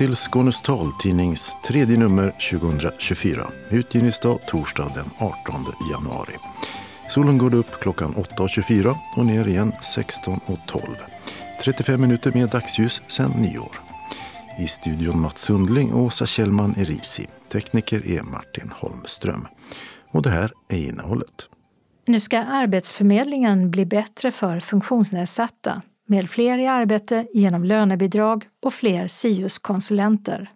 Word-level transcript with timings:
Till 0.00 0.16
Skånes 0.16 0.62
taltidnings 0.62 1.56
tredje 1.64 1.98
nummer 1.98 2.34
2024. 2.50 3.50
Utgivningsdag 3.70 4.40
torsdag 4.46 4.92
den 4.94 5.10
18 5.18 5.66
januari. 5.92 6.36
Solen 7.10 7.38
går 7.38 7.54
upp 7.54 7.80
klockan 7.80 8.14
8.24 8.14 8.94
och 9.16 9.26
ner 9.26 9.48
igen 9.48 9.72
16.12. 9.72 10.80
35 11.64 12.00
minuter 12.00 12.32
med 12.32 12.48
dagsljus 12.48 13.02
sedan 13.08 13.30
nyår. 13.30 13.80
I 14.58 14.66
studion 14.66 15.20
Mats 15.20 15.40
Sundling 15.40 15.92
och 15.92 16.02
Åsa 16.02 16.26
Kjellman 16.26 16.74
Erisi. 16.76 17.26
Tekniker 17.52 18.06
är 18.06 18.22
Martin 18.22 18.72
Holmström. 18.76 19.48
Och 20.10 20.22
det 20.22 20.30
här 20.30 20.52
är 20.68 20.78
innehållet. 20.78 21.48
Nu 22.06 22.20
ska 22.20 22.38
Arbetsförmedlingen 22.38 23.70
bli 23.70 23.86
bättre 23.86 24.30
för 24.30 24.60
funktionsnedsatta 24.60 25.82
med 26.10 26.30
fler 26.30 26.58
i 26.58 26.66
arbete 26.66 27.26
genom 27.32 27.64
lönebidrag 27.64 28.44
och 28.62 28.74
fler 28.74 29.06
SIUS-konsulenter. 29.06 30.50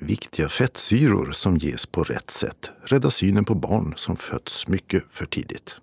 Viktiga 0.00 0.48
fettsyror 0.48 1.32
som 1.32 1.56
ges 1.56 1.86
på 1.86 2.02
rätt 2.02 2.30
sätt 2.30 2.70
räddar 2.84 3.10
synen 3.10 3.44
på 3.44 3.54
barn 3.54 3.94
som 3.96 4.16
fötts 4.16 4.68
mycket 4.68 5.04
för 5.10 5.26
tidigt. 5.26 5.76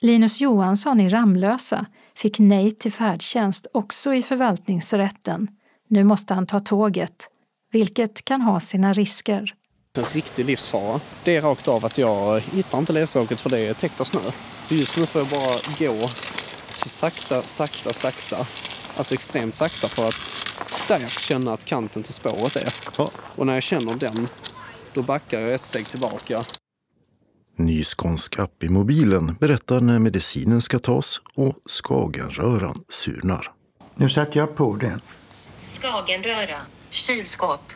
Linus 0.00 0.40
Johansson 0.40 1.00
i 1.00 1.08
Ramlösa 1.08 1.86
fick 2.14 2.38
nej 2.38 2.70
till 2.70 2.92
färdtjänst 2.92 3.66
också 3.74 4.14
i 4.14 4.22
förvaltningsrätten. 4.22 5.48
Nu 5.88 6.04
måste 6.04 6.34
han 6.34 6.46
ta 6.46 6.60
tåget, 6.60 7.28
vilket 7.72 8.24
kan 8.24 8.40
ha 8.40 8.60
sina 8.60 8.92
risker. 8.92 9.54
En 9.98 10.04
riktig 10.04 10.44
livsfara. 10.44 11.00
Det 11.24 11.36
är 11.36 11.42
rakt 11.42 11.68
av 11.68 11.84
att 11.84 11.98
jag 11.98 12.40
hittar 12.40 12.78
inte 12.78 12.92
ledsaget 12.92 13.40
för 13.40 13.50
det 13.50 13.58
är 13.58 13.74
täckt 13.74 14.00
av 14.00 14.04
snö. 14.04 14.20
Just 14.68 14.96
nu 14.96 15.06
får 15.06 15.20
jag 15.20 15.28
bara 15.28 15.56
gå 15.78 16.06
så 16.76 16.88
sakta, 16.88 17.42
sakta, 17.42 17.92
sakta. 17.92 18.46
Alltså 18.96 19.14
extremt 19.14 19.54
sakta 19.54 19.88
för 19.88 20.08
att 20.08 20.46
där 20.88 21.08
känna 21.08 21.52
att 21.52 21.64
kanten 21.64 22.02
till 22.02 22.14
spåret 22.14 22.56
är. 22.56 22.74
Ja. 22.96 23.10
Och 23.36 23.46
när 23.46 23.54
jag 23.54 23.62
känner 23.62 23.94
den, 23.94 24.28
då 24.92 25.02
backar 25.02 25.40
jag 25.40 25.54
ett 25.54 25.64
steg 25.64 25.88
tillbaka. 25.88 26.44
Ny 27.56 27.84
skånsk 27.84 28.38
app 28.38 28.62
i 28.62 28.68
mobilen 28.68 29.34
berättar 29.40 29.80
när 29.80 29.98
medicinen 29.98 30.62
ska 30.62 30.78
tas 30.78 31.20
och 31.34 31.54
Skagenröran 31.70 32.84
surnar. 32.88 33.52
Nu 33.94 34.10
sätter 34.10 34.40
jag 34.40 34.56
på 34.56 34.76
den. 34.76 35.00
Skagenröra, 35.80 36.60
kylskåp. 36.90 37.72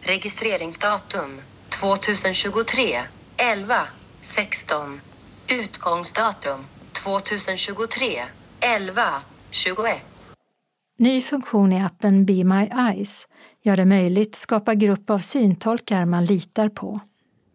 Registreringsdatum 0.00 1.40
2023 1.68 3.02
11 3.36 3.88
16. 4.22 5.00
Utgångsdatum 5.48 6.64
2023 6.92 8.24
11 8.60 9.02
21. 9.50 10.00
Ny 10.98 11.22
funktion 11.22 11.72
i 11.72 11.82
appen 11.82 12.24
Be 12.24 12.44
My 12.44 12.66
Eyes 12.66 13.28
gör 13.62 13.76
det 13.76 13.84
möjligt 13.84 14.28
att 14.28 14.34
skapa 14.34 14.74
grupp 14.74 15.10
av 15.10 15.18
syntolkar 15.18 16.04
man 16.04 16.24
litar 16.24 16.68
på. 16.68 17.00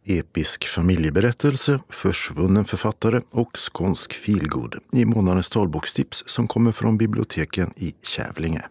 Episk 0.05 0.67
familjeberättelse, 0.67 1.80
försvunnen 1.89 2.66
författare 2.66 3.21
och 3.31 3.58
skånsk 3.58 4.13
feelgood 4.13 4.75
i 4.93 5.05
månadens 5.05 5.49
talbokstips 5.49 6.23
som 6.27 6.47
kommer 6.47 6.71
från 6.71 6.97
biblioteken 6.97 7.73
i 7.75 7.95
Kävlinge. 8.03 8.65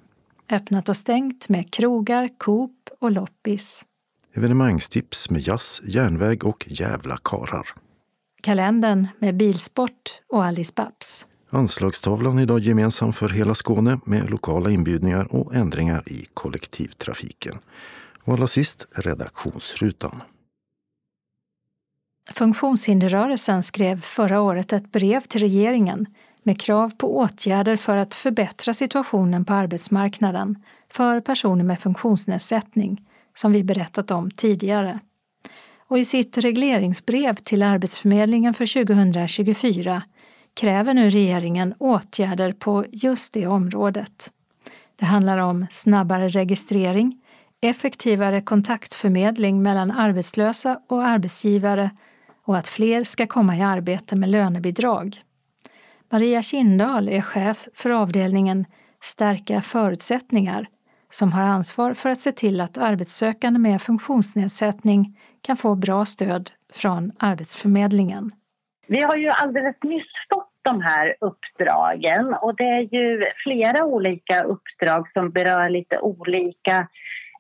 Öppnat 0.51 0.89
och 0.89 0.97
stängt 0.97 1.49
med 1.49 1.73
krogar, 1.73 2.29
Coop 2.39 2.89
och 3.01 3.11
loppis. 3.11 3.85
Evenemangstips 4.35 5.31
med 5.31 5.41
jazz, 5.41 5.81
järnväg 5.85 6.45
och 6.45 6.67
jävla 6.69 7.17
karar. 7.25 7.69
Kalendern 8.43 9.09
med 9.19 9.37
bilsport 9.37 10.21
och 10.29 10.45
Alice 10.45 10.73
Babs. 10.77 11.27
Anslagstavlan 11.53 12.39
är 12.39 12.43
idag 12.43 12.61
gemensam 12.61 13.13
för 13.13 13.29
hela 13.29 13.55
Skåne 13.55 13.99
med 14.05 14.31
lokala 14.31 14.71
inbjudningar 14.71 15.35
och 15.35 15.55
ändringar 15.55 16.03
i 16.07 16.27
kollektivtrafiken. 16.35 17.59
Och 18.25 18.33
allra 18.33 18.47
sist 18.47 18.87
redaktionsrutan. 18.97 20.23
Funktionshinderrörelsen 22.35 23.63
skrev 23.63 24.01
förra 24.01 24.41
året 24.41 24.73
ett 24.73 24.93
brev 24.93 25.21
till 25.21 25.41
regeringen 25.41 26.07
med 26.43 26.61
krav 26.61 26.91
på 26.99 27.19
åtgärder 27.19 27.77
för 27.77 27.97
att 27.97 28.15
förbättra 28.15 28.75
situationen 28.75 29.45
på 29.45 29.53
arbetsmarknaden 29.53 30.63
för 30.93 31.21
personer 31.21 31.65
med 31.65 31.81
funktionsnedsättning, 31.81 33.07
som 33.35 33.53
vi 33.53 33.65
berättat 33.65 34.11
om 34.11 34.31
tidigare. 34.31 35.01
Och 35.89 35.99
i 35.99 36.05
sitt 36.05 36.39
regleringsbrev 36.39 37.35
till 37.35 37.63
Arbetsförmedlingen 37.63 38.55
för 38.55 38.85
2024 38.85 40.03
kräver 40.61 40.95
nu 40.95 41.11
regeringen 41.11 41.75
åtgärder 41.79 42.53
på 42.53 42.85
just 42.93 43.33
det 43.33 43.47
området. 43.47 44.33
Det 44.97 45.05
handlar 45.05 45.39
om 45.39 45.67
snabbare 45.71 46.29
registrering, 46.29 47.21
effektivare 47.61 48.41
kontaktförmedling 48.41 49.63
mellan 49.63 49.91
arbetslösa 49.91 50.81
och 50.89 51.05
arbetsgivare 51.05 51.91
och 52.45 52.59
att 52.59 52.69
fler 52.69 53.05
ska 53.05 53.27
komma 53.27 53.57
i 53.57 53.63
arbete 53.63 54.17
med 54.17 54.29
lönebidrag. 54.29 55.23
Maria 56.11 56.43
Kindahl 56.43 57.09
är 57.09 57.23
chef 57.23 57.69
för 57.75 57.91
avdelningen 57.91 58.65
Stärka 59.03 59.63
förutsättningar 59.63 60.67
som 61.11 61.33
har 61.33 61.43
ansvar 61.43 61.95
för 61.95 62.09
att 62.09 62.19
se 62.19 62.33
till 62.33 62.61
att 62.61 62.79
arbetssökande 62.79 63.59
med 63.59 63.83
funktionsnedsättning 63.83 65.19
kan 65.41 65.57
få 65.57 65.75
bra 65.75 66.05
stöd 66.05 66.51
från 66.73 67.13
Arbetsförmedlingen. 67.19 68.33
Vi 68.87 69.03
har 69.03 69.17
ju 69.17 69.29
alldeles 69.29 69.77
nyss 69.83 70.13
fått 70.35 70.50
de 70.63 70.81
här 70.81 71.15
uppdragen 71.21 72.35
och 72.35 72.57
det 72.57 72.65
är 72.65 72.95
ju 72.95 73.25
flera 73.45 73.85
olika 73.85 74.43
uppdrag 74.43 75.13
som 75.13 75.31
berör 75.31 75.69
lite 75.69 75.99
olika 75.99 76.89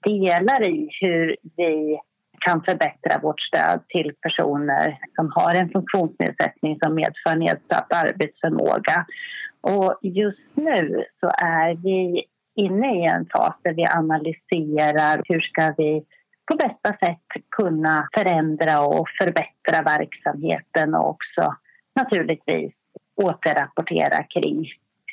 delar 0.05 0.65
i 0.65 0.89
hur 1.01 1.37
vi 1.57 2.01
kan 2.41 2.63
förbättra 2.63 3.21
vårt 3.23 3.41
stöd 3.41 3.81
till 3.89 4.13
personer 4.23 4.99
som 5.15 5.33
har 5.35 5.55
en 5.55 5.71
funktionsnedsättning 5.71 6.79
som 6.79 6.95
medför 6.95 7.37
nedsatt 7.37 7.93
arbetsförmåga. 7.93 9.07
Och 9.61 9.99
just 10.03 10.51
nu 10.55 11.05
så 11.21 11.27
är 11.27 11.75
vi 11.75 12.25
inne 12.57 13.03
i 13.03 13.05
en 13.05 13.27
fas 13.27 13.55
där 13.63 13.75
vi 13.75 13.87
analyserar 13.87 15.23
hur 15.29 15.41
ska 15.41 15.75
vi 15.77 16.05
på 16.47 16.57
bästa 16.57 17.07
sätt 17.07 17.45
kunna 17.57 18.09
förändra 18.15 18.81
och 18.81 19.09
förbättra 19.23 19.83
verksamheten 19.85 20.95
och 20.95 21.09
också 21.09 21.55
naturligtvis 21.95 22.73
återrapportera 23.25 24.23
kring 24.23 24.67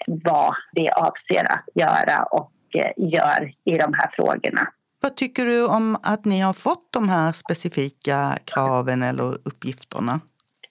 vad 0.07 0.55
vi 0.71 0.89
avser 0.89 1.51
att 1.51 1.65
göra 1.73 2.23
och 2.23 2.51
eh, 2.73 2.91
gör 2.97 3.53
i 3.65 3.77
de 3.77 3.93
här 3.93 4.11
frågorna. 4.15 4.67
Vad 5.01 5.15
tycker 5.15 5.45
du 5.45 5.67
om 5.67 5.97
att 6.03 6.25
ni 6.25 6.39
har 6.39 6.53
fått 6.53 6.87
de 6.93 7.09
här 7.09 7.31
specifika 7.31 8.37
kraven 8.45 9.03
eller 9.03 9.23
uppgifterna? 9.23 10.19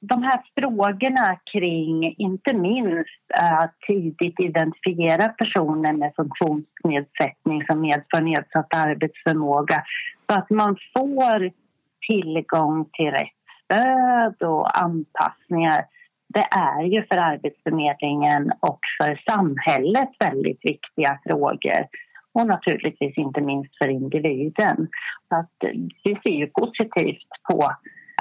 De 0.01 0.23
här 0.23 0.43
frågorna 0.59 1.37
kring, 1.53 2.15
inte 2.19 2.53
minst 2.53 3.25
att 3.41 3.75
tidigt 3.87 4.41
identifiera 4.41 5.29
personer 5.29 5.93
med 5.93 6.13
funktionsnedsättning 6.17 7.67
som 7.67 7.81
medför 7.81 8.21
nedsatt 8.21 8.75
arbetsförmåga 8.75 9.85
så 10.31 10.39
att 10.39 10.51
man 10.51 10.77
får 10.97 11.51
tillgång 12.07 12.89
till 12.93 13.11
rätt 13.11 13.29
stöd 13.65 14.49
och 14.49 14.83
anpassningar 14.83 15.85
det 16.29 16.47
är 16.51 16.83
ju 16.83 17.07
för 17.07 17.17
Arbetsförmedlingen 17.17 18.53
och 18.61 18.81
för 19.01 19.23
samhället 19.31 20.09
väldigt 20.19 20.61
viktiga 20.63 21.19
frågor 21.27 21.87
och 22.33 22.47
naturligtvis 22.47 23.19
inte 23.19 23.41
minst 23.41 23.79
för 23.79 23.89
individen. 23.89 24.89
Så 25.29 25.37
att 25.37 25.55
vi 26.05 26.19
ser 26.23 26.33
ju 26.33 26.47
positivt 26.47 27.29
på 27.49 27.73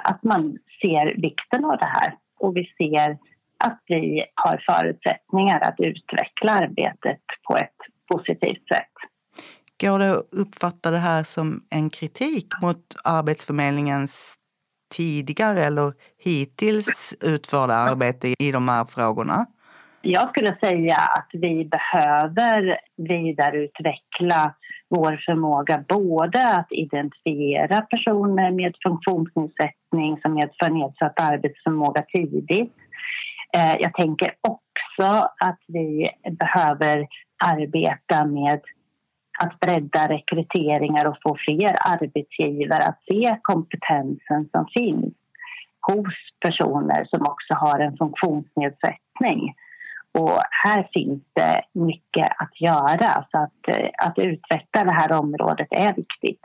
att 0.04 0.22
man 0.22 0.58
ser 0.82 1.20
vikten 1.20 1.64
av 1.64 1.78
det 1.78 1.90
här 1.92 2.14
och 2.38 2.56
vi 2.56 2.64
ser 2.78 3.18
att 3.64 3.80
vi 3.86 4.24
har 4.34 4.64
förutsättningar 4.70 5.60
att 5.60 5.80
utveckla 5.80 6.52
arbetet 6.52 7.22
på 7.48 7.56
ett 7.56 7.76
positivt 8.08 8.68
sätt. 8.68 8.92
Går 9.80 9.98
det 9.98 10.10
att 10.10 10.28
uppfatta 10.32 10.90
det 10.90 10.98
här 10.98 11.22
som 11.22 11.64
en 11.70 11.90
kritik 11.90 12.46
mot 12.62 12.84
Arbetsförmedlingens 13.04 14.36
tidigare 14.88 15.60
eller 15.60 15.92
hittills 16.18 17.14
utförda 17.24 17.74
arbete 17.74 18.28
i 18.38 18.52
de 18.52 18.68
här 18.68 18.84
frågorna? 18.84 19.46
Jag 20.02 20.28
skulle 20.28 20.56
säga 20.62 20.96
att 20.96 21.28
vi 21.32 21.64
behöver 21.64 22.78
vidareutveckla 22.96 24.54
vår 24.88 25.22
förmåga 25.26 25.84
både 25.88 26.46
att 26.56 26.66
identifiera 26.70 27.80
personer 27.80 28.50
med 28.50 28.74
funktionsnedsättning 28.82 30.20
som 30.22 30.34
medför 30.34 30.70
nedsatt 30.70 31.20
arbetsförmåga 31.20 32.02
tidigt. 32.02 32.74
Eh, 33.56 33.76
jag 33.80 33.94
tänker 33.94 34.34
också 34.48 35.28
att 35.40 35.60
vi 35.66 36.10
behöver 36.30 37.06
arbeta 37.44 38.24
med 38.24 38.60
att 39.38 39.60
bredda 39.60 40.08
rekryteringar 40.08 41.04
och 41.06 41.18
få 41.22 41.36
fler 41.46 41.76
arbetsgivare 41.92 42.82
att 42.82 43.00
se 43.08 43.38
kompetensen 43.42 44.48
som 44.52 44.66
finns 44.74 45.14
hos 45.80 46.14
personer 46.40 47.04
som 47.04 47.20
också 47.20 47.54
har 47.54 47.80
en 47.80 47.96
funktionsnedsättning. 47.96 49.54
Och 50.12 50.38
här 50.64 50.88
finns 50.92 51.22
det 51.32 51.62
mycket 51.72 52.28
att 52.38 52.60
göra. 52.60 53.26
Så 53.30 53.38
att, 53.38 53.68
eh, 53.68 53.88
att 54.06 54.18
utveckla 54.18 54.84
det 54.84 54.92
här 54.92 55.12
området 55.12 55.68
är 55.70 55.94
viktigt. 55.94 56.40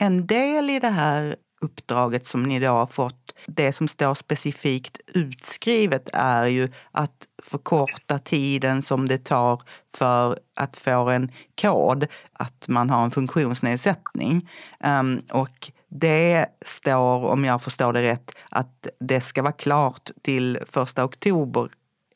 En 0.00 0.26
del 0.26 0.70
i 0.70 0.78
det 0.78 0.88
här 0.88 1.36
uppdraget 1.60 2.26
som 2.26 2.42
ni 2.42 2.60
då 2.60 2.68
har 2.68 2.86
fått, 2.86 3.34
det 3.46 3.72
som 3.72 3.88
står 3.88 4.14
specifikt 4.14 5.00
utskrivet 5.06 6.10
är 6.12 6.46
ju 6.46 6.68
att 6.92 7.28
förkorta 7.42 8.18
tiden 8.18 8.82
som 8.82 9.08
det 9.08 9.18
tar 9.18 9.62
för 9.96 10.38
att 10.56 10.76
få 10.76 11.08
en 11.08 11.32
kod 11.60 12.06
att 12.32 12.68
man 12.68 12.90
har 12.90 13.04
en 13.04 13.10
funktionsnedsättning. 13.10 14.48
Um, 14.84 15.22
och 15.30 15.72
det 15.88 16.46
står, 16.66 17.24
om 17.24 17.44
jag 17.44 17.62
förstår 17.62 17.92
det 17.92 18.02
rätt, 18.02 18.30
att 18.48 18.86
det 19.00 19.20
ska 19.20 19.42
vara 19.42 19.52
klart 19.52 20.10
till 20.22 20.58
första 20.70 21.04
oktober. 21.04 21.68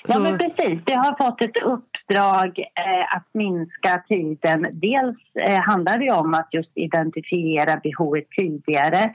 Ja, 0.09 0.19
men 0.19 0.39
precis. 0.39 0.83
Vi 0.87 0.93
har 0.93 1.27
fått 1.27 1.43
ett 1.43 1.57
uppdrag 1.57 2.59
eh, 2.59 3.17
att 3.17 3.27
minska 3.33 4.03
tiden. 4.09 4.67
Dels 4.73 5.19
eh, 5.35 5.61
handlar 5.61 5.99
det 5.99 6.11
om 6.11 6.35
att 6.35 6.49
just 6.53 6.71
identifiera 6.75 7.77
behovet 7.77 8.31
tidigare 8.37 9.13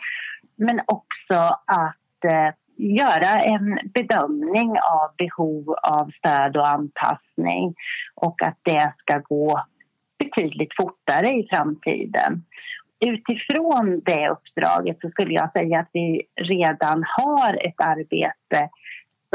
men 0.56 0.81
också 0.86 1.42
att 1.66 2.25
eh, 2.25 2.54
göra 2.78 3.42
en 3.42 3.80
bedömning 3.94 4.69
av 4.69 5.16
behov 5.18 5.75
av 5.84 6.12
stöd 6.12 6.57
och 6.57 6.69
anpassning 6.69 7.75
och 8.16 8.42
att 8.42 8.57
det 8.63 8.94
ska 8.98 9.18
gå 9.18 9.63
betydligt 10.19 10.75
fortare 10.78 11.28
i 11.28 11.48
framtiden. 11.50 12.44
Utifrån 13.06 14.01
det 14.06 14.30
uppdraget 14.30 14.98
så 15.01 15.10
skulle 15.10 15.34
jag 15.34 15.51
säga 15.51 15.80
att 15.80 15.89
vi 15.94 16.22
redan 16.42 17.04
har 17.07 17.68
ett 17.68 17.81
arbete 17.86 18.69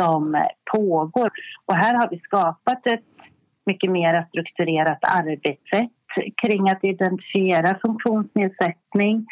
som 0.00 0.47
pågår. 0.73 1.31
Och 1.67 1.75
här 1.75 1.94
har 1.94 2.09
vi 2.11 2.19
skapat 2.19 2.87
ett 2.87 3.05
mycket 3.67 3.91
mer 3.91 4.27
strukturerat 4.29 4.99
arbetssätt 5.03 5.91
kring 6.43 6.71
att 6.71 6.85
identifiera 6.85 7.79
funktionsnedsättning 7.83 9.27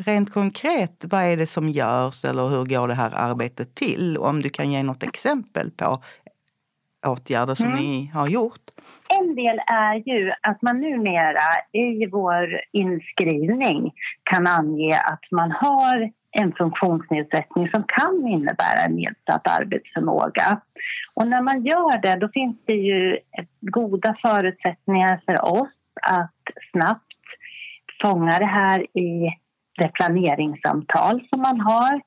Rent 0.00 0.32
konkret, 0.32 1.04
vad 1.10 1.22
är 1.22 1.36
det 1.36 1.46
som 1.46 1.68
görs 1.68 2.24
eller 2.24 2.48
hur 2.48 2.64
går 2.64 2.88
det 2.88 2.94
här 2.94 3.12
arbetet 3.14 3.74
till? 3.74 4.18
Om 4.18 4.42
du 4.42 4.48
kan 4.48 4.72
ge 4.72 4.82
något 4.82 5.02
exempel 5.02 5.70
på 5.70 5.98
åtgärder 7.06 7.54
som 7.54 7.66
mm. 7.66 7.78
ni 7.78 8.10
har 8.14 8.28
gjort? 8.28 8.60
En 9.08 9.34
del 9.34 9.58
är 9.66 9.94
ju 9.94 10.32
att 10.42 10.62
man 10.62 10.80
numera 10.80 11.48
i 11.72 12.06
vår 12.06 12.60
inskrivning 12.72 13.92
kan 14.30 14.46
ange 14.46 15.00
att 15.04 15.30
man 15.30 15.50
har 15.50 16.10
en 16.32 16.52
funktionsnedsättning 16.52 17.70
som 17.70 17.84
kan 17.84 18.28
innebära 18.28 18.88
nedsatt 18.88 19.60
arbetsförmåga. 19.60 20.60
Och 21.14 21.28
när 21.28 21.42
man 21.42 21.64
gör 21.64 22.00
det 22.02 22.16
då 22.16 22.28
finns 22.28 22.56
det 22.64 22.72
ju 22.72 23.18
goda 23.60 24.16
förutsättningar 24.22 25.20
för 25.26 25.44
oss 25.44 25.70
att 26.02 26.40
snabbt 26.72 27.06
fånga 28.02 28.38
det 28.38 28.46
här 28.46 28.98
i 28.98 29.36
det 29.78 29.88
planeringssamtal 29.88 31.20
som 31.30 31.40
man 31.40 31.60
har 31.60 32.00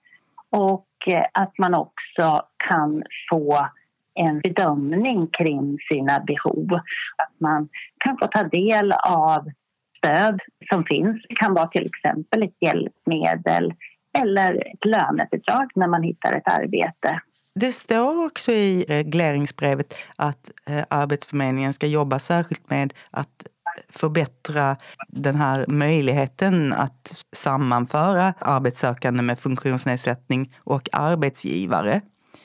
och 0.50 0.88
eh, 1.07 1.25
att 1.33 1.57
man 1.57 1.74
också 1.74 2.42
kan 2.57 3.04
få 3.30 3.68
en 4.13 4.39
bedömning 4.39 5.27
kring 5.27 5.77
sina 5.92 6.19
behov. 6.19 6.74
Att 7.18 7.39
man 7.39 7.69
kan 7.98 8.18
få 8.18 8.27
ta 8.27 8.44
del 8.44 8.92
av 9.07 9.50
stöd 9.98 10.39
som 10.74 10.83
finns. 10.83 11.22
Det 11.30 11.36
kan 11.36 11.54
vara 11.54 11.68
till 11.68 11.86
exempel 11.86 12.44
ett 12.44 12.62
hjälpmedel 12.62 13.74
eller 14.22 14.56
ett 14.56 14.86
lönebidrag 14.86 15.72
när 15.76 15.88
man 15.88 16.04
hittar 16.04 16.38
ett 16.38 16.48
arbete. 16.48 17.22
Det 17.60 17.72
står 17.72 18.26
också 18.26 18.52
i 18.52 18.86
regleringsbrevet 18.88 19.98
att 20.16 20.52
eh, 20.70 20.84
Arbetsförmedlingen 20.90 21.74
ska 21.74 21.88
jobba 21.88 22.20
särskilt 22.20 22.70
med 22.70 22.94
att 23.12 23.48
förbättra 23.90 24.76
den 25.08 25.36
här 25.36 25.66
möjligheten 25.68 26.74
att 26.74 27.24
sammanföra 27.32 28.34
arbetssökande 28.40 29.24
med 29.24 29.40
funktionsnedsättning 29.40 30.54
och 30.58 30.90
arbetsgivare. 30.92 32.02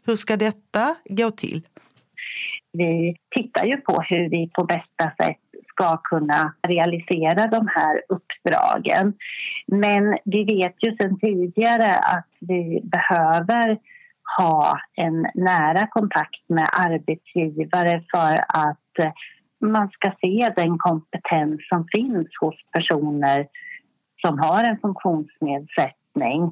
Hur 0.06 0.16
ska 0.16 0.37
detta 0.37 0.96
gå 1.05 1.31
till? 1.31 1.66
Vi 2.73 3.16
tittar 3.37 3.64
ju 3.64 3.76
på 3.76 4.02
hur 4.08 4.31
vi 4.31 4.50
på 4.55 4.64
bästa 4.64 5.12
sätt 5.25 5.50
ska 5.80 5.96
kunna 5.96 6.54
realisera 6.68 7.46
de 7.46 7.68
här 7.68 8.02
uppdragen. 8.08 9.14
Men 9.66 10.18
vi 10.24 10.44
vet 10.44 10.74
ju 10.78 10.96
sedan 10.96 11.18
tidigare 11.18 11.94
att 11.94 12.28
vi 12.40 12.80
behöver 12.82 13.78
ha 14.38 14.78
en 14.94 15.26
nära 15.34 15.86
kontakt 15.86 16.48
med 16.48 16.68
arbetsgivare 16.72 18.02
för 18.12 18.34
att 18.66 18.98
eh, 18.98 19.12
man 19.60 19.88
ska 19.88 20.12
se 20.20 20.52
den 20.56 20.78
kompetens 20.78 21.68
som 21.68 21.86
finns 21.92 22.28
hos 22.40 22.54
personer 22.72 23.46
som 24.26 24.38
har 24.38 24.64
en 24.64 24.78
funktionsnedsättning. 24.78 26.42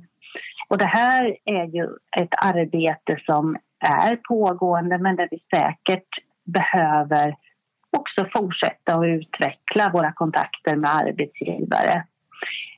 Och 0.68 0.78
det 0.78 0.86
här 0.86 1.36
är 1.44 1.64
ju 1.64 1.84
ett 2.16 2.34
arbete 2.44 3.16
som 3.26 3.56
är 3.80 4.16
pågående 4.16 4.98
men 4.98 5.16
där 5.16 5.28
vi 5.30 5.38
säkert 5.56 6.08
behöver 6.44 7.34
också 7.96 8.28
fortsätta 8.36 8.96
att 8.96 9.06
utveckla 9.06 9.90
våra 9.92 10.12
kontakter 10.12 10.76
med 10.76 10.90
arbetsgivare. 10.90 12.04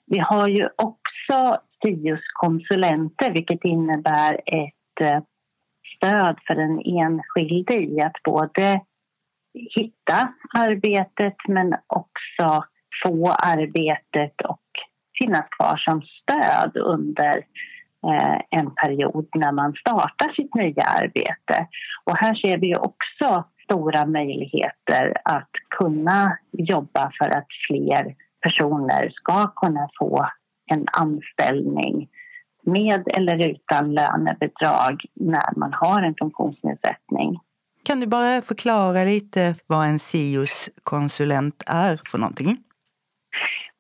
Vi 0.07 0.19
har 0.19 0.49
ju 0.49 0.69
också 0.77 1.61
SIUS-konsulenter 1.83 3.33
vilket 3.33 3.65
innebär 3.65 4.41
ett 4.47 5.01
eh, 5.01 5.21
stöd 5.97 6.39
för 6.47 6.55
den 6.55 6.81
enskilde 6.85 7.77
i 7.77 8.01
att 8.01 8.23
både 8.25 8.81
hitta 9.55 10.35
arbetet 10.59 11.37
men 11.49 11.75
också 11.87 12.65
få 13.05 13.31
arbetet 13.31 14.41
och 14.49 14.63
finnas 15.19 15.47
kvar 15.51 15.77
som 15.77 16.03
stöd 16.03 16.77
under 16.77 17.37
eh, 18.07 18.41
en 18.51 18.75
period 18.75 19.29
när 19.35 19.53
man 19.53 19.73
startar 19.73 20.33
sitt 20.33 20.55
nya 20.55 20.83
arbete. 20.83 21.67
Och 22.05 22.17
här 22.17 22.35
ser 22.35 22.59
vi 22.59 22.77
också 22.77 23.45
stora 23.71 24.07
möjligheter 24.07 25.15
att 25.25 25.51
kunna 25.79 26.39
jobba 26.53 27.13
för 27.19 27.31
att 27.31 27.47
fler 27.69 28.15
personer 28.43 29.11
ska 29.11 29.47
kunna 29.47 29.89
få 29.99 30.27
en 30.71 30.87
anställning 30.93 32.09
med 32.63 33.09
eller 33.17 33.49
utan 33.49 33.95
lönebidrag 33.95 35.05
när 35.15 35.59
man 35.59 35.73
har 35.73 36.03
en 36.03 36.15
funktionsnedsättning. 36.19 37.39
Kan 37.83 38.01
du 38.01 38.07
bara 38.07 38.43
förklara 38.43 39.05
lite 39.05 39.55
vad 39.67 39.87
en 39.87 39.99
SIUS-konsulent 39.99 41.63
är 41.67 42.01
för 42.11 42.19
någonting? 42.19 42.57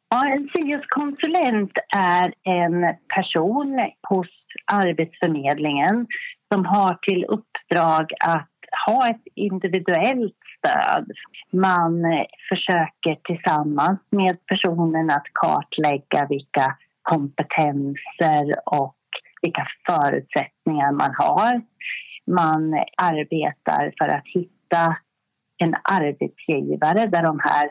Ja, 0.08 0.26
en 0.26 0.48
SIUS-konsulent 0.48 1.72
är 1.96 2.34
en 2.42 2.96
person 3.16 3.90
hos 4.08 4.28
Arbetsförmedlingen 4.72 6.06
som 6.54 6.66
har 6.66 6.94
till 6.94 7.24
uppdrag 7.24 8.12
att 8.20 8.49
ha 8.86 9.08
ett 9.10 9.22
individuellt 9.34 10.36
stöd. 10.58 11.10
Man 11.52 12.04
eh, 12.04 12.24
försöker 12.48 13.14
tillsammans 13.24 14.00
med 14.10 14.46
personen 14.46 15.10
att 15.10 15.26
kartlägga 15.32 16.26
vilka 16.28 16.76
kompetenser 17.02 18.44
och 18.66 18.96
vilka 19.42 19.66
förutsättningar 19.86 20.92
man 20.92 21.14
har 21.18 21.60
man 22.30 22.74
arbetar 22.96 23.92
för 23.98 24.08
att 24.08 24.26
hitta 24.26 24.96
en 25.58 25.74
arbetsgivare 25.82 27.06
där 27.06 27.22
de 27.22 27.40
här 27.42 27.70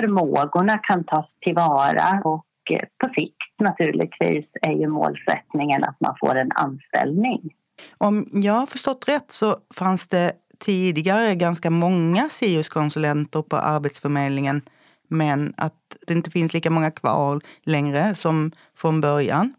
förmågorna 0.00 0.78
kan 0.78 1.04
tas 1.04 1.26
tillvara 1.40 2.20
och 2.24 2.46
eh, 2.70 2.84
på 2.98 3.08
sikt 3.14 3.60
naturligtvis 3.60 4.46
är 4.62 4.72
ju 4.72 4.86
målsättningen 4.88 5.84
att 5.84 6.00
man 6.00 6.16
får 6.20 6.34
en 6.34 6.52
anställning. 6.54 7.54
Om 7.98 8.28
jag 8.32 8.52
har 8.52 8.66
förstått 8.66 9.08
rätt 9.08 9.30
så 9.30 9.56
fanns 9.74 10.08
det 10.08 10.32
tidigare 10.58 11.34
ganska 11.34 11.70
många 11.70 12.28
SIUS-konsulenter 12.28 13.42
på 13.42 13.56
Arbetsförmedlingen 13.56 14.62
men 15.08 15.54
att 15.56 15.96
det 16.06 16.14
inte 16.14 16.30
finns 16.30 16.54
lika 16.54 16.70
många 16.70 16.90
kvar 16.90 17.40
längre 17.64 18.14
som 18.14 18.52
från 18.76 19.00
början. 19.00 19.52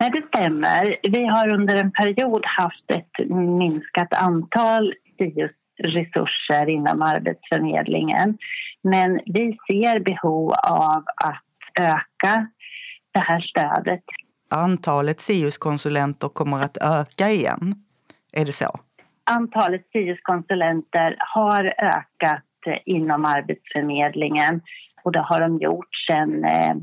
Nej, 0.00 0.10
det 0.10 0.26
stämmer. 0.28 0.96
Vi 1.02 1.26
har 1.26 1.48
under 1.48 1.74
en 1.74 1.92
period 1.92 2.42
haft 2.46 2.90
ett 2.90 3.28
minskat 3.30 4.14
antal 4.14 4.94
SIUS-resurser 5.18 6.68
inom 6.68 7.02
Arbetsförmedlingen. 7.02 8.38
Men 8.82 9.20
vi 9.26 9.58
ser 9.66 10.00
behov 10.00 10.52
av 10.68 11.04
att 11.16 11.80
öka 11.80 12.46
det 13.12 13.20
här 13.20 13.40
stödet. 13.40 14.04
Antalet 14.52 15.20
SIUS-konsulenter 15.20 16.28
kommer 16.28 16.58
att 16.58 16.76
öka 16.76 17.30
igen. 17.30 17.74
Är 18.32 18.44
det 18.44 18.52
så? 18.52 18.80
Antalet 19.24 19.86
SIUS-konsulenter 19.92 21.16
har 21.34 21.64
ökat 21.78 22.82
inom 22.84 23.24
Arbetsförmedlingen 23.24 24.60
och 25.02 25.12
det 25.12 25.20
har 25.20 25.40
de 25.40 25.58
gjort 25.58 25.88
sen 26.06 26.44
eh, 26.44 26.74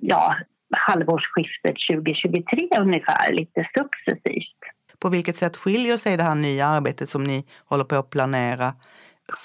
ja, 0.00 0.36
halvårsskiftet 0.76 1.76
2023 1.90 2.68
ungefär, 2.80 3.32
lite 3.32 3.68
successivt. 3.78 4.60
På 4.98 5.08
vilket 5.08 5.36
sätt 5.36 5.56
skiljer 5.56 5.96
sig 5.96 6.16
det 6.16 6.22
här 6.22 6.34
nya 6.34 6.66
arbetet 6.66 7.08
som 7.08 7.24
ni 7.24 7.44
håller 7.64 7.84
på 7.84 7.96
att 7.96 8.10
planera 8.10 8.72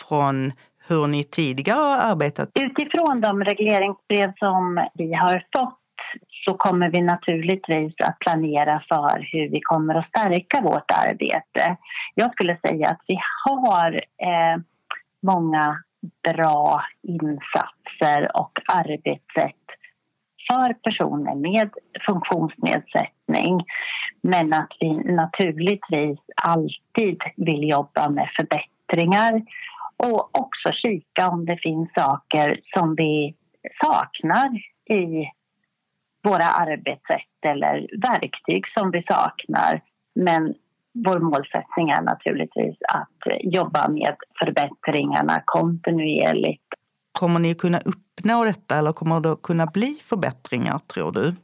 från 0.07 0.51
hur 0.87 1.07
ni 1.07 1.23
tidigare 1.23 1.79
har 1.79 2.11
arbetat? 2.11 2.49
Utifrån 2.59 3.21
de 3.21 3.43
regleringsbrev 3.43 4.33
som 4.37 4.87
vi 4.93 5.13
har 5.13 5.45
fått 5.55 5.76
så 6.47 6.53
kommer 6.53 6.89
vi 6.89 7.01
naturligtvis 7.01 7.93
att 8.03 8.19
planera 8.19 8.83
för 8.89 9.27
hur 9.31 9.49
vi 9.49 9.61
kommer 9.61 9.95
att 9.95 10.09
stärka 10.09 10.61
vårt 10.61 10.91
arbete. 11.07 11.77
Jag 12.15 12.31
skulle 12.31 12.57
säga 12.67 12.89
att 12.89 13.01
vi 13.07 13.19
har 13.45 13.93
eh, 14.17 14.61
många 15.21 15.77
bra 16.33 16.83
insatser 17.03 18.37
och 18.37 18.51
arbetssätt 18.67 19.65
för 20.49 20.73
personer 20.73 21.35
med 21.35 21.69
funktionsnedsättning. 22.05 23.65
Men 24.21 24.53
att 24.53 24.71
vi 24.79 24.93
naturligtvis 24.93 26.19
alltid 26.43 27.21
vill 27.35 27.69
jobba 27.69 28.09
med 28.09 28.29
förbättringar 28.35 29.41
och 29.97 30.39
också 30.39 30.71
kika 30.71 31.29
om 31.29 31.45
det 31.45 31.57
finns 31.61 31.89
saker 31.95 32.59
som 32.77 32.95
vi 32.95 33.35
saknar 33.83 34.49
i 34.89 35.29
våra 36.27 36.47
arbetssätt 36.63 37.39
eller 37.45 37.75
verktyg 38.11 38.63
som 38.77 38.91
vi 38.91 39.03
saknar. 39.07 39.81
Men 40.15 40.53
vår 41.05 41.19
målsättning 41.19 41.89
är 41.89 42.01
naturligtvis 42.01 42.77
att 42.93 43.19
jobba 43.41 43.87
med 43.89 44.15
förbättringarna 44.39 45.41
kontinuerligt. 45.45 46.67
Kommer 47.19 47.39
ni 47.39 47.55
kunna 47.55 47.77
uppnå 47.77 48.43
detta 48.43 48.79
eller 48.79 48.91
kommer 48.91 49.19
det 49.19 49.35
kunna 49.43 49.65
bli 49.65 49.91
förbättringar 50.09 50.79
tror 50.93 51.11
du? 51.11 51.35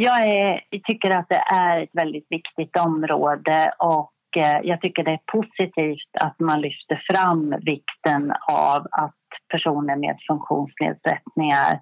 Jag, 0.00 0.28
är, 0.28 0.60
jag 0.70 0.82
tycker 0.84 1.10
att 1.10 1.28
det 1.28 1.42
är 1.54 1.82
ett 1.82 1.90
väldigt 1.92 2.26
viktigt 2.30 2.76
område 2.76 3.72
och 3.78 4.12
eh, 4.36 4.60
jag 4.62 4.80
tycker 4.80 5.04
det 5.04 5.10
är 5.10 5.20
positivt 5.32 6.10
att 6.20 6.40
man 6.40 6.60
lyfter 6.60 7.02
fram 7.10 7.54
vikten 7.60 8.32
av 8.52 8.86
att 8.90 9.25
personer 9.48 9.96
med 9.96 10.16
funktionsnedsättningar 10.28 11.80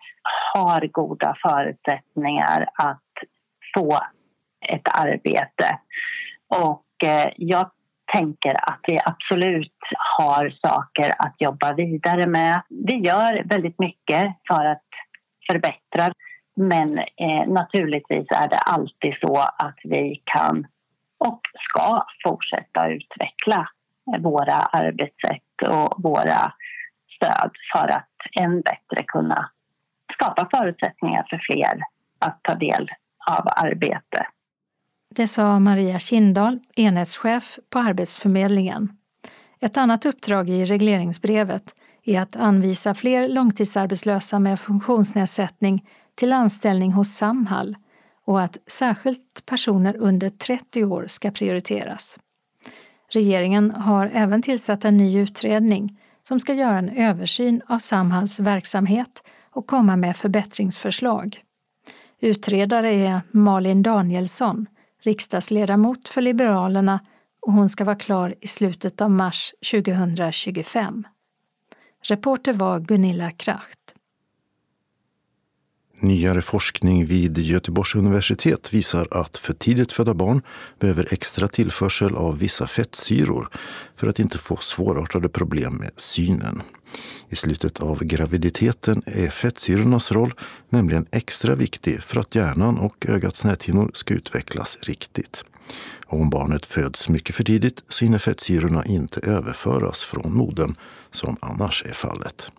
har 0.54 0.86
goda 0.86 1.36
förutsättningar 1.42 2.66
att 2.74 3.10
få 3.74 3.98
ett 4.68 4.88
arbete. 5.00 5.78
Och 6.48 7.08
eh, 7.08 7.32
jag 7.36 7.70
tänker 8.12 8.54
att 8.54 8.80
vi 8.86 9.00
absolut 9.04 9.78
har 10.18 10.50
saker 10.68 11.14
att 11.18 11.34
jobba 11.38 11.72
vidare 11.72 12.26
med. 12.26 12.62
Vi 12.68 12.96
gör 12.96 13.42
väldigt 13.44 13.78
mycket 13.78 14.34
för 14.48 14.64
att 14.64 14.88
förbättra 15.50 16.12
men 16.56 16.98
eh, 16.98 17.46
naturligtvis 17.46 18.26
är 18.30 18.48
det 18.48 18.58
alltid 18.58 19.14
så 19.20 19.36
att 19.38 19.78
vi 19.84 20.22
kan 20.24 20.66
och 21.18 21.40
ska 21.68 22.06
fortsätta 22.24 22.88
utveckla 22.88 23.68
våra 24.18 24.56
arbetssätt 24.56 25.68
och 25.68 26.02
våra 26.02 26.52
stöd 27.24 27.50
för 27.72 27.88
att 27.88 28.08
än 28.40 28.60
bättre 28.60 29.04
kunna 29.06 29.50
skapa 30.14 30.48
förutsättningar 30.56 31.26
för 31.30 31.40
fler 31.52 31.80
att 32.18 32.40
ta 32.42 32.54
del 32.54 32.90
av 33.30 33.48
arbete. 33.56 34.26
Det 35.14 35.26
sa 35.26 35.58
Maria 35.58 35.98
Kindahl, 35.98 36.60
enhetschef 36.76 37.58
på 37.70 37.78
Arbetsförmedlingen. 37.78 38.96
Ett 39.60 39.76
annat 39.76 40.06
uppdrag 40.06 40.50
i 40.50 40.64
regleringsbrevet 40.64 41.74
är 42.04 42.20
att 42.20 42.36
anvisa 42.36 42.94
fler 42.94 43.28
långtidsarbetslösa 43.28 44.38
med 44.38 44.60
funktionsnedsättning 44.60 45.86
till 46.14 46.32
anställning 46.32 46.92
hos 46.92 47.08
Samhall 47.08 47.76
och 48.24 48.42
att 48.42 48.58
särskilt 48.66 49.46
personer 49.46 49.96
under 49.96 50.28
30 50.28 50.84
år 50.84 51.04
ska 51.08 51.30
prioriteras. 51.30 52.18
Regeringen 53.08 53.70
har 53.70 54.10
även 54.14 54.42
tillsatt 54.42 54.84
en 54.84 54.96
ny 54.96 55.18
utredning 55.18 55.98
som 56.28 56.40
ska 56.40 56.54
göra 56.54 56.78
en 56.78 56.88
översyn 56.88 57.62
av 57.68 57.78
Samhalls 57.78 58.40
verksamhet 58.40 59.22
och 59.50 59.66
komma 59.66 59.96
med 59.96 60.16
förbättringsförslag. 60.16 61.42
Utredare 62.20 62.94
är 62.94 63.20
Malin 63.30 63.82
Danielsson, 63.82 64.66
riksdagsledamot 65.02 66.08
för 66.08 66.20
Liberalerna 66.20 67.00
och 67.46 67.52
hon 67.52 67.68
ska 67.68 67.84
vara 67.84 67.96
klar 67.96 68.34
i 68.40 68.46
slutet 68.46 69.00
av 69.00 69.10
mars 69.10 69.54
2025. 69.70 71.04
Reporter 72.02 72.52
var 72.52 72.80
Gunilla 72.80 73.30
Kracht. 73.30 73.94
Nyare 76.04 76.42
forskning 76.42 77.06
vid 77.06 77.38
Göteborgs 77.38 77.94
universitet 77.94 78.72
visar 78.72 79.08
att 79.10 79.36
för 79.36 79.52
tidigt 79.52 79.92
födda 79.92 80.14
barn 80.14 80.42
behöver 80.80 81.08
extra 81.10 81.48
tillförsel 81.48 82.16
av 82.16 82.38
vissa 82.38 82.66
fettsyror 82.66 83.48
för 83.96 84.06
att 84.06 84.18
inte 84.18 84.38
få 84.38 84.56
svårartade 84.56 85.28
problem 85.28 85.74
med 85.76 85.90
synen. 85.96 86.62
I 87.28 87.36
slutet 87.36 87.80
av 87.80 88.04
graviditeten 88.04 89.02
är 89.06 89.30
fettsyrornas 89.30 90.12
roll 90.12 90.34
nämligen 90.68 91.06
extra 91.10 91.54
viktig 91.54 92.02
för 92.02 92.20
att 92.20 92.34
hjärnan 92.34 92.78
och 92.78 93.06
ögats 93.08 93.44
näthinnor 93.44 93.90
ska 93.94 94.14
utvecklas 94.14 94.78
riktigt. 94.80 95.44
Och 96.06 96.20
om 96.20 96.30
barnet 96.30 96.66
föds 96.66 97.08
mycket 97.08 97.34
för 97.34 97.44
tidigt 97.44 97.82
så 97.88 98.04
hinner 98.04 98.18
fettsyrorna 98.18 98.84
inte 98.84 99.20
överföras 99.20 100.02
från 100.02 100.36
modern 100.36 100.74
som 101.10 101.36
annars 101.40 101.84
är 101.86 101.92
fallet. 101.92 102.52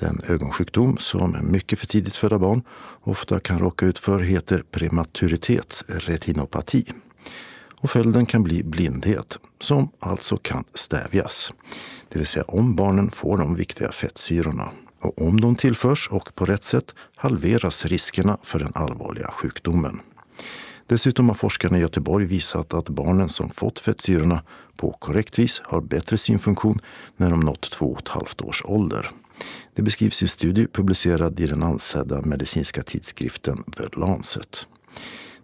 Den 0.00 0.20
ögonsjukdom 0.28 0.98
som 0.98 1.36
mycket 1.42 1.78
för 1.78 1.86
tidigt 1.86 2.16
födda 2.16 2.38
barn 2.38 2.62
ofta 3.00 3.40
kan 3.40 3.58
råka 3.58 3.86
ut 3.86 3.98
för 3.98 4.18
heter 4.18 4.62
prematuritetsretinopati. 4.70 6.84
Och 7.80 7.90
följden 7.90 8.26
kan 8.26 8.42
bli 8.42 8.62
blindhet, 8.62 9.38
som 9.60 9.88
alltså 9.98 10.36
kan 10.36 10.64
stävjas. 10.74 11.52
Det 12.08 12.18
vill 12.18 12.26
säga 12.26 12.44
om 12.44 12.74
barnen 12.74 13.10
får 13.10 13.38
de 13.38 13.54
viktiga 13.54 13.92
fettsyrorna. 13.92 14.70
Och 15.00 15.22
om 15.22 15.40
de 15.40 15.56
tillförs 15.56 16.08
och 16.08 16.34
på 16.34 16.44
rätt 16.44 16.64
sätt 16.64 16.94
halveras 17.16 17.84
riskerna 17.84 18.38
för 18.42 18.58
den 18.58 18.72
allvarliga 18.74 19.30
sjukdomen. 19.30 20.00
Dessutom 20.86 21.28
har 21.28 21.34
forskarna 21.34 21.78
i 21.78 21.80
Göteborg 21.80 22.26
visat 22.26 22.74
att 22.74 22.88
barnen 22.88 23.28
som 23.28 23.50
fått 23.50 23.78
fettsyrorna 23.78 24.42
på 24.76 24.92
korrekt 24.92 25.38
vis 25.38 25.60
har 25.64 25.80
bättre 25.80 26.18
synfunktion 26.18 26.80
när 27.16 27.30
de 27.30 27.40
nått 27.40 27.70
två 27.70 27.92
och 27.92 27.98
ett 27.98 28.08
halvt 28.08 28.40
års 28.40 28.62
ålder. 28.64 29.10
Det 29.78 29.82
beskrivs 29.82 30.22
i 30.22 30.24
en 30.24 30.28
studie 30.28 30.66
publicerad 30.66 31.40
i 31.40 31.46
den 31.46 31.62
ansedda 31.62 32.22
medicinska 32.22 32.82
tidskriften 32.82 33.64
The 33.76 34.00
Lancet. 34.00 34.66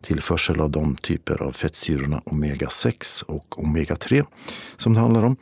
Tillförsel 0.00 0.60
av 0.60 0.70
de 0.70 0.96
typer 0.96 1.42
av 1.42 1.52
fettsyrorna 1.52 2.22
omega-6 2.24 3.24
och 3.24 3.58
omega-3 3.58 4.26
som 4.76 4.94
det 4.94 5.00
handlar 5.00 5.22
om 5.22 5.36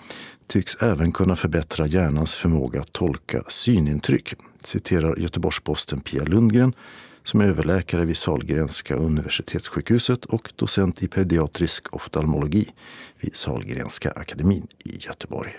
tycks 0.46 0.74
även 0.74 1.12
kunna 1.12 1.36
förbättra 1.36 1.86
hjärnans 1.86 2.34
förmåga 2.34 2.80
att 2.80 2.92
tolka 2.92 3.42
synintryck, 3.48 4.34
citerar 4.64 5.16
Göteborgs-Posten 5.16 6.00
Pia 6.00 6.24
Lundgren 6.24 6.74
som 7.22 7.40
är 7.40 7.44
överläkare 7.44 8.04
vid 8.04 8.16
Salgrenska 8.16 8.94
universitetssjukhuset 8.94 10.24
och 10.24 10.52
docent 10.56 11.02
i 11.02 11.08
pediatrisk 11.08 11.94
oftalmologi 11.94 12.68
vid 13.20 13.36
Salgrenska 13.36 14.10
akademin 14.10 14.66
i 14.84 14.96
Göteborg. 14.98 15.58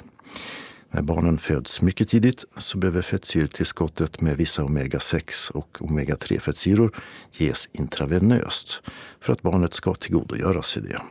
När 0.94 1.02
barnen 1.02 1.38
föds 1.38 1.82
mycket 1.82 2.10
tidigt 2.10 2.46
så 2.58 2.78
behöver 2.78 3.02
fettsyretillskottet 3.02 4.22
med 4.22 4.38
vissa 4.38 4.64
omega-6 4.64 5.52
och 5.52 5.78
omega-3 5.82 6.40
fettsyror 6.40 6.96
ges 7.32 7.70
intravenöst 7.72 8.82
för 9.22 9.34
att 9.34 9.42
barnet 9.42 9.74
ska 9.74 9.96
tillgodogöra 9.96 10.62
sig 10.62 10.82
det. 10.82 11.02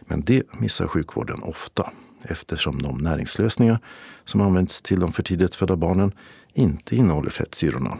Men 0.00 0.20
det 0.20 0.42
missar 0.60 0.86
sjukvården 0.86 1.42
ofta 1.42 1.90
eftersom 2.22 2.82
de 2.82 2.98
näringslösningar 2.98 3.78
som 4.24 4.40
används 4.40 4.82
till 4.82 5.00
de 5.00 5.12
för 5.12 5.22
tidigt 5.22 5.54
födda 5.54 5.76
barnen 5.76 6.12
inte 6.52 6.96
innehåller 6.96 7.30
fettsyrorna 7.30 7.98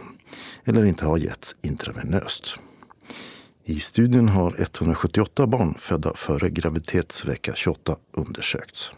eller 0.65 0.85
inte 0.85 1.05
har 1.05 1.17
getts 1.17 1.55
intravenöst. 1.61 2.59
I 3.63 3.79
studien 3.79 4.29
har 4.29 4.55
178 4.59 5.47
barn 5.47 5.75
födda 5.77 6.13
före 6.15 6.49
graviditetsvecka 6.49 7.53
28 7.55 7.95
undersökts. 8.11 8.91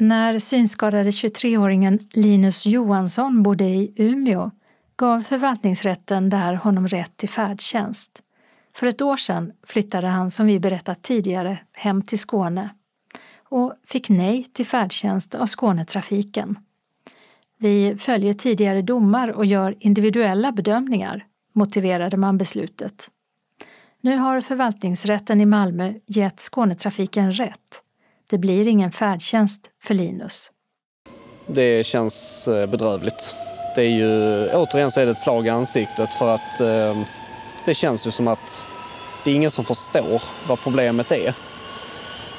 När 0.00 0.38
synskadade 0.38 1.10
23-åringen 1.10 2.08
Linus 2.12 2.66
Johansson 2.66 3.42
bodde 3.42 3.64
i 3.64 3.92
Umeå 3.96 4.50
gav 4.96 5.20
förvaltningsrätten 5.20 6.30
där 6.30 6.54
honom 6.54 6.88
rätt 6.88 7.16
till 7.16 7.28
färdtjänst. 7.28 8.22
För 8.76 8.86
ett 8.86 9.02
år 9.02 9.16
sedan 9.16 9.52
flyttade 9.66 10.06
han, 10.06 10.30
som 10.30 10.46
vi 10.46 10.60
berättat 10.60 11.02
tidigare, 11.02 11.58
hem 11.72 12.02
till 12.02 12.18
Skåne 12.18 12.70
och 13.48 13.74
fick 13.86 14.08
nej 14.08 14.44
till 14.44 14.66
färdtjänst 14.66 15.34
av 15.34 15.46
Skånetrafiken. 15.46 16.58
Vi 17.58 17.96
följer 17.98 18.32
tidigare 18.32 18.82
domar 18.82 19.28
och 19.28 19.46
gör 19.46 19.76
individuella 19.80 20.52
bedömningar, 20.52 21.26
motiverade 21.52 22.16
man 22.16 22.38
beslutet. 22.38 23.10
Nu 24.00 24.16
har 24.16 24.40
förvaltningsrätten 24.40 25.40
i 25.40 25.46
Malmö 25.46 25.94
gett 26.06 26.40
Skånetrafiken 26.40 27.32
rätt 27.32 27.82
det 28.30 28.38
blir 28.38 28.68
ingen 28.68 28.92
färdtjänst 28.92 29.70
för 29.82 29.94
Linus. 29.94 30.52
Det 31.46 31.86
känns 31.86 32.48
eh, 32.48 32.66
bedrövligt. 32.66 33.34
Det 33.74 33.82
är 33.82 33.90
ju, 33.90 34.48
återigen 34.54 34.90
så 34.90 35.00
är 35.00 35.04
det 35.06 35.12
ett 35.12 35.18
slag 35.18 35.46
i 35.46 35.50
ansiktet 35.50 36.14
för 36.14 36.34
att 36.34 36.60
eh, 36.60 37.02
det 37.64 37.74
känns 37.74 38.06
ju 38.06 38.10
som 38.10 38.28
att 38.28 38.66
det 39.24 39.30
är 39.30 39.34
ingen 39.34 39.50
som 39.50 39.64
förstår 39.64 40.22
vad 40.48 40.60
problemet 40.60 41.12
är. 41.12 41.34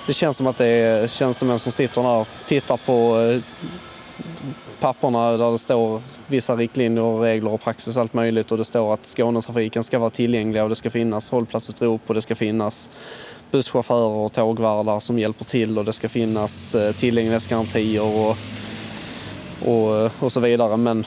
Det 0.07 0.13
känns 0.13 0.37
som 0.37 0.47
att 0.47 0.57
det 0.57 0.65
är 0.65 1.07
tjänstemän 1.07 1.59
som 1.59 1.71
sitter 1.71 2.03
där 2.03 2.17
och 2.17 2.27
tittar 2.47 2.77
på 2.77 3.19
eh, 3.19 3.41
papperna 4.79 5.37
där 5.37 5.51
det 5.51 5.57
står 5.57 6.01
vissa 6.27 6.55
riktlinjer, 6.55 7.03
och 7.03 7.21
regler 7.21 7.51
och 7.51 7.61
praxis 7.61 7.95
och 7.95 8.01
allt 8.01 8.13
möjligt 8.13 8.51
och 8.51 8.57
det 8.57 8.65
står 8.65 8.93
att 8.93 9.05
Skånetrafiken 9.05 9.83
ska 9.83 9.99
vara 9.99 10.09
tillgänglig 10.09 10.63
och 10.63 10.69
det 10.69 10.75
ska 10.75 10.89
finnas 10.89 11.29
hållplatsutrop 11.29 12.01
och 12.07 12.13
det 12.15 12.21
ska 12.21 12.35
finnas 12.35 12.89
busschaufförer 13.51 14.09
och 14.09 14.33
tågvärdar 14.33 14.99
som 14.99 15.19
hjälper 15.19 15.45
till 15.45 15.77
och 15.77 15.85
det 15.85 15.93
ska 15.93 16.09
finnas 16.09 16.75
eh, 16.75 16.95
tillgänglighetsgarantier 16.95 18.03
och, 18.03 18.37
och, 19.65 19.95
eh, 19.95 20.11
och 20.19 20.31
så 20.31 20.39
vidare. 20.39 20.77
Men 20.77 21.05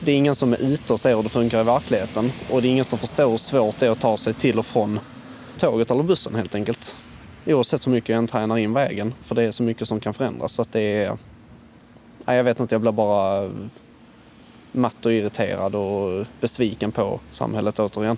det 0.00 0.12
är 0.12 0.16
ingen 0.16 0.34
som 0.34 0.52
är 0.52 0.62
ute 0.62 0.92
och 0.92 1.00
ser 1.00 1.16
hur 1.16 1.22
det 1.22 1.28
funkar 1.28 1.60
i 1.60 1.64
verkligheten 1.64 2.32
och 2.50 2.62
det 2.62 2.68
är 2.68 2.72
ingen 2.72 2.84
som 2.84 2.98
förstår 2.98 3.30
hur 3.30 3.38
svårt 3.38 3.78
det 3.78 3.86
är 3.86 3.90
att 3.90 4.00
ta 4.00 4.16
sig 4.16 4.34
till 4.34 4.58
och 4.58 4.66
från 4.66 5.00
tåget 5.58 5.90
eller 5.90 6.02
bussen 6.02 6.34
helt 6.34 6.54
enkelt. 6.54 6.96
Oavsett 7.46 7.86
hur 7.86 7.92
mycket 7.92 8.08
jag 8.08 8.18
än 8.18 8.26
tränar 8.26 8.58
in 8.58 8.72
vägen, 8.72 9.14
för 9.22 9.34
det 9.34 9.42
är 9.42 9.50
så 9.50 9.62
mycket 9.62 9.88
som 9.88 10.00
kan 10.00 10.14
förändras. 10.14 10.52
Så 10.52 10.62
att 10.62 10.72
det 10.72 10.80
är... 10.80 11.18
Nej, 12.24 12.36
jag 12.36 12.44
vet 12.44 12.60
inte, 12.60 12.74
jag 12.74 12.82
blir 12.82 12.92
bara 12.92 13.50
matt 14.72 15.06
och 15.06 15.12
irriterad 15.12 15.74
och 15.74 16.26
besviken 16.40 16.92
på 16.92 17.20
samhället 17.30 17.78
återigen. 17.78 18.16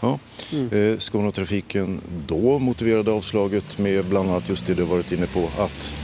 Ja. 0.00 0.18
Mm. 0.52 0.92
Eh, 0.92 0.98
Skånetrafiken 0.98 2.00
då 2.26 2.58
motiverade 2.58 3.10
avslaget 3.10 3.78
med 3.78 4.04
bland 4.04 4.30
annat 4.30 4.48
just 4.48 4.66
det 4.66 4.74
du 4.74 4.82
varit 4.82 5.12
inne 5.12 5.26
på 5.26 5.50
att 5.58 5.94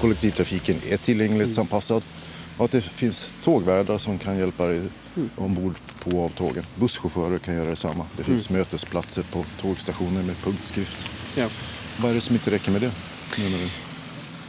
kollektivtrafiken 0.00 0.76
är 0.88 0.96
tillgänglighetsanpassad 0.96 2.02
och 2.58 2.64
att 2.64 2.70
det 2.70 2.80
finns 2.80 3.36
tågvärdar 3.44 3.98
som 3.98 4.18
kan 4.18 4.38
hjälpa 4.38 4.66
dig 4.66 4.80
mm. 5.16 5.30
ombord 5.36 5.74
på 6.04 6.24
av 6.24 6.28
tågen. 6.28 6.66
Busschaufförer 6.74 7.38
kan 7.38 7.54
göra 7.54 7.70
detsamma. 7.70 8.06
Det 8.16 8.24
finns 8.24 8.50
mm. 8.50 8.58
mötesplatser 8.58 9.24
på 9.32 9.44
tågstationer 9.60 10.22
med 10.22 10.36
punktskrift. 10.36 11.06
Ja. 11.36 11.48
Vad 11.96 12.10
är 12.10 12.14
det 12.14 12.20
som 12.20 12.34
inte 12.34 12.50
räcker 12.50 12.70
med 12.70 12.80
det? 12.80 12.92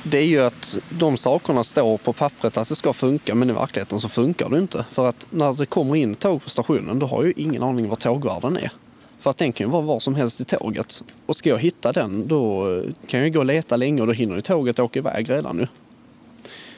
Det 0.04 0.18
är 0.18 0.26
ju 0.26 0.42
att 0.42 0.78
de 0.90 1.18
sakerna 1.18 1.64
står 1.64 1.98
på 1.98 2.14
pappret 2.14 2.58
att 2.58 2.70
det 2.70 2.76
ska 2.76 2.94
funka 2.94 3.36
men 3.36 3.50
i 3.50 3.54
verkligheten 3.54 4.00
så 4.00 4.10
funkar 4.10 4.50
det 4.50 4.58
inte. 4.58 4.86
För 4.90 5.08
att 5.08 5.28
när 5.30 5.54
det 5.54 5.66
kommer 5.66 5.96
in 5.96 6.16
tåg 6.16 6.44
på 6.44 6.50
stationen 6.50 7.00
då 7.00 7.06
har 7.06 7.18
jag 7.18 7.26
ju 7.26 7.34
ingen 7.38 7.64
aning 7.64 7.90
var 7.90 7.96
tågvärden 7.96 8.58
är. 8.58 8.72
För 9.20 9.30
att 9.30 9.38
den 9.38 9.54
kan 9.54 9.68
ju 9.68 9.72
vara 9.72 9.82
var 9.82 10.00
som 10.00 10.16
helst 10.16 10.42
i 10.42 10.46
tåget. 10.46 11.04
Och 11.26 11.36
ska 11.36 11.50
jag 11.50 11.60
hitta 11.60 11.92
den 11.92 12.28
då 12.28 12.68
kan 13.08 13.20
jag 13.20 13.34
gå 13.34 13.40
och 13.40 13.46
leta 13.46 13.76
länge 13.76 14.02
och 14.02 14.08
då 14.08 14.14
hinner 14.14 14.36
ju 14.36 14.42
tåget 14.42 14.80
åka 14.80 15.00
iväg 15.00 15.30
redan 15.30 15.58
nu. 15.58 15.68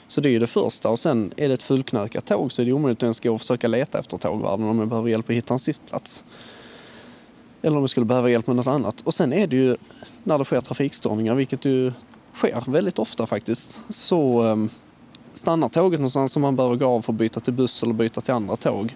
Så 0.08 0.22
det 0.22 0.30
är 0.30 0.32
ju 0.32 0.40
det 0.40 0.48
första 0.48 0.90
och 0.90 1.00
sen 1.00 1.34
är 1.38 1.48
det 1.48 1.54
ett 1.54 1.64
fullknökat 1.64 2.26
tåg 2.26 2.52
så 2.52 2.62
är 2.62 2.66
det 2.66 2.74
omöjligt 2.74 3.00
att 3.00 3.04
ens 3.04 3.20
gå 3.20 3.34
och 3.34 3.42
försöka 3.42 3.68
leta 3.68 4.00
efter 4.00 4.18
tågvärden 4.18 4.66
om 4.66 4.80
jag 4.80 4.88
behöver 4.88 5.10
hjälp 5.10 5.30
att 5.30 5.36
hitta 5.36 5.54
en 5.54 5.60
sittplats. 5.60 6.26
Eller 7.62 7.78
om 7.78 7.84
jag 7.84 7.90
skulle 7.90 8.06
behöva 8.06 8.30
hjälp 8.30 8.48
med 8.48 8.56
något 8.56 8.68
annat. 8.68 9.02
Och 9.02 9.14
sen 9.14 9.34
är 9.34 9.48
det 9.48 9.56
ju 9.56 9.76
när 10.24 10.38
det 10.38 10.46
sker 10.46 10.62
trafikstörningar, 10.62 11.36
vilket 11.36 11.66
ju 11.66 11.92
sker 12.36 12.64
väldigt 12.68 13.00
ofta 13.00 13.26
faktiskt, 13.26 13.82
så 13.90 14.42
ehm, 14.42 14.70
stannar 15.34 15.70
tåget 15.70 16.00
någonstans 16.00 16.32
som 16.32 16.42
man 16.42 16.56
behöver 16.56 16.76
gå 16.76 16.86
av 16.86 17.02
för 17.02 17.14
att 17.14 17.20
byta 17.20 17.40
till 17.40 17.54
buss 17.54 17.84
eller 17.84 17.94
byta 17.94 18.22
till 18.22 18.34
andra 18.34 18.56
tåg 18.56 18.96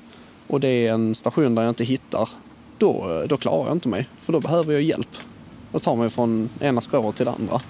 och 0.49 0.59
det 0.59 0.87
är 0.87 0.93
en 0.93 1.15
station 1.15 1.55
där 1.55 1.61
jag 1.61 1.71
inte 1.71 1.83
hittar, 1.83 2.29
då, 2.77 3.23
då 3.29 3.37
klarar 3.37 3.65
jag 3.65 3.75
inte 3.75 3.87
mig. 3.87 4.09
För 4.19 4.33
då 4.33 4.39
behöver 4.39 4.73
jag 4.73 4.81
hjälp. 4.81 5.17
Jag 5.71 5.81
tar 5.81 5.95
mig 5.95 6.09
från 6.09 6.49
ena 6.59 6.81
spåret 6.81 7.15
till 7.15 7.25
det 7.25 7.31
andra. 7.31 7.61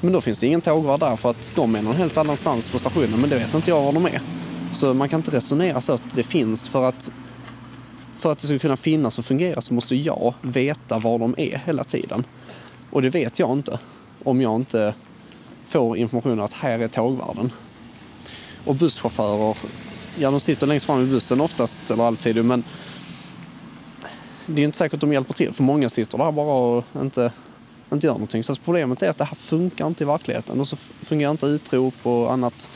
Men 0.00 0.12
då 0.12 0.20
finns 0.20 0.38
det 0.38 0.46
ingen 0.46 0.60
tågvärd 0.60 1.00
där 1.00 1.16
för 1.16 1.30
att 1.30 1.52
de 1.54 1.74
är 1.74 1.82
någon 1.82 1.96
helt 1.96 2.16
annanstans 2.16 2.68
på 2.70 2.78
stationen 2.78 3.20
men 3.20 3.30
det 3.30 3.36
vet 3.36 3.54
inte 3.54 3.70
jag 3.70 3.82
var 3.82 3.92
de 3.92 4.06
är. 4.06 4.20
Så 4.72 4.94
man 4.94 5.08
kan 5.08 5.20
inte 5.20 5.30
resonera 5.30 5.80
så 5.80 5.92
att 5.92 6.02
det 6.14 6.22
finns 6.22 6.68
för 6.68 6.88
att 6.88 7.12
för 8.14 8.32
att 8.32 8.38
det 8.38 8.46
ska 8.46 8.58
kunna 8.58 8.76
finnas 8.76 9.18
och 9.18 9.24
fungera 9.24 9.60
så 9.60 9.74
måste 9.74 9.96
jag 9.96 10.34
veta 10.42 10.98
var 10.98 11.18
de 11.18 11.34
är 11.38 11.62
hela 11.66 11.84
tiden. 11.84 12.24
Och 12.90 13.02
det 13.02 13.08
vet 13.08 13.38
jag 13.38 13.52
inte 13.52 13.78
om 14.24 14.40
jag 14.40 14.56
inte 14.56 14.94
får 15.64 15.96
information 15.96 16.40
att 16.40 16.52
här 16.52 16.78
är 16.78 16.88
tågvärden. 16.88 17.52
Och 18.64 18.74
busschaufförer, 18.74 19.56
ja 20.18 20.30
de 20.30 20.40
sitter 20.40 20.66
längst 20.66 20.86
fram 20.86 21.02
i 21.02 21.06
bussen 21.06 21.40
oftast, 21.40 21.90
eller 21.90 22.04
alltid, 22.04 22.44
men 22.44 22.64
det 24.46 24.62
är 24.62 24.64
inte 24.64 24.78
säkert 24.78 24.94
att 24.94 25.00
de 25.00 25.12
hjälper 25.12 25.34
till 25.34 25.52
för 25.52 25.62
många 25.62 25.88
sitter 25.88 26.18
där 26.18 26.32
bara 26.32 26.54
och 26.54 26.84
inte 27.00 27.32
inte 27.92 28.06
gör 28.06 28.14
någonting. 28.14 28.42
Så 28.42 28.56
problemet 28.56 29.02
är 29.02 29.08
att 29.10 29.18
det 29.18 29.24
här 29.24 29.34
funkar 29.34 29.86
inte 29.86 30.04
i 30.04 30.06
verkligheten 30.06 30.60
och 30.60 30.68
så 30.68 30.76
fungerar 31.02 31.30
inte 31.30 31.46
utrop 31.46 31.94
och 32.02 32.32
annat. 32.32 32.70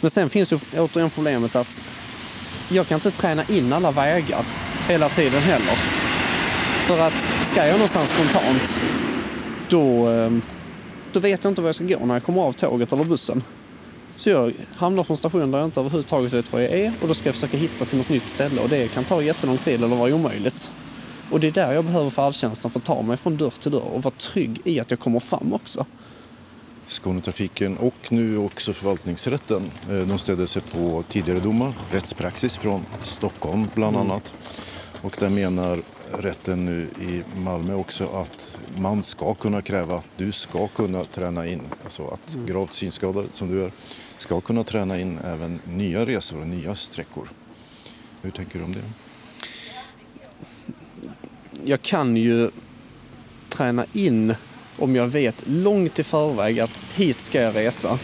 Men 0.00 0.10
sen 0.10 0.30
finns 0.30 0.52
ju 0.52 0.58
återigen 0.76 1.10
problemet 1.10 1.56
att 1.56 1.82
jag 2.68 2.86
kan 2.86 2.94
inte 2.94 3.10
träna 3.10 3.44
in 3.48 3.72
alla 3.72 3.90
vägar 3.90 4.44
hela 4.88 5.08
tiden 5.08 5.42
heller. 5.42 5.78
För 6.86 6.98
att 6.98 7.46
ska 7.50 7.66
jag 7.66 7.72
någonstans 7.72 8.10
spontant, 8.10 8.80
då, 9.68 10.08
ehm, 10.08 10.42
då 11.16 11.20
vet 11.20 11.44
jag 11.44 11.50
inte 11.50 11.60
var 11.60 11.68
jag 11.68 11.74
ska 11.74 11.84
gå 11.84 12.06
när 12.06 12.14
jag 12.14 12.22
kommer 12.22 12.42
av 12.42 12.52
tåget 12.52 12.92
eller 12.92 13.04
bussen. 13.04 13.42
Så 14.16 14.30
jag 14.30 14.52
hamnar 14.76 15.04
på 15.04 15.12
en 15.12 15.16
station 15.16 15.50
där 15.50 15.58
jag 15.58 15.66
inte 15.66 15.80
överhuvudtaget 15.80 16.32
vet 16.32 16.52
var 16.52 16.60
jag 16.60 16.70
är 16.70 16.92
och 17.02 17.08
då 17.08 17.14
ska 17.14 17.28
jag 17.28 17.34
försöka 17.34 17.56
hitta 17.56 17.84
till 17.84 17.98
något 17.98 18.08
nytt 18.08 18.28
ställe 18.28 18.60
och 18.60 18.68
det 18.68 18.88
kan 18.88 19.04
ta 19.04 19.22
jättelång 19.22 19.58
tid 19.58 19.74
eller 19.74 19.96
vara 19.96 20.14
omöjligt. 20.14 20.72
Och 21.30 21.40
det 21.40 21.46
är 21.46 21.52
där 21.52 21.72
jag 21.72 21.84
behöver 21.84 22.10
färdtjänsten 22.10 22.70
för 22.70 22.78
att 22.78 22.84
ta 22.84 23.02
mig 23.02 23.16
från 23.16 23.36
dörr 23.36 23.50
till 23.50 23.72
dörr 23.72 23.88
och 23.94 24.02
vara 24.02 24.14
trygg 24.14 24.60
i 24.64 24.80
att 24.80 24.90
jag 24.90 25.00
kommer 25.00 25.20
fram 25.20 25.52
också. 25.52 25.86
Skånetrafiken 26.88 27.76
och 27.76 27.94
nu 28.08 28.38
också 28.38 28.72
förvaltningsrätten. 28.72 29.70
Eh, 29.90 29.98
de 29.98 30.18
stödde 30.18 30.46
sig 30.46 30.62
på 30.62 31.04
tidigare 31.08 31.40
domar, 31.40 31.72
rättspraxis 31.90 32.56
från 32.56 32.86
Stockholm 33.02 33.68
bland 33.74 33.96
mm. 33.96 34.10
annat. 34.10 34.34
Och 35.02 35.16
där 35.18 35.30
menar 35.30 35.82
rätten 36.12 36.64
nu 36.64 36.88
i 37.00 37.22
Malmö 37.40 37.74
också 37.74 38.06
att 38.06 38.60
man 38.78 39.02
ska 39.02 39.34
kunna 39.34 39.62
kräva 39.62 39.96
att 39.96 40.06
du 40.16 40.32
ska 40.32 40.68
kunna 40.68 41.04
träna 41.04 41.46
in, 41.46 41.60
alltså 41.84 42.08
att 42.08 42.34
mm. 42.34 42.46
gravt 42.46 42.72
synskadad 42.72 43.26
som 43.32 43.48
du 43.48 43.64
är, 43.64 43.70
ska 44.18 44.40
kunna 44.40 44.64
träna 44.64 45.00
in 45.00 45.18
även 45.24 45.60
nya 45.64 46.06
resor 46.06 46.40
och 46.40 46.46
nya 46.46 46.74
sträckor. 46.74 47.28
Hur 48.22 48.30
tänker 48.30 48.58
du 48.58 48.64
om 48.64 48.72
det? 48.72 48.82
jag 51.64 51.82
kan 51.82 52.16
ju 52.16 52.50
träna 53.48 53.86
in 53.92 54.34
om 54.78 54.96
jag 54.96 55.06
vet 55.06 55.34
långt 55.46 55.98
i 55.98 56.02
förväg 56.04 56.60
att 56.60 56.80
hit 56.94 57.20
ska 57.20 57.40
jag 57.40 57.56
resa. 57.56 57.98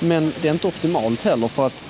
Men 0.00 0.32
det 0.42 0.48
är 0.48 0.52
inte 0.52 0.66
optimalt 0.66 1.24
heller 1.24 1.48
för 1.48 1.66
att 1.66 1.86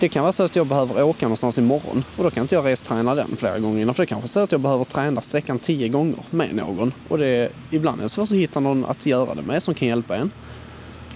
det 0.00 0.08
kan 0.08 0.22
vara 0.22 0.32
så 0.32 0.42
att 0.42 0.56
jag 0.56 0.66
behöver 0.66 1.02
åka 1.02 1.26
någonstans 1.26 1.58
imorgon 1.58 2.04
och 2.16 2.24
då 2.24 2.30
kan 2.30 2.42
inte 2.42 2.54
jag 2.54 2.66
resträna 2.66 3.14
den 3.14 3.36
flera 3.36 3.58
gånger 3.58 3.82
innan. 3.82 3.94
För 3.94 4.02
det 4.02 4.06
kanske 4.06 4.26
är 4.26 4.28
så 4.28 4.40
att 4.40 4.52
jag 4.52 4.60
behöver 4.60 4.84
träna 4.84 5.20
sträckan 5.20 5.58
tio 5.58 5.88
gånger 5.88 6.18
med 6.30 6.54
någon. 6.54 6.92
Och 7.08 7.18
det 7.18 7.26
är, 7.26 7.50
ibland 7.70 7.98
är 7.98 8.02
det 8.02 8.08
svårt 8.08 8.30
att 8.30 8.36
hitta 8.36 8.60
någon 8.60 8.84
att 8.84 9.06
göra 9.06 9.34
det 9.34 9.42
med 9.42 9.62
som 9.62 9.74
kan 9.74 9.88
hjälpa 9.88 10.16
en. 10.16 10.30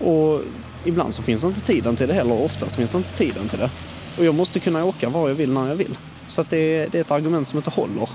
Och 0.01 0.41
ibland 0.85 1.15
så 1.15 1.23
finns 1.23 1.45
inte 1.45 1.61
tiden 1.61 1.97
till 1.97 2.09
det 2.09 2.15
heller. 2.15 2.43
Oftast 2.43 2.77
finns 2.77 2.95
inte 2.95 3.17
tiden 3.17 3.49
till 3.49 3.59
det. 3.59 3.71
Och 4.19 4.25
jag 4.25 4.35
måste 4.35 4.61
kunna 4.61 4.85
åka 4.85 5.09
var 5.09 5.29
jag 5.29 5.35
vill 5.35 5.53
när 5.53 5.69
jag 5.69 5.77
vill. 5.77 5.99
Så 6.29 6.41
att 6.41 6.51
det, 6.51 6.57
är, 6.57 6.89
det 6.89 6.99
är 6.99 7.01
ett 7.01 7.11
argument 7.11 7.49
som 7.49 7.59
inte 7.59 7.71
håller. 7.71 8.09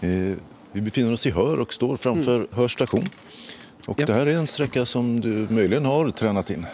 Eh, 0.00 0.36
vi 0.72 0.80
befinner 0.80 1.12
oss 1.12 1.26
i 1.26 1.30
Hör 1.30 1.60
och 1.60 1.74
står 1.74 1.96
framför 1.96 2.36
mm. 2.36 2.48
Hör 2.52 2.68
station. 2.68 3.08
Och 3.86 4.00
ja. 4.00 4.06
det 4.06 4.12
här 4.12 4.26
är 4.26 4.36
en 4.36 4.46
sträcka 4.46 4.86
som 4.86 5.20
du 5.20 5.46
möjligen 5.50 5.84
har 5.84 6.10
tränat 6.10 6.50
in. 6.50 6.66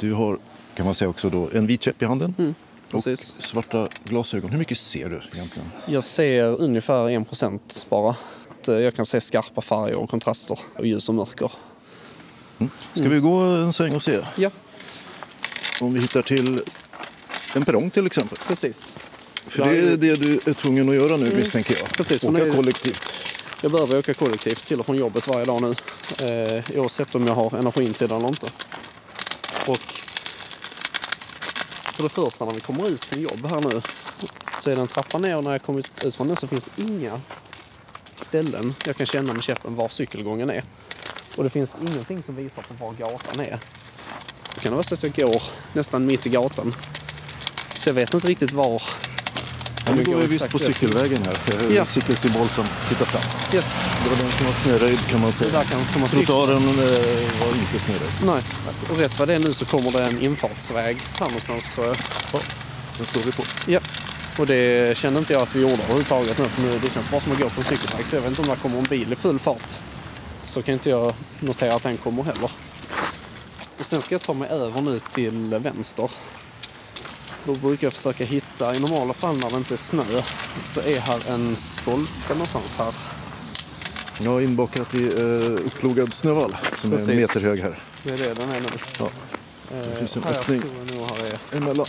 Du 0.00 0.12
har, 0.12 0.38
kan 0.78 0.86
man 0.86 0.94
säga 0.94 1.08
också 1.08 1.30
då, 1.30 1.50
en 1.52 1.66
vit 1.66 1.82
käpp 1.82 2.02
i 2.02 2.04
handen. 2.04 2.34
Mm. 2.38 2.54
Och 2.92 3.04
svarta 3.18 3.88
glasögon. 4.04 4.50
Hur 4.50 4.58
mycket 4.58 4.78
ser 4.78 5.08
du 5.08 5.20
egentligen? 5.32 5.68
Jag 5.86 6.04
ser 6.04 6.60
ungefär 6.60 7.10
en 7.10 7.24
procent 7.24 7.86
bara. 7.88 8.16
Eh, 8.68 8.74
jag 8.74 8.94
kan 8.94 9.06
se 9.06 9.20
skarpa 9.20 9.60
färger 9.60 9.94
och 9.94 10.10
kontraster 10.10 10.58
och 10.78 10.86
ljus 10.86 11.08
och 11.08 11.14
mörker. 11.14 11.52
Mm. 12.58 12.70
Ska 12.92 13.04
mm. 13.04 13.12
vi 13.12 13.20
gå 13.20 13.36
en 13.36 13.72
sväng 13.72 13.94
och 13.94 14.02
se? 14.02 14.20
Ja. 14.36 14.50
Om 15.80 15.94
vi 15.94 16.00
hittar 16.00 16.22
till 16.22 16.62
en 17.54 17.64
perrong 17.64 17.90
till 17.90 18.06
exempel. 18.06 18.38
Precis. 18.46 18.94
För 19.46 19.64
det 19.64 19.78
är 19.78 19.96
det 19.96 20.14
du 20.14 20.34
är 20.46 20.52
tvungen 20.52 20.88
att 20.88 20.94
göra 20.94 21.16
nu 21.16 21.26
mm. 21.26 21.36
misstänker 21.36 21.76
jag. 21.78 21.88
Precis, 21.88 22.24
åka 22.24 22.44
nu, 22.44 22.52
kollektivt. 22.52 23.12
Jag 23.62 23.72
behöver 23.72 23.98
åka 23.98 24.14
kollektivt 24.14 24.64
till 24.64 24.80
och 24.80 24.86
från 24.86 24.96
jobbet 24.96 25.28
varje 25.28 25.44
dag 25.44 25.60
nu. 25.62 25.74
Eh, 26.26 26.80
oavsett 26.80 27.14
om 27.14 27.26
jag 27.26 27.34
har 27.34 27.58
energin 27.58 27.94
till 27.94 28.08
det 28.08 28.14
eller 28.14 28.28
inte. 28.28 28.46
Och 29.66 30.07
för 31.98 32.02
det 32.02 32.08
första 32.08 32.44
när 32.44 32.54
vi 32.54 32.60
kommer 32.60 32.88
ut 32.88 33.04
från 33.04 33.22
jobb 33.22 33.46
här 33.46 33.60
nu 33.60 33.82
så 34.60 34.70
är 34.70 34.76
det 34.76 34.82
en 34.82 34.88
trappa 34.88 35.18
ner 35.18 35.36
och 35.36 35.44
när 35.44 35.52
jag 35.52 35.62
kommit 35.62 36.04
ut 36.04 36.16
från 36.16 36.28
den 36.28 36.36
så 36.36 36.46
finns 36.46 36.64
det 36.64 36.82
inga 36.82 37.20
ställen 38.16 38.74
jag 38.86 38.96
kan 38.96 39.06
känna 39.06 39.32
med 39.32 39.42
käppen 39.42 39.74
var 39.74 39.88
cykelgången 39.88 40.50
är. 40.50 40.64
Och 41.36 41.44
det 41.44 41.50
finns 41.50 41.76
ingenting 41.82 42.22
som 42.22 42.36
visar 42.36 42.62
på 42.62 42.74
var 42.74 42.92
gatan 42.92 43.40
är. 43.40 43.58
Det 44.54 44.60
kan 44.60 44.72
vara 44.72 44.82
så 44.82 44.94
att 44.94 45.02
jag 45.02 45.12
går 45.12 45.42
nästan 45.72 46.06
mitt 46.06 46.26
i 46.26 46.28
gatan. 46.28 46.74
Så 47.78 47.88
jag 47.88 47.94
vet 47.94 48.14
inte 48.14 48.26
riktigt 48.26 48.52
var 48.52 48.82
Ja, 49.88 49.94
nu 49.94 50.04
går 50.04 50.16
vi 50.16 50.26
visst 50.26 50.50
på 50.50 50.58
cykelvägen 50.58 51.18
här. 51.26 51.36
Ja. 51.74 51.86
Cykelsymbol 51.86 52.48
som 52.48 52.66
tittar 52.88 53.04
fram. 53.04 53.22
Yes. 53.54 53.64
Det 54.04 54.10
var 54.10 54.16
den 54.16 54.32
som 54.32 54.46
var 54.46 54.54
snöröjd 54.64 55.06
kan 55.06 55.20
man 55.20 55.32
säga. 55.32 55.62
Trottoaren 56.08 56.62
eh, 56.62 57.40
var 57.40 57.48
inte 57.54 57.78
snöröjd. 57.78 58.12
Nej, 58.24 58.42
och 58.90 58.98
rätt 58.98 59.18
vad 59.18 59.28
det 59.28 59.34
är 59.34 59.38
nu 59.38 59.52
så 59.54 59.64
kommer 59.64 59.92
det 59.92 60.04
en 60.04 60.20
infartsväg 60.20 60.96
här 61.20 61.26
någonstans 61.26 61.64
tror 61.74 61.86
jag. 61.86 61.96
Ja, 62.32 62.40
den 62.96 63.06
står 63.06 63.20
vi 63.20 63.32
på. 63.32 63.42
Ja. 63.66 63.80
Och 64.38 64.46
det 64.46 64.96
kände 64.98 65.18
inte 65.18 65.32
jag 65.32 65.42
att 65.42 65.54
vi 65.54 65.60
gjorde 65.60 65.82
överhuvudtaget 65.82 66.38
nu 66.38 66.48
för 66.48 66.62
nu 66.62 66.78
det 66.82 66.90
känns 66.92 67.10
bara 67.10 67.20
som 67.20 67.32
att 67.32 67.38
gå 67.38 67.48
på 67.48 67.60
en 67.60 67.64
cykelväg 67.64 68.06
så 68.06 68.16
jag 68.16 68.22
vet 68.22 68.30
inte 68.30 68.42
om 68.42 68.48
det 68.48 68.56
kommer 68.56 68.78
en 68.78 68.84
bil 68.84 69.12
i 69.12 69.16
full 69.16 69.38
fart. 69.38 69.72
Så 70.44 70.62
kan 70.62 70.72
inte 70.74 70.90
jag 70.90 71.14
notera 71.40 71.74
att 71.74 71.82
den 71.82 71.96
kommer 71.96 72.22
heller. 72.22 72.50
Och 73.78 73.86
sen 73.86 74.02
ska 74.02 74.14
jag 74.14 74.22
ta 74.22 74.32
mig 74.32 74.48
över 74.48 74.80
nu 74.80 75.00
till 75.14 75.54
vänster. 75.62 76.10
Då 77.48 77.54
brukar 77.54 77.86
jag 77.86 77.92
försöka 77.92 78.24
hitta, 78.24 78.74
i 78.74 78.80
normala 78.80 79.12
fall 79.12 79.36
när 79.36 79.50
det 79.50 79.56
inte 79.56 79.74
är 79.74 79.78
snö, 79.78 80.02
så 80.64 80.80
är 80.80 81.00
här 81.00 81.28
en 81.28 81.56
stolpe 81.56 82.28
någonstans 82.28 82.76
här. 82.78 82.94
Ja, 84.20 84.42
inbakat 84.42 84.94
i 84.94 85.22
uh, 85.22 85.66
upplogad 85.66 86.12
snövall 86.12 86.56
som 86.74 86.90
Precis. 86.90 87.08
är 87.08 87.12
en 87.12 87.18
meter 87.18 87.40
hög 87.40 87.60
här. 87.60 87.78
Det 88.02 88.10
är 88.10 88.18
det 88.18 88.34
den 88.34 88.50
är 88.50 88.60
nu. 88.60 88.66
Ja. 88.98 89.08
Det 89.70 89.98
finns 89.98 90.16
en 90.16 90.22
här 90.22 90.30
öppning 90.30 90.62
emellan. 91.52 91.86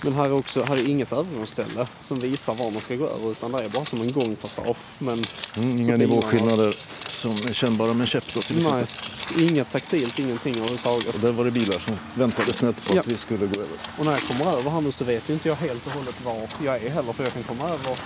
Men 0.00 0.12
här 0.12 0.24
är 0.24 0.32
också 0.32 0.62
här 0.64 0.76
är 0.76 0.88
inget 0.88 1.12
övergångsställe 1.12 1.86
som 2.02 2.20
visar 2.20 2.54
var 2.54 2.70
man 2.70 2.80
ska 2.80 2.94
gå 2.96 3.06
över 3.08 3.30
utan 3.30 3.52
det 3.52 3.64
är 3.64 3.68
bara 3.68 3.84
som 3.84 4.00
en 4.00 4.12
gångpassage. 4.12 4.76
Men 4.98 5.24
Mm, 5.56 5.80
inga 5.80 5.96
nivåskillnader 5.96 6.74
som 7.08 7.30
är 7.32 7.52
kännbara 7.52 7.94
med 7.94 8.08
käpp 8.08 8.34
då 8.34 8.40
till 8.40 8.56
nej, 8.56 8.82
exempel. 8.82 9.42
inget 9.50 9.70
taktilt, 9.70 10.18
ingenting 10.18 10.54
överhuvudtaget. 10.56 11.14
Och 11.14 11.20
där 11.20 11.32
var 11.32 11.44
det 11.44 11.50
bilar 11.50 11.78
som 11.78 11.96
väntade 12.14 12.52
snett 12.52 12.84
på 12.88 12.96
Ja. 12.96 13.00
att 13.00 13.06
vi 13.06 13.16
skulle 13.16 13.46
gå 13.46 13.54
över. 13.60 13.76
Och 13.98 14.04
när 14.04 14.12
jag 14.12 14.22
kommer 14.22 14.58
över 14.58 14.70
här 14.70 14.80
nu 14.80 14.92
så 14.92 15.04
vet 15.04 15.28
ju 15.30 15.34
inte 15.34 15.48
jag 15.48 15.56
helt 15.56 15.86
och 15.86 15.92
hållet 15.92 16.24
var 16.24 16.48
jag 16.64 16.82
är 16.82 16.90
heller 16.90 17.12
för 17.12 17.24
jag 17.24 17.32
kan 17.32 17.42
komma 17.42 17.64
över 17.68 17.98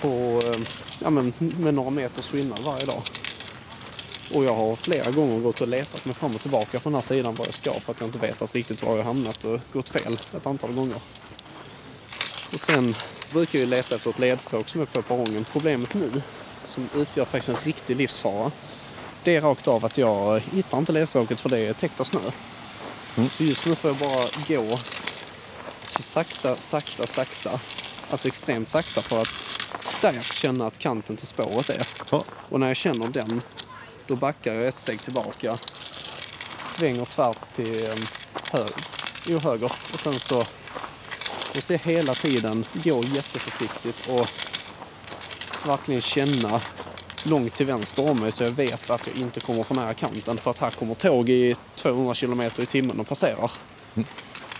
på, 0.00 0.40
eh, 0.48 0.60
ja 0.98 1.10
men 1.10 1.32
med 1.38 1.74
några 1.74 1.90
meters 1.90 2.26
skillnad 2.26 2.58
varje 2.64 2.84
dag. 2.84 3.02
Och 4.34 4.44
jag 4.44 4.54
har 4.54 4.76
flera 4.76 5.10
gånger 5.10 5.40
gått 5.40 5.60
och 5.60 5.68
letat 5.68 6.04
mig 6.04 6.14
fram 6.14 6.34
och 6.34 6.40
tillbaka 6.40 6.80
på 6.80 6.88
den 6.88 6.94
här 6.94 7.02
sidan 7.02 7.34
var 7.34 7.46
jag 7.46 7.54
ska 7.54 7.72
för 7.80 7.92
att 7.92 8.00
jag 8.00 8.08
inte 8.08 8.18
vet 8.18 8.42
att 8.42 8.54
riktigt 8.54 8.82
var 8.82 8.96
jag 8.96 9.04
hamnat 9.04 9.44
och 9.44 9.60
gått 9.72 9.88
fel 9.88 10.18
ett 10.36 10.46
antal 10.46 10.72
gånger. 10.72 11.00
Och 12.52 12.60
sen 12.60 12.94
brukar 13.32 13.58
ju 13.58 13.66
leta 13.66 13.94
efter 13.94 14.10
ett 14.10 14.18
ledstråk 14.18 14.68
som 14.68 14.80
är 14.80 14.84
på 14.84 15.02
perrongen. 15.02 15.46
Problemet 15.52 15.94
nu, 15.94 16.22
som 16.66 16.88
utgör 16.94 17.24
faktiskt 17.24 17.48
en 17.48 17.56
riktig 17.64 17.96
livsfara, 17.96 18.52
det 19.24 19.36
är 19.36 19.40
rakt 19.40 19.68
av 19.68 19.84
att 19.84 19.98
jag 19.98 20.40
hittar 20.40 20.78
inte 20.78 20.92
ledstråket 20.92 21.40
för 21.40 21.48
det 21.48 21.58
är 21.58 21.72
täckt 21.72 22.00
av 22.00 22.04
snö. 22.04 22.20
Så 23.30 23.44
just 23.44 23.66
nu 23.66 23.74
får 23.74 23.90
jag 23.90 23.98
bara 23.98 24.26
gå 24.48 24.76
så 25.88 26.02
sakta, 26.02 26.56
sakta, 26.56 27.06
sakta. 27.06 27.60
Alltså 28.10 28.28
extremt 28.28 28.68
sakta 28.68 29.02
för 29.02 29.20
att 29.20 29.60
där 30.00 30.20
känna 30.22 30.66
att 30.66 30.78
kanten 30.78 31.16
till 31.16 31.26
spåret 31.26 31.70
är. 31.70 31.86
Ja. 32.10 32.24
Och 32.48 32.60
när 32.60 32.66
jag 32.66 32.76
känner 32.76 33.08
den, 33.08 33.42
då 34.06 34.16
backar 34.16 34.54
jag 34.54 34.66
ett 34.66 34.78
steg 34.78 35.02
tillbaka. 35.02 35.58
Svänger 36.76 37.04
tvärt 37.04 37.52
till 37.52 37.84
eh, 37.84 37.94
höger, 38.52 38.74
jo, 39.26 39.38
höger. 39.38 39.72
Och 39.92 40.00
sen 40.00 40.18
så 40.18 40.44
måste 41.54 41.72
jag 41.72 41.80
hela 41.80 42.14
tiden 42.14 42.66
gå 42.72 43.02
jätteförsiktigt 43.02 44.08
och 44.08 44.26
verkligen 45.66 46.00
känna 46.00 46.60
långt 47.24 47.54
till 47.54 47.66
vänster 47.66 48.10
om 48.10 48.20
mig 48.20 48.32
så 48.32 48.44
jag 48.44 48.50
vet 48.50 48.90
att 48.90 49.06
jag 49.06 49.16
inte 49.16 49.40
kommer 49.40 49.62
för 49.62 49.74
nära 49.74 49.94
kanten 49.94 50.38
för 50.38 50.50
att 50.50 50.58
här 50.58 50.70
kommer 50.70 50.94
tåg 50.94 51.28
i 51.28 51.54
200 51.74 52.14
kilometer 52.14 52.62
i 52.62 52.66
timmen 52.66 53.00
och 53.00 53.08
passerar. 53.08 53.50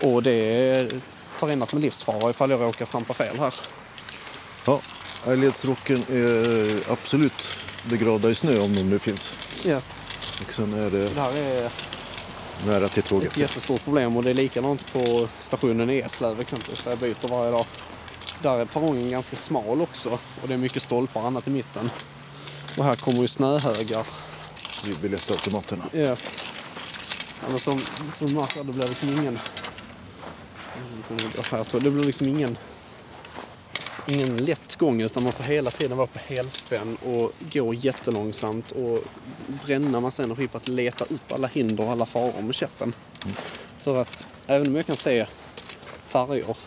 Och 0.03 0.23
det 0.23 0.31
är 0.31 1.01
förenat 1.35 1.73
med 1.73 1.81
livsfara 1.81 2.29
ifall 2.29 2.49
jag 2.49 2.61
råkar 2.61 2.85
trampa 2.85 3.13
fel 3.13 3.39
här. 3.39 3.53
Ja, 4.65 4.81
ledstråken 5.25 6.03
är 6.09 6.91
absolut 6.91 7.66
begravda 7.83 8.29
i 8.29 8.35
snö 8.35 8.59
om 8.59 8.73
de 8.75 8.83
nu 8.83 8.99
finns. 8.99 9.31
Ja, 9.65 9.81
Och 10.47 10.53
sen 10.53 10.73
är 10.73 10.89
det 10.89 11.13
det 11.13 11.21
här 11.21 11.31
är 11.37 11.71
nära 12.65 12.87
till 12.89 12.99
ett 12.99 13.05
tåget. 13.05 13.37
jättestort 13.37 13.83
problem 13.83 14.17
och 14.17 14.23
det 14.23 14.29
är 14.29 14.33
likadant 14.33 14.93
på 14.93 15.27
stationen 15.39 15.89
i 15.89 15.97
Eslöv 15.99 16.41
exempelvis 16.41 16.81
där 16.83 16.91
jag 16.91 16.99
byter 16.99 17.27
varje 17.27 17.51
dag. 17.51 17.65
Där 18.41 18.57
är 18.57 18.65
perrongen 18.65 19.09
ganska 19.09 19.35
smal 19.35 19.81
också 19.81 20.09
och 20.41 20.47
det 20.47 20.53
är 20.53 20.57
mycket 20.57 20.81
stolpar 20.83 21.21
och 21.21 21.27
annat 21.27 21.47
i 21.47 21.49
mitten. 21.51 21.89
Och 22.77 22.83
här 22.83 22.95
kommer 22.95 23.21
ju 23.21 23.27
snöhögar. 23.27 24.05
Vid 24.85 24.99
biljettautomaterna. 24.99 25.83
Ja. 25.91 25.99
ja 25.99 26.15
men 27.49 27.59
som, 27.59 27.81
som 28.17 28.27
du 28.27 28.33
märker, 28.33 28.63
det 28.63 28.71
blir 28.73 28.87
liksom 28.87 29.09
ingen... 29.09 29.39
Det 31.71 31.91
blir 31.91 32.03
liksom 32.03 32.27
ingen 32.27 32.57
ingen 34.07 34.37
lätt 34.37 34.75
gång 34.75 35.01
utan 35.01 35.23
man 35.23 35.31
får 35.31 35.43
hela 35.43 35.71
tiden 35.71 35.97
vara 35.97 36.07
på 36.07 36.19
helspänn 36.19 36.95
och 36.95 37.31
gå 37.53 37.73
jättelångsamt 37.73 38.71
och 38.71 39.03
bränna 39.65 39.99
massa 39.99 40.23
energi 40.23 40.47
på 40.47 40.57
att 40.57 40.67
leta 40.67 41.05
upp 41.05 41.31
alla 41.31 41.47
hinder 41.47 41.83
och 41.83 41.91
alla 41.91 42.05
faror 42.05 42.41
med 42.41 42.55
käppen. 42.55 42.93
För 43.77 44.01
att 44.01 44.27
även 44.47 44.67
om 44.67 44.75
jag 44.75 44.85
kan 44.85 44.97
se 44.97 45.25
färger 46.05 46.57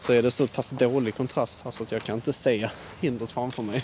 så 0.00 0.12
är 0.12 0.22
det 0.22 0.30
så 0.30 0.46
pass 0.46 0.70
dålig 0.70 1.14
kontrast 1.14 1.64
här 1.64 1.70
så 1.70 1.82
att 1.82 1.92
jag 1.92 2.02
kan 2.02 2.14
inte 2.14 2.32
se 2.32 2.70
hindret 3.00 3.30
framför 3.30 3.62
mig. 3.62 3.82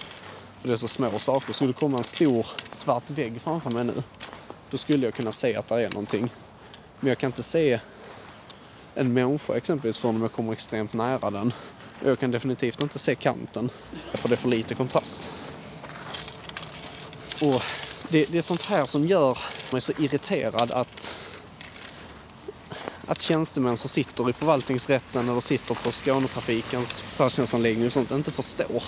För 0.60 0.68
det 0.68 0.74
är 0.74 0.76
så 0.76 0.88
små 0.88 1.18
saker. 1.18 1.52
Skulle 1.52 1.70
det 1.70 1.78
komma 1.78 1.98
en 1.98 2.04
stor 2.04 2.46
svart 2.70 3.10
vägg 3.10 3.40
framför 3.40 3.70
mig 3.70 3.84
nu 3.84 4.02
då 4.72 4.78
skulle 4.78 5.06
jag 5.06 5.14
kunna 5.14 5.32
se 5.32 5.56
att 5.56 5.68
det 5.68 5.74
är 5.74 5.90
någonting. 5.90 6.30
Men 7.00 7.08
jag 7.08 7.18
kan 7.18 7.28
inte 7.28 7.42
se 7.42 7.80
en 8.94 9.12
människa 9.12 9.56
exempelvis 9.56 9.98
förrän 9.98 10.22
jag 10.22 10.32
kommer 10.32 10.52
extremt 10.52 10.92
nära 10.92 11.30
den. 11.30 11.52
Jag 12.04 12.18
kan 12.18 12.30
definitivt 12.30 12.82
inte 12.82 12.98
se 12.98 13.14
kanten 13.14 13.70
för 14.14 14.28
det 14.28 14.34
är 14.34 14.36
för 14.36 14.48
lite 14.48 14.74
kontrast. 14.74 15.30
Och 17.40 17.62
det, 18.08 18.26
det 18.32 18.38
är 18.38 18.42
sånt 18.42 18.62
här 18.62 18.86
som 18.86 19.06
gör 19.06 19.38
mig 19.72 19.80
så 19.80 19.92
irriterad 19.98 20.70
att 20.70 21.14
att 23.06 23.20
tjänstemän 23.20 23.76
som 23.76 23.90
sitter 23.90 24.30
i 24.30 24.32
förvaltningsrätten 24.32 25.28
eller 25.28 25.40
sitter 25.40 25.74
på 25.74 25.92
Skånetrafikens 25.92 27.00
färdtjänstanläggning 27.00 27.86
och 27.86 27.92
sånt 27.92 28.10
inte 28.10 28.30
förstår 28.30 28.82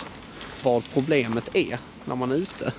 vad 0.62 0.82
problemet 0.92 1.54
är 1.54 1.78
när 2.04 2.14
man 2.14 2.32
är 2.32 2.36
ute. 2.36 2.72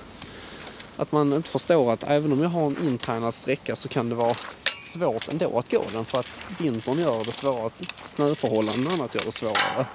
Att 0.96 1.12
man 1.12 1.32
inte 1.32 1.50
förstår 1.50 1.92
att 1.92 2.04
även 2.04 2.32
om 2.32 2.42
jag 2.42 2.48
har 2.48 2.66
en 2.66 2.84
intränad 2.84 3.34
sträcka 3.34 3.76
så 3.76 3.88
kan 3.88 4.08
det 4.08 4.14
vara 4.14 4.34
svårt 4.82 5.28
ändå 5.28 5.58
att 5.58 5.70
gå 5.70 5.84
den 5.92 6.04
för 6.04 6.18
att 6.18 6.38
vintern 6.58 6.98
gör 6.98 7.24
det 7.24 7.32
svårare, 7.32 7.70
snöförhållanden 8.02 8.86
och 8.86 8.92
annat 8.92 9.14
gör 9.14 9.22
det 9.24 9.32
svårare. 9.32 9.86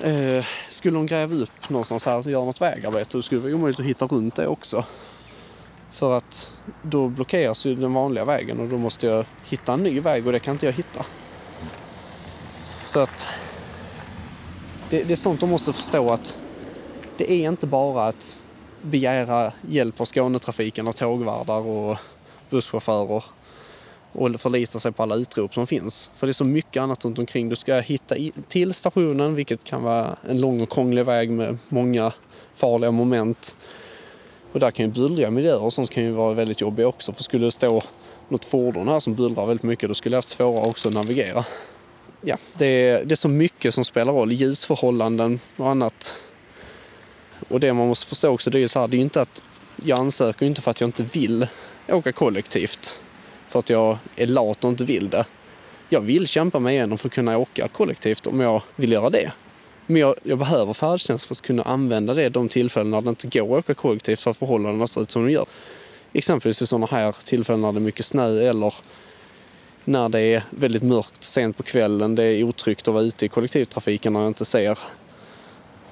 Eh, 0.00 0.44
skulle 0.68 0.96
de 0.96 1.06
gräva 1.06 1.34
upp 1.34 1.68
någonstans 1.68 2.06
här 2.06 2.16
och 2.16 2.26
göra 2.26 2.44
något 2.44 2.60
vägarbete 2.60 3.08
då 3.18 3.22
skulle 3.22 3.40
det 3.40 3.44
vara 3.44 3.54
omöjligt 3.54 3.80
att 3.80 3.86
hitta 3.86 4.06
runt 4.06 4.36
det 4.36 4.46
också. 4.46 4.84
För 5.90 6.16
att 6.16 6.58
då 6.82 7.08
blockeras 7.08 7.66
ju 7.66 7.74
den 7.74 7.94
vanliga 7.94 8.24
vägen 8.24 8.60
och 8.60 8.68
då 8.68 8.78
måste 8.78 9.06
jag 9.06 9.26
hitta 9.44 9.72
en 9.72 9.82
ny 9.82 10.00
väg 10.00 10.26
och 10.26 10.32
det 10.32 10.38
kan 10.38 10.52
inte 10.52 10.66
jag 10.66 10.72
hitta. 10.72 11.06
Så 12.84 13.00
att 13.00 13.26
det, 14.90 15.02
det 15.02 15.12
är 15.12 15.16
sånt 15.16 15.40
de 15.40 15.50
måste 15.50 15.72
förstå 15.72 16.10
att 16.10 16.36
det 17.16 17.32
är 17.32 17.48
inte 17.48 17.66
bara 17.66 18.06
att 18.06 18.44
begära 18.82 19.52
hjälp 19.68 20.00
av 20.00 20.04
Skånetrafiken 20.04 20.88
och 20.88 20.96
tågvärdar 20.96 21.60
och 21.60 21.98
busschaufförer 22.50 23.24
och 24.12 24.40
förlita 24.40 24.78
sig 24.78 24.92
på 24.92 25.02
alla 25.02 25.14
utrop 25.14 25.54
som 25.54 25.66
finns. 25.66 26.10
För 26.14 26.26
det 26.26 26.30
är 26.30 26.32
så 26.32 26.44
mycket 26.44 26.82
annat 26.82 27.04
runt 27.04 27.18
omkring. 27.18 27.48
Du 27.48 27.56
ska 27.56 27.80
hitta 27.80 28.14
till 28.48 28.74
stationen, 28.74 29.34
vilket 29.34 29.64
kan 29.64 29.82
vara 29.82 30.16
en 30.28 30.40
lång 30.40 30.60
och 30.60 30.70
krånglig 30.70 31.04
väg 31.04 31.30
med 31.30 31.58
många 31.68 32.12
farliga 32.54 32.90
moment. 32.90 33.56
Och 34.52 34.60
där 34.60 34.70
kan 34.70 34.86
ju 34.86 34.92
bullriga 34.92 35.30
miljöer 35.30 35.62
och 35.62 35.72
sånt 35.72 35.90
kan 35.90 36.04
ju 36.04 36.10
vara 36.10 36.34
väldigt 36.34 36.60
jobbiga 36.60 36.86
också. 36.86 37.12
För 37.12 37.22
skulle 37.22 37.44
det 37.44 37.52
stå 37.52 37.82
något 38.28 38.44
fordon 38.44 38.88
här 38.88 39.00
som 39.00 39.14
bullrar 39.14 39.46
väldigt 39.46 39.62
mycket, 39.62 39.88
då 39.88 39.94
skulle 39.94 40.14
jag 40.14 40.18
haft 40.18 40.28
svårare 40.28 40.68
också 40.68 40.88
att 40.88 40.94
navigera. 40.94 41.44
Ja, 42.20 42.36
det 42.58 42.66
är, 42.66 43.04
det 43.04 43.14
är 43.14 43.16
så 43.16 43.28
mycket 43.28 43.74
som 43.74 43.84
spelar 43.84 44.12
roll. 44.12 44.32
Ljusförhållanden 44.32 45.40
och 45.56 45.68
annat. 45.68 46.16
Och 47.48 47.60
det 47.60 47.72
man 47.72 47.88
måste 47.88 48.06
förstå 48.06 48.28
också, 48.28 48.50
det 48.50 48.58
är 48.58 48.60
ju 48.60 48.68
så 48.68 48.80
här, 48.80 48.88
det 48.88 48.94
är 48.94 48.98
ju 48.98 49.04
inte 49.04 49.20
att 49.20 49.42
jag 49.84 49.98
ansöker 49.98 50.46
inte 50.46 50.60
för 50.60 50.70
att 50.70 50.80
jag 50.80 50.88
inte 50.88 51.02
vill 51.02 51.46
åka 51.88 52.12
kollektivt. 52.12 53.02
För 53.52 53.58
att 53.58 53.70
jag 53.70 53.98
är 54.16 54.26
lat 54.26 54.64
och 54.64 54.70
inte 54.70 54.84
vill 54.84 55.10
det. 55.10 55.24
Jag 55.88 56.00
vill 56.00 56.26
kämpa 56.26 56.58
mig 56.58 56.74
igenom 56.74 56.98
för 56.98 57.08
att 57.08 57.14
kunna 57.14 57.38
åka 57.38 57.68
kollektivt 57.68 58.26
om 58.26 58.40
jag 58.40 58.62
vill 58.76 58.92
göra 58.92 59.10
det. 59.10 59.32
Men 59.86 59.96
jag, 59.96 60.14
jag 60.22 60.38
behöver 60.38 60.72
färdtjänst 60.72 61.26
för 61.26 61.34
att 61.34 61.40
kunna 61.40 61.62
använda 61.62 62.14
det 62.14 62.28
de 62.28 62.48
tillfällen 62.48 62.90
när 62.90 63.00
det 63.00 63.08
inte 63.08 63.38
går 63.38 63.58
att 63.58 63.64
åka 63.64 63.74
kollektivt 63.74 64.20
för 64.20 64.30
att 64.30 64.36
förhållandena 64.36 64.86
ser 64.86 65.00
ut 65.00 65.10
som 65.10 65.24
de 65.26 65.32
gör. 65.32 65.46
Exempelvis 66.12 66.62
i 66.62 66.66
sådana 66.66 66.86
här 66.86 67.14
tillfällen 67.24 67.60
när 67.60 67.72
det 67.72 67.78
är 67.78 67.80
mycket 67.80 68.06
snö 68.06 68.40
eller 68.40 68.74
när 69.84 70.08
det 70.08 70.20
är 70.20 70.42
väldigt 70.50 70.82
mörkt 70.82 71.24
sent 71.24 71.56
på 71.56 71.62
kvällen. 71.62 72.14
Det 72.14 72.24
är 72.24 72.42
otryggt 72.44 72.88
att 72.88 72.94
vara 72.94 73.04
ute 73.04 73.26
i 73.26 73.28
kollektivtrafiken 73.28 74.12
när 74.12 74.20
jag 74.20 74.28
inte 74.28 74.44
ser 74.44 74.78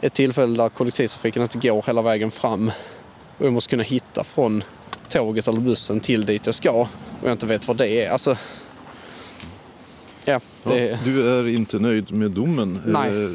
ett 0.01 0.15
tillfälle 0.15 0.57
där 0.63 0.69
kollektivtrafiken 0.69 1.43
inte 1.43 1.59
går 1.59 1.85
hela 1.87 2.03
vägen 2.03 2.31
fram 2.31 2.71
och 3.39 3.47
jag 3.47 3.53
måste 3.53 3.71
kunna 3.71 3.83
hitta 3.83 4.25
från 4.25 4.63
tåget 5.11 5.49
eller 5.49 5.61
bussen 5.61 6.01
till 6.01 6.27
dit 6.27 6.47
jag 6.47 6.55
ska 6.55 6.71
och 6.71 6.89
jag 7.25 7.33
inte 7.33 7.47
vet 7.47 7.69
vad 7.69 7.77
det 7.77 8.05
är. 8.05 8.11
Alltså, 8.11 8.37
ja, 10.25 10.41
det 10.65 10.79
Ja, 10.87 10.99
du 11.05 11.31
är 11.39 11.49
inte 11.49 11.79
nöjd 11.79 12.13
med 12.13 12.31
domen. 12.31 12.81
Nej, 12.87 13.25
Eh, 13.25 13.31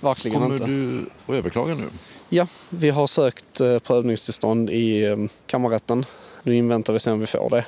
verkligen 0.00 0.40
Kommer 0.40 0.54
inte. 0.54 0.66
du 0.66 1.06
att 1.26 1.34
överklaga 1.34 1.74
nu? 1.74 1.84
Ja, 2.28 2.46
vi 2.70 2.90
har 2.90 3.06
sökt 3.06 3.60
eh, 3.60 3.78
prövningstillstånd 3.78 4.70
i 4.70 5.04
eh, 5.04 5.16
kammarrätten. 5.46 6.04
Nu 6.42 6.54
inväntar 6.56 6.92
vi 6.92 6.98
sen 7.00 7.20
vi 7.20 7.26
får 7.26 7.50
det. 7.50 7.64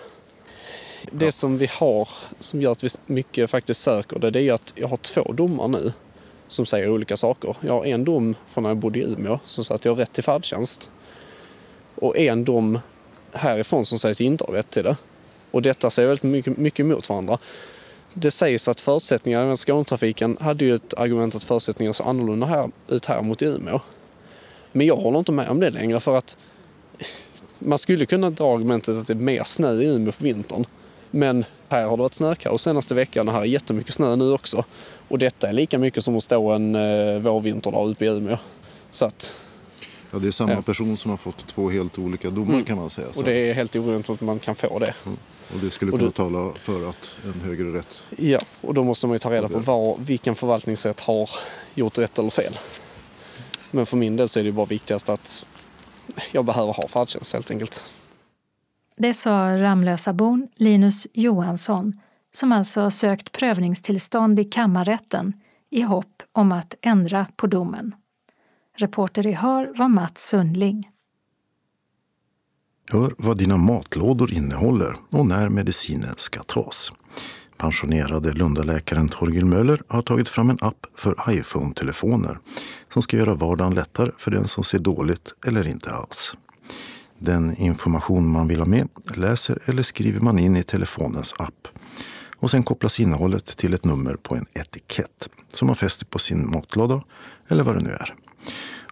Det 1.13 1.33
som 1.33 1.59
vi 1.59 1.69
har 1.73 2.09
som 2.41 2.63
gör 2.63 2.73
att 2.73 2.85
vi 2.85 2.89
mycket 3.07 3.51
faktiskt 3.51 3.81
söker 3.81 4.19
det, 4.19 4.31
det 4.31 4.43
är 4.43 4.53
att 4.53 4.73
jag 4.77 4.89
har 4.89 4.97
två 4.97 5.33
domar 5.33 5.69
nu 5.69 5.93
som 6.49 6.67
säger 6.67 6.91
olika 6.91 7.17
saker. 7.17 7.57
Jag 7.61 7.73
har 7.73 7.85
en 7.85 8.05
dom 8.05 8.35
från 8.47 8.63
när 8.63 8.71
jag 8.71 8.77
bodde 8.77 8.99
i 8.99 9.03
Umeå 9.03 9.39
som 9.45 9.65
säger 9.65 9.77
att 9.77 9.85
jag 9.85 9.93
har 9.93 9.97
rätt 9.97 10.13
till 10.13 10.25
färdtjänst. 10.25 10.91
Och 11.95 12.19
en 12.19 12.45
dom 12.45 12.79
härifrån 13.33 13.87
som 13.87 13.99
säger 13.99 14.13
att 14.13 14.21
jag 14.21 14.27
inte 14.27 14.45
har 14.45 14.53
rätt 14.53 14.71
till 14.71 14.85
det. 14.85 14.97
Och 15.51 15.63
detta 15.63 15.91
säger 15.91 16.09
väldigt 16.09 16.23
mycket, 16.23 16.57
mycket 16.57 16.81
emot 16.81 17.09
varandra. 17.09 17.39
Det 18.15 18.31
sägs 18.31 18.69
att 18.69 18.81
förutsättningarna 18.81 19.47
med 19.47 19.59
Skånetrafiken 19.59 20.37
hade 20.41 20.65
ju 20.65 20.75
ett 20.75 20.95
argument 20.95 21.35
att 21.35 21.45
förutsättningarna 21.45 21.95
ser 21.95 22.05
annorlunda 22.05 22.47
här, 22.47 22.71
ut 22.89 23.05
här 23.05 23.23
mot 23.23 23.43
i 23.43 23.45
Umeå. 23.45 23.81
Men 24.73 24.87
jag 24.87 24.97
håller 24.97 25.19
inte 25.19 25.33
med 25.33 25.49
om 25.49 25.61
det 25.61 25.71
längre 25.71 26.01
för 26.01 26.17
att 26.17 26.37
man 27.59 27.79
skulle 27.79 28.07
kunna 28.07 28.31
dra 28.31 28.55
argumentet 28.55 28.97
att 28.97 29.07
det 29.07 29.13
är 29.13 29.15
mer 29.15 29.45
snö 29.45 29.73
i 29.73 29.87
Umeå 29.87 30.13
på 30.13 30.25
vintern. 30.25 30.67
Men 31.11 31.45
här 31.69 31.85
har 31.85 31.97
det 31.97 32.03
varit 32.03 32.15
snökaos 32.15 32.63
senaste 32.63 32.95
veckan 32.95 33.29
och 33.29 33.35
här 33.35 33.41
är 33.41 33.45
jättemycket 33.45 33.95
snö 33.95 34.17
nu 34.17 34.33
också. 34.33 34.65
Och 35.09 35.19
detta 35.19 35.49
är 35.49 35.53
lika 35.53 35.79
mycket 35.79 36.05
som 36.05 36.17
att 36.17 36.25
stå 36.25 36.51
en 36.51 36.75
eh, 36.75 37.19
vårvinterdag 37.19 37.89
uppe 37.89 38.05
i 38.05 38.09
Umeå. 38.09 38.37
Så 38.91 39.05
att, 39.05 39.35
Ja, 40.11 40.19
det 40.19 40.29
är 40.29 40.33
samma 40.33 40.53
Ja. 40.53 40.63
person 40.63 40.97
som 40.97 41.11
har 41.11 41.19
fått 41.19 41.47
två 41.47 41.71
helt 41.71 41.99
olika 41.99 42.31
domar 42.31 42.53
Mm. 42.55 42.65
kan 42.65 42.77
man 42.79 42.91
säga. 42.91 43.13
Så. 43.13 43.19
och 43.21 43.25
det 43.27 43.33
är 43.51 43.55
helt 43.55 43.77
orimligt 43.77 44.11
att 44.11 44.21
man 44.21 44.39
kan 44.39 44.55
få 44.55 44.79
det. 44.79 44.95
och 45.53 45.59
det 45.61 45.71
skulle 45.71 45.91
kunna 45.91 46.05
du- 46.05 46.11
tala 46.11 46.53
för 46.59 46.91
att 46.91 47.19
en 47.25 47.41
högre 47.41 47.73
rätt. 47.79 48.07
Ja, 48.19 48.39
och 48.61 48.75
då 48.75 48.85
måste 48.85 49.07
man 49.07 49.15
ju 49.15 49.19
ta 49.19 49.31
reda 49.31 49.49
på 49.49 49.59
var, 49.59 49.97
vilken 49.99 50.35
förvaltningsrätt 50.35 51.01
har 51.01 51.31
gjort 51.75 51.99
rätt 51.99 52.19
eller 52.19 52.31
fel. 52.31 52.59
Men 53.71 53.87
för 53.87 53.97
min 53.97 54.17
del 54.17 54.29
så 54.29 54.39
är 54.39 54.43
det 54.43 54.47
ju 54.49 54.53
bara 54.53 54.67
viktigast 54.67 55.09
att 55.09 55.45
jag 56.33 56.45
behöver 56.45 56.73
ha 56.73 56.89
färdtjänst 56.89 57.33
helt 57.33 57.51
enkelt. 57.51 57.85
Det 58.97 59.15
sa 59.15 59.31
Ramlösabon 59.57 60.49
Linus 60.57 61.07
Johansson 61.13 62.01
som 62.33 62.53
alltså 62.53 62.91
sökt 62.91 63.33
prövningstillstånd 63.33 64.41
i 64.41 64.45
kammarrätten 64.45 65.33
i 65.71 65.81
hopp 65.83 66.23
om 66.33 66.53
att 66.53 66.75
ändra 66.81 67.27
på 67.37 67.47
domen. 67.47 67.95
Reporter 68.81 69.27
i 69.27 69.33
Hör 69.33 69.73
var 69.77 69.89
Mats 69.89 70.29
Sundling. 70.29 70.91
Hör 72.91 73.15
vad 73.19 73.39
dina 73.39 73.57
matlådor 73.57 74.33
innehåller 74.33 74.97
och 75.11 75.27
när 75.27 75.49
medicinen 75.49 76.15
ska 76.17 76.43
tas. 76.43 76.93
Pensionerade 77.57 78.33
Lundaläkaren 78.33 79.09
Torgil 79.09 79.45
Möller 79.45 79.83
har 79.89 80.03
tagit 80.03 80.29
fram 80.29 80.51
en 80.51 80.59
app 80.61 80.87
för 80.95 81.15
iPhone-telefoner 81.29 82.39
som 82.93 83.03
ska 83.03 83.17
göra 83.17 83.35
vardagen 83.35 83.75
lättare 83.75 84.11
för 84.19 84.31
den 84.31 84.49
som 84.49 84.65
ser 84.65 84.79
dåligt 84.79 85.35
eller 85.47 85.67
inte 85.67 85.93
alls. 85.93 86.37
Den 87.19 87.57
information 87.57 88.29
man 88.29 88.49
vill 88.49 88.59
ha 88.59 88.67
med 88.67 88.89
läser 89.15 89.59
eller 89.65 89.83
skriver 89.83 90.21
man 90.21 90.39
in 90.39 90.57
i 90.57 90.63
telefonens 90.63 91.35
app. 91.39 91.69
Och 92.37 92.51
sen 92.51 92.63
kopplas 92.63 93.01
innehållet 93.01 93.57
till 93.57 93.75
ett 93.75 93.85
nummer 93.85 94.15
på 94.15 94.35
en 94.35 94.47
etikett 94.53 95.29
som 95.53 95.67
man 95.67 95.77
fäster 95.77 96.07
på 96.07 96.19
sin 96.19 96.51
matlåda 96.51 97.03
eller 97.49 97.65
vad 97.65 97.77
det 97.77 97.83
nu 97.83 97.91
är. 97.91 98.15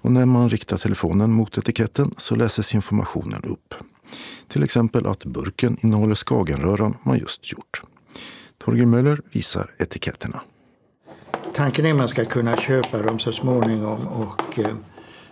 Och 0.00 0.12
när 0.12 0.26
man 0.26 0.50
riktar 0.50 0.76
telefonen 0.76 1.32
mot 1.32 1.58
etiketten 1.58 2.14
så 2.16 2.36
läses 2.36 2.74
informationen 2.74 3.42
upp. 3.44 3.74
Till 4.48 4.62
exempel 4.62 5.06
att 5.06 5.24
burken 5.24 5.76
innehåller 5.82 6.14
skagenröran 6.14 6.96
man 7.02 7.18
just 7.18 7.52
gjort. 7.52 7.82
Torgny 8.58 8.86
Möller 8.86 9.20
visar 9.32 9.70
etiketterna. 9.78 10.40
Tanken 11.54 11.86
är 11.86 11.90
att 11.90 11.96
man 11.96 12.08
ska 12.08 12.24
kunna 12.24 12.56
köpa 12.56 13.02
dem 13.02 13.18
så 13.18 13.32
småningom 13.32 14.06
och 14.06 14.58
eh, 14.58 14.74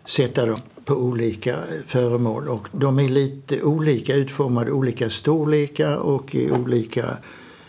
sätta 0.05 0.47
dem 0.47 0.59
på 0.85 0.95
olika 0.95 1.53
eh, 1.53 1.81
föremål. 1.87 2.49
Och 2.49 2.69
de 2.73 2.99
är 2.99 3.09
lite 3.09 3.63
olika 3.63 4.15
utformade, 4.15 4.73
olika 4.73 5.11
storlekar 5.11 5.97
och 5.97 6.35
i 6.35 6.51
olika 6.51 7.17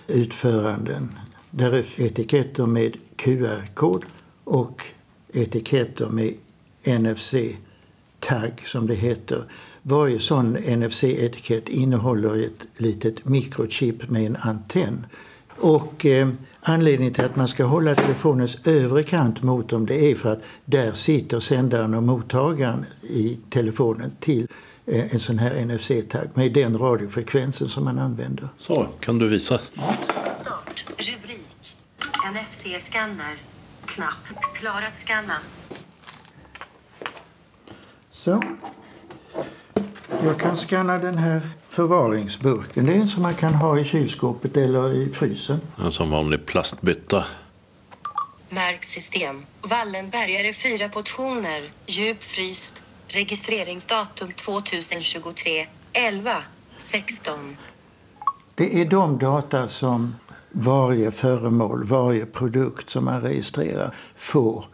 utföranden. 0.08 1.10
Där 1.50 1.72
är 1.72 2.02
etiketter 2.02 2.66
med 2.66 2.98
QR-kod 3.16 4.06
och 4.44 4.86
etiketter 5.34 6.10
med 6.10 6.34
NFC-tagg 6.88 8.64
som 8.66 8.88
det 8.88 8.96
heter. 8.96 9.46
Varje 9.82 10.20
sån 10.20 10.58
NFC-etikett 10.58 11.70
innehåller 11.70 12.46
ett 12.46 12.68
litet 12.78 13.26
mikrochip 13.26 14.10
med 14.10 14.26
en 14.26 14.36
antenn. 14.36 15.06
Och 15.58 16.06
eh, 16.06 16.30
anledningen 16.62 17.14
till 17.14 17.26
att 17.26 17.36
man 17.36 17.48
ska 17.48 17.64
hålla 17.64 17.96
telefonens 17.96 18.58
övre 18.66 19.04
kant 19.04 19.44
mot 19.44 19.70
dem 19.70 19.86
det 19.86 20.12
är 20.12 20.16
för 20.16 20.34
att 20.34 20.42
där 20.66 20.94
sitter 20.94 21.40
sändaren 21.40 21.94
och 21.94 22.04
mottagaren 22.04 22.86
i 23.02 23.38
telefonen 23.50 24.12
till 24.20 24.48
eh, 24.86 25.14
en 25.14 25.20
sån 25.20 25.40
här 25.40 25.66
NFC-tagg 25.66 26.28
med 26.34 26.54
den 26.54 26.78
radiofrekvensen 26.78 27.70
som 27.70 27.84
man 27.84 28.00
använder. 28.00 28.50
Så, 28.60 28.88
kan 29.00 29.20
du 29.20 29.28
visa? 29.28 29.60
Start. 30.42 30.86
Rubrik. 30.98 31.76
NFC-skanner. 32.34 33.36
Knapp. 33.86 34.42
Klar 34.54 34.82
att 34.92 34.98
scanna. 34.98 35.38
Så. 38.26 38.42
Jag 40.24 40.40
kan 40.40 40.58
scanna 40.58 40.98
den 40.98 41.18
här 41.18 41.50
förvaringsburken. 41.70 42.86
Det 42.86 42.94
är 42.94 42.98
en 42.98 43.08
som 43.08 43.24
man 43.24 43.34
kan 43.34 43.54
ha 43.54 43.80
i 43.80 43.84
kylskåpet 43.84 44.58
eller 44.58 44.94
i 44.94 45.10
frysen. 45.14 45.62
En 45.78 45.92
som 45.92 46.10
vanlig 46.12 46.46
plastbytta. 46.46 47.26
Märksystem. 48.50 49.46
Wallenbergare 49.62 50.54
4 50.54 50.90
portioner. 50.90 51.72
Djupfryst. 51.86 52.84
Registreringsdatum 53.08 54.32
2023. 54.32 55.68
11. 55.94 56.44
16. 56.80 57.58
Det 58.56 58.82
är 58.82 58.86
de 58.86 59.18
data 59.18 59.70
som 59.70 60.16
varje 60.50 61.12
föremål, 61.12 61.84
varje 61.84 62.26
produkt 62.26 62.90
som 62.90 63.06
man 63.06 63.22
registrerar 63.22 63.96
får 64.16 64.66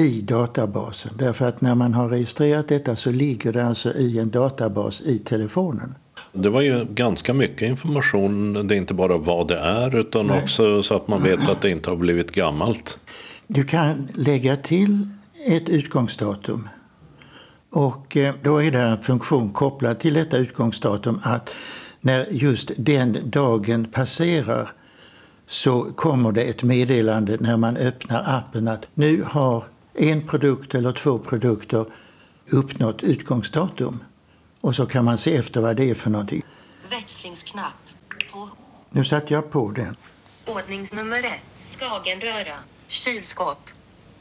i 0.00 0.20
databasen. 0.20 1.12
Därför 1.18 1.46
att 1.46 1.60
när 1.60 1.74
man 1.74 1.94
har 1.94 2.08
registrerat 2.08 2.68
detta 2.68 2.96
så 2.96 3.10
ligger 3.10 3.52
det 3.52 3.66
alltså 3.66 3.92
i 3.92 4.18
en 4.18 4.30
databas 4.30 5.00
i 5.00 5.18
telefonen. 5.18 5.94
Det 6.32 6.48
var 6.48 6.60
ju 6.60 6.84
ganska 6.84 7.34
mycket 7.34 7.62
information. 7.62 8.66
Det 8.68 8.74
är 8.74 8.76
inte 8.76 8.94
bara 8.94 9.16
vad 9.16 9.48
det 9.48 9.58
är 9.58 9.96
utan 9.96 10.26
Nej. 10.26 10.42
också 10.42 10.82
så 10.82 10.96
att 10.96 11.08
man 11.08 11.22
vet 11.22 11.48
att 11.48 11.62
det 11.62 11.70
inte 11.70 11.90
har 11.90 11.96
blivit 11.96 12.32
gammalt. 12.32 12.98
Du 13.46 13.64
kan 13.64 14.08
lägga 14.14 14.56
till 14.56 15.08
ett 15.48 15.68
utgångsdatum. 15.68 16.68
Och 17.72 18.16
eh, 18.16 18.34
då 18.42 18.62
är 18.62 18.70
det 18.70 18.78
en 18.78 19.02
funktion 19.02 19.52
kopplad 19.52 19.98
till 19.98 20.14
detta 20.14 20.36
utgångsdatum 20.36 21.20
att 21.22 21.50
när 22.00 22.26
just 22.30 22.70
den 22.76 23.18
dagen 23.24 23.84
passerar 23.84 24.72
så 25.46 25.82
kommer 25.82 26.32
det 26.32 26.42
ett 26.42 26.62
meddelande 26.62 27.36
när 27.40 27.56
man 27.56 27.76
öppnar 27.76 28.24
appen 28.26 28.68
att 28.68 28.86
nu 28.94 29.24
har 29.26 29.64
en 29.94 30.26
produkt 30.26 30.74
eller 30.74 30.92
två 30.92 31.18
produkter 31.18 31.86
uppnått 32.50 33.02
utgångsdatum. 33.02 34.04
Och 34.60 34.74
så 34.76 34.86
kan 34.86 35.04
man 35.04 35.18
se 35.18 35.36
efter 35.36 35.60
vad 35.60 35.76
det 35.76 35.90
är 35.90 35.94
för 35.94 36.10
någonting. 36.10 36.42
Växlingsknapp. 36.90 37.72
På 38.32 38.48
Nu 38.90 39.04
satte 39.04 39.34
jag 39.34 39.50
på 39.50 39.70
den. 39.70 39.96
ordningsnummer 40.46 41.18
1. 41.18 41.32
Skagenröra. 41.78 42.54
Kylskåp. 42.86 43.70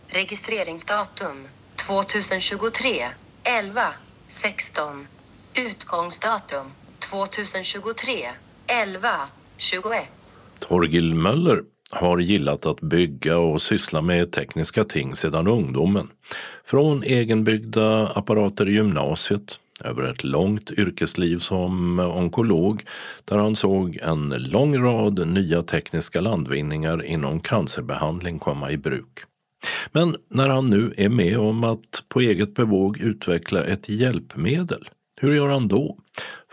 Registreringsdatum 0.08 1.48
2023. 1.88 3.08
11. 3.44 3.94
16. 4.30 5.08
Utgångsdatum 5.54 6.66
2023. 7.00 8.30
11. 8.68 9.10
21. 9.58 10.04
Torgil 10.60 11.16
Möller 11.16 11.64
har 11.92 12.20
gillat 12.20 12.66
att 12.66 12.82
bygga 12.82 13.38
och 13.38 13.62
syssla 13.62 14.02
med 14.02 14.32
tekniska 14.32 14.84
ting 14.84 15.16
sedan 15.16 15.48
ungdomen. 15.48 16.08
Från 16.66 17.04
egenbyggda 17.04 18.08
apparater 18.08 18.70
i 18.70 18.74
gymnasiet 18.74 19.60
över 19.84 20.04
ett 20.04 20.24
långt 20.24 20.72
yrkesliv 20.72 21.38
som 21.38 22.00
onkolog 22.00 22.84
där 23.26 23.38
han 23.38 23.56
såg 23.56 23.98
en 24.02 24.30
lång 24.30 24.84
rad 24.84 25.28
nya 25.28 25.64
tekniska 25.64 26.22
landvinningar 26.22 27.06
inom 27.06 27.40
cancerbehandling 27.40 28.40
komma 28.40 28.72
i 28.72 28.78
bruk. 28.78 29.20
Men 29.92 30.16
när 30.30 30.50
han 30.50 30.70
nu 30.70 30.94
är 30.98 31.10
med 31.10 31.40
om 31.40 31.64
att 31.64 32.04
på 32.08 32.22
eget 32.22 32.56
bevåg 32.56 32.98
utveckla 32.98 33.64
ett 33.64 33.90
hjälpmedel, 33.90 34.90
hur 35.22 35.34
gör 35.34 35.50
han 35.50 35.68
då? 35.68 35.98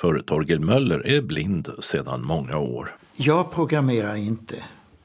För 0.01 0.18
Torgil 0.18 0.61
Möller 0.61 1.07
är 1.07 1.22
blind 1.22 1.68
sedan 1.81 2.25
många 2.25 2.59
år. 2.59 2.96
Jag 3.16 3.53
programmerar 3.53 4.14
inte. 4.14 4.57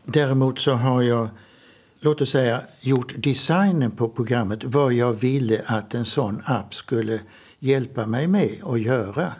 Däremot 0.06 0.60
så 0.60 0.74
har 0.74 1.02
jag, 1.02 1.30
låt 2.00 2.22
oss 2.22 2.32
säga, 2.32 2.62
gjort 2.82 3.14
designen 3.18 3.92
på 3.92 4.10
programmet 4.10 4.64
vad 4.64 4.94
jag 4.94 5.14
ville 5.14 5.62
att 5.66 5.94
en 5.94 6.06
sån 6.06 6.42
app 6.46 6.76
skulle 6.76 7.20
hjälpa 7.60 8.06
mig 8.06 8.28
med 8.28 8.64
att 8.64 8.82
göra. 8.82 9.34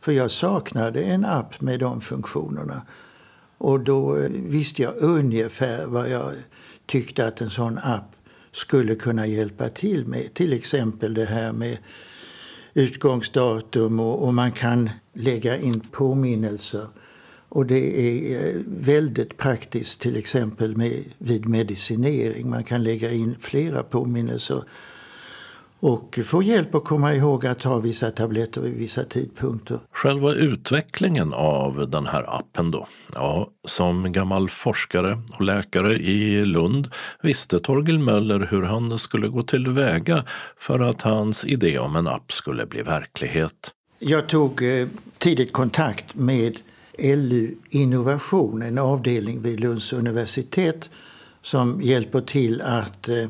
För 0.00 0.12
jag 0.12 0.30
saknade 0.30 1.02
en 1.02 1.24
app 1.24 1.60
med 1.60 1.80
de 1.80 2.00
funktionerna. 2.00 2.82
Och 3.58 3.80
då 3.80 4.16
eh, 4.16 4.30
visste 4.30 4.82
jag 4.82 4.94
ungefär 4.96 5.86
vad 5.86 6.10
jag 6.10 6.32
tyckte 6.86 7.26
att 7.26 7.40
en 7.40 7.50
sån 7.50 7.78
app 7.78 8.12
skulle 8.52 8.94
kunna 8.94 9.26
hjälpa 9.26 9.68
till 9.68 10.06
med. 10.06 10.34
Till 10.34 10.52
exempel 10.52 11.14
det 11.14 11.24
här 11.24 11.52
med 11.52 11.78
utgångsdatum 12.74 14.00
och, 14.00 14.26
och 14.26 14.34
man 14.34 14.52
kan 14.52 14.90
lägga 15.12 15.56
in 15.58 15.80
påminnelser 15.80 16.86
och 17.48 17.66
det 17.66 18.00
är 18.00 18.48
eh, 18.48 18.62
väldigt 18.66 19.36
praktiskt 19.36 20.00
till 20.00 20.16
exempel 20.16 20.76
med, 20.76 21.04
vid 21.18 21.48
medicinering. 21.48 22.50
Man 22.50 22.64
kan 22.64 22.84
lägga 22.84 23.12
in 23.12 23.36
flera 23.40 23.82
påminnelser 23.82 24.64
och 25.80 26.18
få 26.24 26.42
hjälp 26.42 26.74
att 26.74 26.84
komma 26.84 27.14
ihåg 27.14 27.46
att 27.46 27.60
ta 27.60 27.78
vissa 27.78 28.10
tabletter 28.10 28.60
vid 28.60 28.74
vissa 28.74 29.04
tidpunkter. 29.04 29.78
Själva 29.92 30.32
utvecklingen 30.32 31.32
av 31.32 31.90
den 31.90 32.06
här 32.06 32.38
appen 32.38 32.70
då? 32.70 32.86
Ja, 33.14 33.48
som 33.64 34.12
gammal 34.12 34.48
forskare 34.50 35.18
och 35.32 35.40
läkare 35.40 35.94
i 35.94 36.44
Lund 36.44 36.88
visste 37.22 37.60
Torgil 37.60 37.98
Möller 37.98 38.48
hur 38.50 38.62
han 38.62 38.98
skulle 38.98 39.28
gå 39.28 39.42
tillväga 39.42 40.24
för 40.58 40.80
att 40.80 41.02
hans 41.02 41.44
idé 41.44 41.78
om 41.78 41.96
en 41.96 42.06
app 42.06 42.32
skulle 42.32 42.66
bli 42.66 42.82
verklighet. 42.82 43.72
Jag 43.98 44.28
tog 44.28 44.62
eh, 44.62 44.88
tidigt 45.18 45.52
kontakt 45.52 46.14
med 46.14 46.58
LU 46.98 47.54
Innovation, 47.70 48.62
en 48.62 48.78
avdelning 48.78 49.42
vid 49.42 49.60
Lunds 49.60 49.92
universitet 49.92 50.90
som 51.42 51.82
hjälper 51.82 52.20
till 52.20 52.60
att 52.60 53.08
eh, 53.08 53.26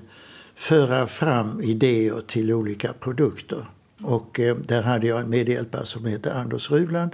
föra 0.54 1.06
fram 1.06 1.60
idéer 1.60 2.22
till 2.26 2.52
olika 2.52 2.92
produkter. 2.92 3.66
Och 4.00 4.40
eh, 4.40 4.56
där 4.56 4.82
hade 4.82 5.06
jag 5.06 5.20
en 5.20 5.30
medhjälpare 5.30 5.86
som 5.86 6.04
heter 6.04 6.30
Anders 6.30 6.70
Ruland. 6.70 7.10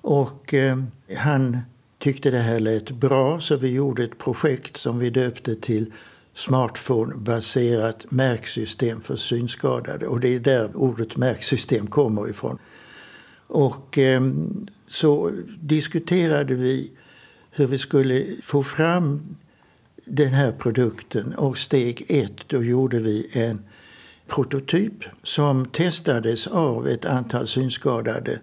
Och 0.00 0.54
eh, 0.54 0.78
han 1.16 1.58
tyckte 1.98 2.30
det 2.30 2.38
här 2.38 2.60
lät 2.60 2.90
bra 2.90 3.40
så 3.40 3.56
vi 3.56 3.68
gjorde 3.68 4.04
ett 4.04 4.18
projekt 4.18 4.76
som 4.76 4.98
vi 4.98 5.10
döpte 5.10 5.56
till 5.56 5.92
smartphone-baserat 6.34 8.10
märksystem 8.10 9.00
för 9.00 9.16
synskadade. 9.16 10.06
Och 10.06 10.20
det 10.20 10.34
är 10.34 10.40
där 10.40 10.70
ordet 10.74 11.16
märksystem 11.16 11.86
kommer 11.86 12.30
ifrån. 12.30 12.58
Och 13.46 13.98
så 14.92 15.30
diskuterade 15.60 16.54
vi 16.54 16.90
hur 17.50 17.66
vi 17.66 17.78
skulle 17.78 18.26
få 18.42 18.62
fram 18.62 19.36
den 20.04 20.28
här 20.28 20.52
produkten. 20.52 21.34
Och 21.34 21.58
steg 21.58 22.04
ett, 22.08 22.36
då 22.46 22.64
gjorde 22.64 22.98
vi 22.98 23.28
en 23.32 23.64
prototyp 24.28 25.04
som 25.22 25.66
testades 25.66 26.46
av 26.46 26.88
ett 26.88 27.04
antal 27.04 27.48
synskadade 27.48 28.40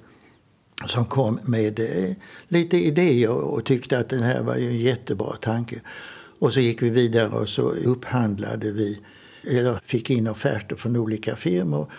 som 0.85 1.05
kom 1.05 1.39
med 1.43 1.79
eh, 1.79 2.15
lite 2.47 2.77
idéer 2.77 3.29
och 3.29 3.65
tyckte 3.65 3.99
att 3.99 4.09
den 4.09 4.23
här 4.23 4.43
var 4.43 4.55
en 4.55 4.79
jättebra 4.79 5.35
tanke. 5.35 5.81
Och 6.39 6.53
så 6.53 6.59
gick 6.59 6.81
vi 6.81 6.89
vidare 6.89 7.29
och 7.29 7.49
så 7.49 7.71
upphandlade 7.71 8.71
vi, 8.71 8.99
eller 9.43 9.79
fick 9.85 10.09
in 10.09 10.27
offerter 10.27 10.75
från 10.75 10.95
olika 10.95 11.35
firmor 11.35 11.91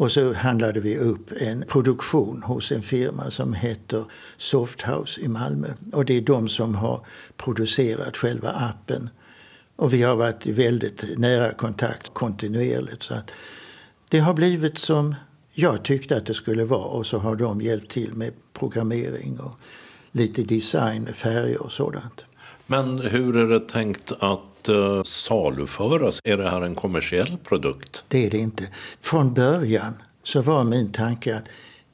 och 0.00 0.12
så 0.12 0.34
handlade 0.34 0.80
vi 0.80 0.98
upp 0.98 1.32
en 1.32 1.64
produktion 1.68 2.42
hos 2.42 2.72
en 2.72 2.82
firma 2.82 3.30
som 3.30 3.54
heter 3.54 4.04
Softhouse 4.36 5.20
i 5.20 5.28
Malmö. 5.28 5.68
Och 5.92 6.04
det 6.04 6.16
är 6.16 6.20
de 6.20 6.48
som 6.48 6.74
har 6.74 7.06
producerat 7.36 8.16
själva 8.16 8.50
appen. 8.50 9.10
Och 9.76 9.92
vi 9.92 10.02
har 10.02 10.16
varit 10.16 10.46
i 10.46 10.52
väldigt 10.52 11.18
nära 11.18 11.52
kontakt 11.52 12.14
kontinuerligt. 12.14 13.02
Så 13.02 13.14
att 13.14 13.30
det 14.08 14.18
har 14.18 14.34
blivit 14.34 14.78
som 14.78 15.14
jag 15.52 15.82
tyckte 15.82 16.16
att 16.16 16.26
det 16.26 16.34
skulle 16.34 16.64
vara 16.64 16.84
och 16.84 17.06
så 17.06 17.18
har 17.18 17.36
de 17.36 17.60
hjälpt 17.60 17.90
till 17.90 18.14
med 18.14 18.32
programmering 18.52 19.40
och 19.40 19.52
lite 20.12 20.42
design, 20.42 21.14
färger 21.14 21.62
och 21.62 21.72
sådant. 21.72 22.24
Men 22.70 22.98
hur 22.98 23.36
är 23.36 23.46
det 23.46 23.68
tänkt 23.68 24.12
att 24.18 24.68
uh, 24.68 25.02
saluföras? 25.02 26.20
Är 26.24 26.36
det 26.36 26.50
här 26.50 26.60
en 26.62 26.74
kommersiell 26.74 27.38
produkt? 27.44 28.04
Det 28.08 28.26
är 28.26 28.30
det 28.30 28.38
inte. 28.38 28.68
Från 29.00 29.34
början 29.34 29.94
så 30.22 30.42
var 30.42 30.64
min 30.64 30.92
tanke 30.92 31.36
att 31.36 31.44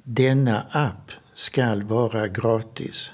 denna 0.03 0.61
app 0.71 1.11
ska 1.35 1.75
vara 1.85 2.29
gratis. 2.29 3.13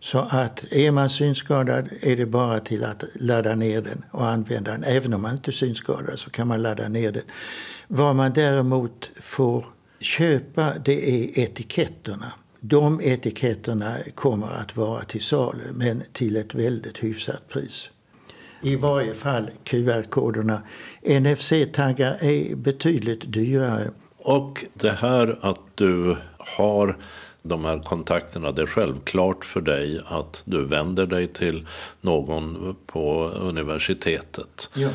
Så 0.00 0.18
att 0.18 0.64
är 0.70 0.90
man 0.90 1.10
synskadad 1.10 1.88
är 2.00 2.16
det 2.16 2.26
bara 2.26 2.60
till 2.60 2.84
att 2.84 3.04
ladda 3.14 3.54
ner 3.54 3.82
den 3.82 4.04
och 4.10 4.28
använda 4.28 4.70
den. 4.70 4.84
Även 4.84 5.14
om 5.14 5.22
man 5.22 5.32
inte 5.32 5.50
är 5.50 5.52
synskadad 5.52 6.18
så 6.18 6.30
kan 6.30 6.48
man 6.48 6.62
ladda 6.62 6.88
ner 6.88 7.12
den. 7.12 7.24
Vad 7.88 8.16
man 8.16 8.32
däremot 8.32 9.10
får 9.20 9.64
köpa 10.00 10.72
det 10.84 11.10
är 11.10 11.38
etiketterna. 11.38 12.32
De 12.60 13.00
etiketterna 13.00 13.96
kommer 14.14 14.52
att 14.52 14.76
vara 14.76 15.04
till 15.04 15.22
salu 15.22 15.72
men 15.72 16.02
till 16.12 16.36
ett 16.36 16.54
väldigt 16.54 16.98
hyfsat 16.98 17.48
pris. 17.48 17.90
I 18.62 18.76
varje 18.76 19.14
fall 19.14 19.50
QR-koderna. 19.64 20.62
NFC-taggar 21.02 22.16
är 22.20 22.54
betydligt 22.54 23.32
dyrare. 23.32 23.90
Och 24.16 24.64
det 24.74 24.90
här 24.90 25.38
att 25.40 25.60
du 25.74 26.16
har 26.38 26.96
de 27.42 27.64
här 27.64 27.78
kontakterna, 27.78 28.52
det 28.52 28.62
är 28.62 28.66
självklart 28.66 29.44
för 29.44 29.60
dig 29.60 30.00
att 30.06 30.42
du 30.44 30.64
vänder 30.64 31.06
dig 31.06 31.26
till 31.26 31.66
någon 32.00 32.76
på 32.86 33.24
universitetet. 33.28 34.70
Ja, 34.74 34.90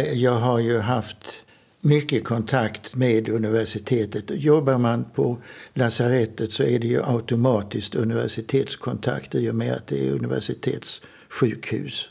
jag 0.00 0.34
har 0.34 0.58
ju 0.58 0.78
haft 0.78 1.43
mycket 1.84 2.24
kontakt 2.24 2.96
med 2.96 3.28
universitetet. 3.28 4.24
Jobbar 4.28 4.78
man 4.78 5.04
på 5.14 5.38
lasarettet 5.74 6.52
så 6.52 6.62
är 6.62 6.78
det 6.78 6.86
ju 6.86 7.02
automatiskt 7.04 7.94
universitetskontakt 7.94 9.34
i 9.34 9.50
och 9.50 9.54
med 9.54 9.72
att 9.72 9.86
det 9.86 10.08
är 10.08 10.12
universitetssjukhus. 10.12 12.08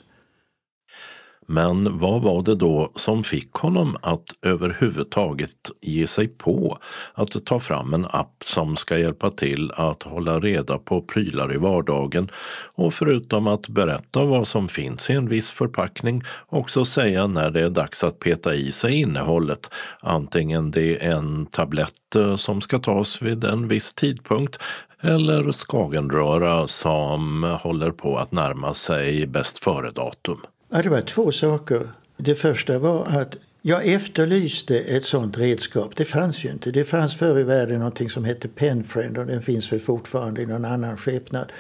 Men 1.47 1.99
vad 1.99 2.21
var 2.21 2.43
det 2.43 2.55
då 2.55 2.91
som 2.95 3.23
fick 3.23 3.51
honom 3.53 3.97
att 4.01 4.23
överhuvudtaget 4.41 5.71
ge 5.81 6.07
sig 6.07 6.27
på 6.27 6.77
att 7.13 7.45
ta 7.45 7.59
fram 7.59 7.93
en 7.93 8.05
app 8.05 8.43
som 8.45 8.75
ska 8.75 8.97
hjälpa 8.97 9.29
till 9.29 9.71
att 9.71 10.03
hålla 10.03 10.39
reda 10.39 10.77
på 10.77 11.01
prylar 11.01 11.53
i 11.53 11.57
vardagen 11.57 12.31
och 12.75 12.93
förutom 12.93 13.47
att 13.47 13.67
berätta 13.67 14.23
vad 14.23 14.47
som 14.47 14.67
finns 14.67 15.09
i 15.09 15.13
en 15.13 15.29
viss 15.29 15.51
förpackning 15.51 16.23
också 16.49 16.85
säga 16.85 17.27
när 17.27 17.51
det 17.51 17.61
är 17.61 17.69
dags 17.69 18.03
att 18.03 18.19
peta 18.19 18.55
i 18.55 18.71
sig 18.71 18.93
innehållet, 18.93 19.69
antingen 19.99 20.71
det 20.71 21.05
är 21.05 21.11
en 21.11 21.45
tablett 21.45 22.15
eh, 22.15 22.35
som 22.35 22.61
ska 22.61 22.79
tas 22.79 23.21
vid 23.21 23.43
en 23.43 23.67
viss 23.67 23.93
tidpunkt 23.93 24.59
eller 25.01 25.51
skagenröra 25.51 26.67
som 26.67 27.43
håller 27.61 27.91
på 27.91 28.17
att 28.17 28.31
närma 28.31 28.73
sig 28.73 29.27
bäst 29.27 29.63
före-datum. 29.63 30.41
Ja, 30.75 30.81
det 30.81 30.89
var 30.89 31.01
två 31.01 31.31
saker. 31.31 31.91
Det 32.17 32.35
första 32.35 32.79
var 32.79 33.05
att 33.05 33.35
jag 33.61 33.85
efterlyste 33.85 34.79
ett 34.79 35.05
sånt 35.05 35.37
redskap. 35.37 35.95
Det 35.95 36.05
fanns 36.05 36.45
ju 36.45 36.51
inte. 36.51 36.71
Det 36.71 36.83
fanns 36.83 37.15
förr 37.15 37.39
i 37.39 37.43
världen 37.43 37.79
någonting 37.79 38.09
som 38.09 38.25
hette 38.25 38.47
Penfriend 38.47 39.17
och 39.17 39.25
den 39.25 39.41
finns 39.41 39.71
väl 39.71 39.79
fortfarande 39.79 40.41
i 40.41 40.45
någon 40.45 40.65
annan 40.65 40.97
skepnad. 40.97 41.51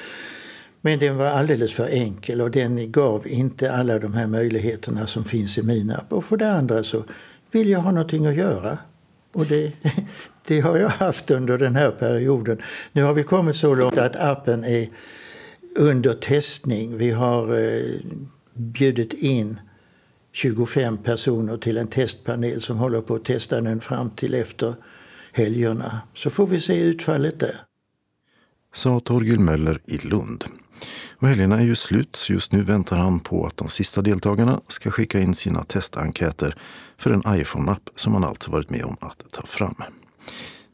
Men 0.81 0.99
den 0.99 1.17
var 1.17 1.25
alldeles 1.25 1.73
för 1.73 1.87
enkel 1.87 2.41
och 2.41 2.51
den 2.51 2.91
gav 2.91 3.27
inte 3.27 3.71
alla 3.71 3.99
de 3.99 4.13
här 4.13 4.27
möjligheterna 4.27 5.07
som 5.07 5.23
finns 5.23 5.57
i 5.57 5.63
min 5.63 5.91
app. 5.91 6.13
Och 6.13 6.25
för 6.25 6.37
det 6.37 6.51
andra 6.51 6.83
så 6.83 7.03
vill 7.51 7.69
jag 7.69 7.79
ha 7.79 7.91
någonting 7.91 8.25
att 8.25 8.35
göra. 8.35 8.77
Och 9.33 9.45
det, 9.45 9.71
det 10.47 10.59
har 10.59 10.77
jag 10.77 10.89
haft 10.89 11.31
under 11.31 11.57
den 11.57 11.75
här 11.75 11.91
perioden. 11.91 12.61
Nu 12.91 13.03
har 13.03 13.13
vi 13.13 13.23
kommit 13.23 13.55
så 13.55 13.75
långt 13.75 13.97
att 13.97 14.15
appen 14.15 14.63
är 14.63 14.87
under 15.75 16.13
testning. 16.13 16.97
Vi 16.97 17.11
har 17.11 17.59
eh, 17.59 17.99
bjudit 18.53 19.13
in 19.13 19.59
25 20.31 20.97
personer 20.97 21.57
till 21.57 21.77
en 21.77 21.87
testpanel 21.87 22.61
som 22.61 22.77
håller 22.77 23.01
på 23.01 23.15
att 23.15 23.25
testa 23.25 23.61
den 23.61 23.81
fram 23.81 24.09
till 24.09 24.33
efter 24.33 24.75
helgerna. 25.31 26.01
Så 26.13 26.29
får 26.29 26.47
vi 26.47 26.61
se 26.61 26.79
utfallet 26.79 27.39
där. 27.39 27.61
Sa 28.73 28.99
Torgil 28.99 29.39
Möller 29.39 29.79
i 29.85 29.97
Lund. 29.97 30.45
Och 31.19 31.27
helgerna 31.27 31.57
är 31.57 31.63
ju 31.63 31.75
slut 31.75 32.15
så 32.15 32.33
just 32.33 32.51
nu 32.51 32.61
väntar 32.61 32.97
han 32.97 33.19
på 33.19 33.45
att 33.45 33.57
de 33.57 33.69
sista 33.69 34.01
deltagarna 34.01 34.61
ska 34.67 34.91
skicka 34.91 35.19
in 35.19 35.35
sina 35.35 35.63
testenkäter 35.63 36.55
för 36.97 37.11
en 37.11 37.23
iPhone-app 37.27 37.89
som 37.95 38.13
han 38.13 38.23
alltså 38.23 38.51
varit 38.51 38.69
med 38.69 38.83
om 38.83 38.97
att 38.99 39.31
ta 39.31 39.45
fram. 39.45 39.75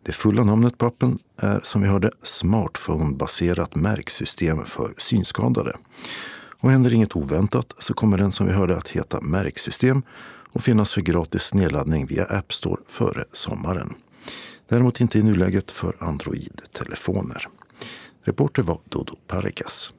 Det 0.03 0.11
fulla 0.11 0.43
namnet 0.43 0.77
på 0.77 0.85
appen 0.85 1.19
är 1.37 1.59
som 1.63 1.81
vi 1.81 1.87
hörde 1.87 2.11
Smartphone-baserat 2.23 3.75
märksystem 3.75 4.65
för 4.65 4.93
synskadade. 4.97 5.77
Och 6.61 6.71
händer 6.71 6.93
inget 6.93 7.15
oväntat 7.15 7.73
så 7.79 7.93
kommer 7.93 8.17
den 8.17 8.31
som 8.31 8.45
vi 8.47 8.53
hörde 8.53 8.77
att 8.77 8.89
heta 8.89 9.21
Märksystem 9.21 10.03
och 10.51 10.63
finnas 10.63 10.93
för 10.93 11.01
gratis 11.01 11.53
nedladdning 11.53 12.05
via 12.05 12.25
App 12.25 12.53
Store 12.53 12.81
före 12.87 13.25
sommaren. 13.31 13.93
Däremot 14.67 15.01
inte 15.01 15.19
i 15.19 15.23
nuläget 15.23 15.71
för 15.71 15.95
Android-telefoner. 15.99 17.47
Reporter 18.23 18.61
var 18.61 18.79
Dodo 18.89 19.15
Parikas. 19.27 19.93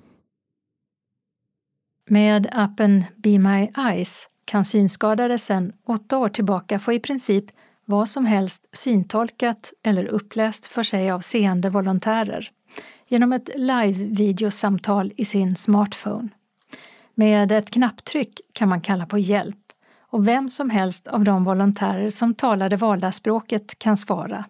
Med 2.08 2.48
appen 2.52 3.04
Be 3.16 3.38
My 3.38 3.70
Eyes 3.76 4.28
kan 4.44 4.64
synskadade 4.64 5.38
sedan 5.38 5.72
åtta 5.86 6.18
år 6.18 6.28
tillbaka 6.28 6.78
få 6.78 6.92
i 6.92 7.00
princip 7.00 7.44
vad 7.84 8.08
som 8.08 8.26
helst 8.26 8.68
syntolkat 8.72 9.72
eller 9.82 10.04
uppläst 10.04 10.66
för 10.66 10.82
sig 10.82 11.10
av 11.10 11.20
seende 11.20 11.70
volontärer 11.70 12.48
genom 13.08 13.32
ett 13.32 13.50
live-videosamtal 13.56 15.12
i 15.16 15.24
sin 15.24 15.56
smartphone. 15.56 16.28
Med 17.14 17.52
ett 17.52 17.70
knapptryck 17.70 18.40
kan 18.52 18.68
man 18.68 18.80
kalla 18.80 19.06
på 19.06 19.18
hjälp 19.18 19.56
och 20.00 20.28
vem 20.28 20.50
som 20.50 20.70
helst 20.70 21.08
av 21.08 21.24
de 21.24 21.44
volontärer 21.44 22.10
som 22.10 22.34
talar 22.34 22.68
det 22.68 22.76
valda 22.76 23.12
språket 23.12 23.78
kan 23.78 23.96
svara. 23.96 24.44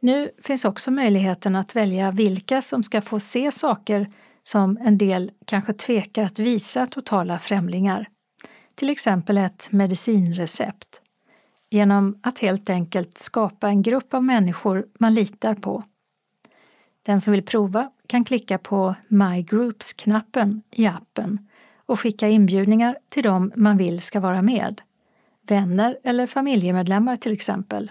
Nu 0.00 0.30
finns 0.42 0.64
också 0.64 0.90
möjligheten 0.90 1.56
att 1.56 1.76
välja 1.76 2.10
vilka 2.10 2.62
som 2.62 2.82
ska 2.82 3.00
få 3.00 3.20
se 3.20 3.52
saker 3.52 4.08
som 4.42 4.78
en 4.84 4.98
del 4.98 5.30
kanske 5.44 5.72
tvekar 5.72 6.24
att 6.24 6.38
visa 6.38 6.86
totala 6.86 7.38
främlingar. 7.38 8.08
Till 8.74 8.90
exempel 8.90 9.38
ett 9.38 9.68
medicinrecept. 9.72 11.02
Genom 11.70 12.18
att 12.22 12.38
helt 12.38 12.70
enkelt 12.70 13.18
skapa 13.18 13.68
en 13.68 13.82
grupp 13.82 14.14
av 14.14 14.24
människor 14.24 14.86
man 14.98 15.14
litar 15.14 15.54
på. 15.54 15.84
Den 17.02 17.20
som 17.20 17.32
vill 17.32 17.42
prova 17.42 17.90
kan 18.06 18.24
klicka 18.24 18.58
på 18.58 18.94
My 19.08 19.42
Groups-knappen 19.42 20.62
i 20.70 20.86
appen 20.86 21.49
och 21.90 22.00
skicka 22.00 22.28
inbjudningar 22.28 22.98
till 23.08 23.22
dem 23.22 23.52
man 23.56 23.76
vill 23.76 24.00
ska 24.00 24.20
vara 24.20 24.42
med. 24.42 24.80
Vänner 25.46 25.98
eller 26.04 26.26
familjemedlemmar 26.26 27.16
till 27.16 27.32
exempel. 27.32 27.90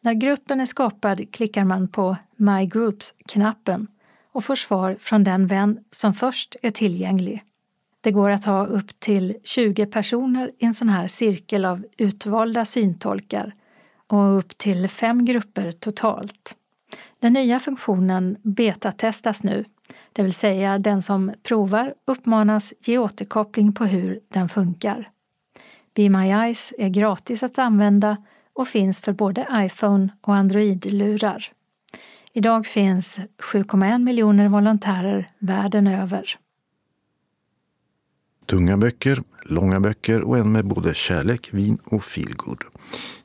När 0.00 0.12
gruppen 0.12 0.60
är 0.60 0.66
skapad 0.66 1.32
klickar 1.32 1.64
man 1.64 1.88
på 1.88 2.16
My 2.36 2.66
Groups-knappen 2.66 3.86
och 4.32 4.44
får 4.44 4.54
svar 4.54 4.96
från 5.00 5.24
den 5.24 5.46
vän 5.46 5.78
som 5.90 6.14
först 6.14 6.56
är 6.62 6.70
tillgänglig. 6.70 7.44
Det 8.00 8.10
går 8.10 8.30
att 8.30 8.44
ha 8.44 8.66
upp 8.66 9.00
till 9.00 9.36
20 9.44 9.86
personer 9.86 10.50
i 10.58 10.64
en 10.64 10.74
sån 10.74 10.88
här 10.88 11.06
cirkel 11.06 11.64
av 11.64 11.84
utvalda 11.96 12.64
syntolkar 12.64 13.54
och 14.06 14.38
upp 14.38 14.58
till 14.58 14.88
fem 14.88 15.24
grupper 15.24 15.72
totalt. 15.72 16.56
Den 17.18 17.32
nya 17.32 17.60
funktionen 17.60 18.36
betatestas 18.42 19.44
nu, 19.44 19.64
det 20.12 20.22
vill 20.22 20.34
säga 20.34 20.78
den 20.78 21.02
som 21.02 21.32
provar 21.42 21.94
uppmanas 22.04 22.74
ge 22.80 22.98
återkoppling 22.98 23.72
på 23.72 23.84
hur 23.84 24.20
den 24.28 24.48
funkar. 24.48 25.08
Be 25.94 26.08
My 26.08 26.30
Eyes 26.30 26.72
är 26.78 26.88
gratis 26.88 27.42
att 27.42 27.58
använda 27.58 28.16
och 28.52 28.68
finns 28.68 29.00
för 29.00 29.12
både 29.12 29.46
iPhone 29.52 30.08
och 30.20 30.34
Android-lurar. 30.34 31.52
Idag 32.32 32.66
finns 32.66 33.18
7,1 33.18 33.98
miljoner 33.98 34.48
volontärer 34.48 35.30
världen 35.38 35.86
över. 35.86 36.38
Tunga 38.46 38.76
böcker, 38.76 39.22
långa 39.42 39.80
böcker 39.80 40.20
och 40.20 40.38
en 40.38 40.52
med 40.52 40.66
både 40.66 40.94
kärlek, 40.94 41.48
vin 41.52 41.78
och 41.84 42.04
feelgood. 42.04 42.64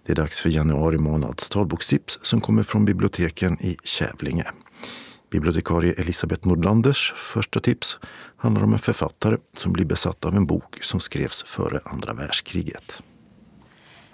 Det 0.05 0.11
är 0.11 0.15
dags 0.15 0.39
för 0.39 0.49
januari 0.49 0.97
månads 0.97 1.49
talbokstips 1.49 2.19
som 2.21 2.41
kommer 2.41 2.63
från 2.63 2.85
biblioteken 2.85 3.61
i 3.61 3.77
Kävlinge. 3.83 4.51
Bibliotekarie 5.29 5.93
Elisabeth 5.93 6.47
Nordlanders 6.47 7.13
första 7.15 7.59
tips 7.59 7.99
handlar 8.37 8.63
om 8.63 8.73
en 8.73 8.79
författare 8.79 9.37
som 9.53 9.73
blir 9.73 9.85
besatt 9.85 10.25
av 10.25 10.35
en 10.35 10.45
bok 10.45 10.83
som 10.83 10.99
skrevs 10.99 11.43
före 11.43 11.79
andra 11.85 12.13
världskriget. 12.13 13.03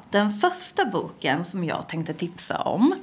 Den 0.10 0.34
första 0.34 0.86
boken 0.86 1.44
som 1.44 1.64
jag 1.64 1.90
tänkte 1.90 2.14
tipsa 2.14 2.62
om 2.62 2.96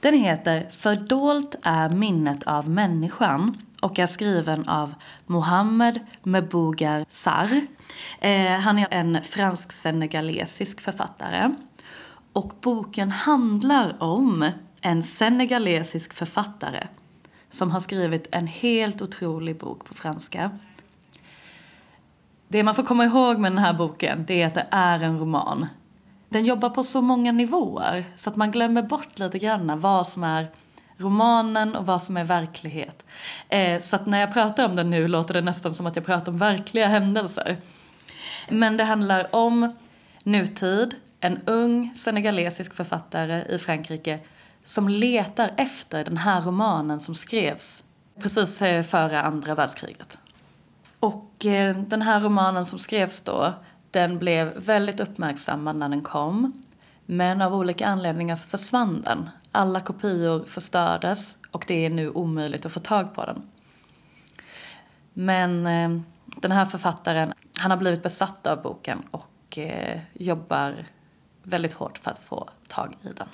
den 0.00 0.14
heter 0.14 0.70
Fördolt 0.76 1.54
är 1.62 1.88
minnet 1.88 2.42
av 2.42 2.68
människan 2.68 3.56
och 3.80 3.98
är 3.98 4.06
skriven 4.06 4.68
av 4.68 4.94
Mohammed 5.26 6.00
Mebougar 6.22 7.04
Sarr. 7.08 7.60
Eh, 8.20 8.52
han 8.52 8.78
är 8.78 8.88
en 8.90 9.22
fransk-senegalesisk 9.22 10.80
författare. 10.80 11.54
Och 12.32 12.52
boken 12.60 13.10
handlar 13.10 14.02
om 14.02 14.50
en 14.80 15.02
senegalesisk 15.02 16.12
författare 16.12 16.86
som 17.50 17.70
har 17.70 17.80
skrivit 17.80 18.28
en 18.30 18.46
helt 18.46 19.02
otrolig 19.02 19.56
bok 19.56 19.84
på 19.84 19.94
franska. 19.94 20.50
Det 22.48 22.62
man 22.62 22.74
får 22.74 22.82
komma 22.82 23.04
ihåg 23.04 23.38
med 23.38 23.52
den 23.52 23.58
här 23.58 23.72
boken 23.72 24.24
det 24.26 24.42
är 24.42 24.46
att 24.46 24.54
det 24.54 24.66
är 24.70 25.02
en 25.02 25.18
roman 25.18 25.66
den 26.30 26.46
jobbar 26.46 26.70
på 26.70 26.82
så 26.82 27.00
många 27.00 27.32
nivåer 27.32 28.04
så 28.16 28.30
att 28.30 28.36
man 28.36 28.50
glömmer 28.50 28.82
bort 28.82 29.18
lite 29.18 29.38
grann 29.38 29.80
vad 29.80 30.06
som 30.06 30.24
är 30.24 30.50
romanen 30.96 31.76
och 31.76 31.86
vad 31.86 32.02
som 32.02 32.16
är 32.16 32.24
verklighet. 32.24 33.04
Eh, 33.48 33.80
så 33.80 33.96
att 33.96 34.06
när 34.06 34.20
jag 34.20 34.32
pratar 34.32 34.66
om 34.66 34.76
den 34.76 34.90
nu 34.90 35.08
låter 35.08 35.34
det 35.34 35.40
nästan 35.40 35.74
som 35.74 35.86
att 35.86 35.96
jag 35.96 36.06
pratar 36.06 36.32
om 36.32 36.38
verkliga 36.38 36.86
händelser. 36.86 37.56
Men 38.48 38.76
det 38.76 38.84
handlar 38.84 39.34
om 39.34 39.72
nutid, 40.24 40.94
en 41.20 41.40
ung 41.46 41.94
senegalesisk 41.94 42.74
författare 42.74 43.54
i 43.54 43.58
Frankrike 43.58 44.18
som 44.64 44.88
letar 44.88 45.54
efter 45.56 46.04
den 46.04 46.16
här 46.16 46.40
romanen 46.40 47.00
som 47.00 47.14
skrevs 47.14 47.84
precis 48.20 48.62
eh, 48.62 48.82
före 48.82 49.22
andra 49.22 49.54
världskriget. 49.54 50.18
Och 51.00 51.46
eh, 51.46 51.76
den 51.76 52.02
här 52.02 52.20
romanen 52.20 52.66
som 52.66 52.78
skrevs 52.78 53.20
då 53.20 53.52
den 53.90 54.18
blev 54.18 54.58
väldigt 54.58 55.00
uppmärksammad 55.00 55.76
när 55.76 55.88
den 55.88 56.02
kom. 56.02 56.62
Men 57.06 57.42
av 57.42 57.54
olika 57.54 57.86
anledningar 57.86 58.36
så 58.36 58.48
försvann 58.48 59.02
den. 59.02 59.30
Alla 59.52 59.80
kopior 59.80 60.44
förstördes 60.46 61.38
och 61.50 61.64
det 61.68 61.86
är 61.86 61.90
nu 61.90 62.10
omöjligt 62.10 62.66
att 62.66 62.72
få 62.72 62.80
tag 62.80 63.14
på 63.14 63.24
den. 63.26 63.42
Men 65.12 65.66
eh, 65.66 66.00
den 66.24 66.52
här 66.52 66.64
författaren, 66.64 67.32
han 67.58 67.70
har 67.70 67.78
blivit 67.78 68.02
besatt 68.02 68.46
av 68.46 68.62
boken 68.62 69.02
och 69.10 69.58
jobbar 70.12 70.74
väldigt 71.42 71.72
hårt 71.72 71.98
för 71.98 72.10
att 72.10 72.18
få 72.18 72.48
tag 72.68 72.92
i 73.02 73.08
den. 73.16 73.28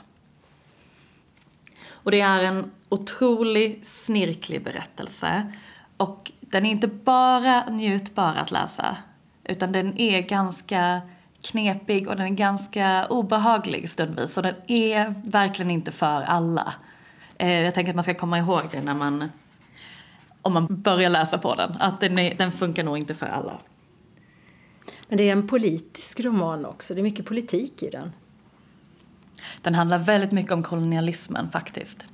Och 2.07 2.13
det 2.13 2.21
är 2.21 2.43
en 2.43 2.71
otroligt 2.89 3.87
snirklig 3.87 4.65
berättelse. 4.65 5.53
Och 5.97 6.33
den 6.41 6.67
är 6.67 6.71
inte 6.71 6.89
bara 6.89 7.65
njutbar 7.71 8.35
att 8.35 8.51
läsa 8.51 8.97
utan 9.45 9.73
den 9.73 9.99
är 10.01 10.21
ganska 10.21 11.01
knepig 11.43 12.09
och 12.09 12.17
den 12.17 12.27
är 12.27 12.31
ganska 12.31 13.07
obehaglig 13.07 13.89
stundvis. 13.91 14.37
Och 14.37 14.43
den 14.43 14.55
är 14.67 15.31
verkligen 15.31 15.71
inte 15.71 15.93
för 15.93 16.23
alla. 16.23 16.75
Eh, 17.39 17.61
jag 17.61 17.75
tänker 17.75 17.93
att 17.93 17.97
man 17.97 18.03
ska 18.03 18.15
komma 18.15 18.39
ihåg 18.39 18.63
det 18.71 18.83
när 18.83 18.95
man, 18.95 19.31
om 20.43 20.53
man 20.53 20.67
börjar 20.69 21.11
läsa 21.11 21.39
på 21.39 21.55
den. 21.55 21.77
Att 21.81 22.01
den, 22.01 22.19
är, 22.19 22.35
den 22.35 22.53
funkar 22.53 22.85
nog 22.85 22.99
inte 22.99 23.15
för 23.15 23.27
alla. 23.27 23.53
Men 25.09 25.19
det 25.19 25.29
är 25.29 25.33
en 25.33 25.49
politisk 25.49 26.21
roman 26.21 26.67
också. 26.67 26.95
Det 26.95 27.01
är 27.01 27.03
mycket 27.03 27.27
politik 27.27 27.83
i 27.83 27.91
den. 27.91 28.13
Den 29.63 29.75
handlar 29.75 29.99
väldigt 29.99 30.33
mycket 30.33 30.53
om 30.53 30.63
kolonialismen 30.63 31.49
faktiskt. 31.49 32.09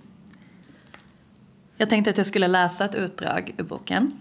Jag 1.77 1.91
tänkte 1.91 2.11
att 2.11 2.19
jag 2.19 2.27
skulle 2.27 2.49
läsa 2.49 2.85
ett 2.85 2.95
utdrag 2.95 3.55
ur 3.59 3.65
boken. 3.65 4.13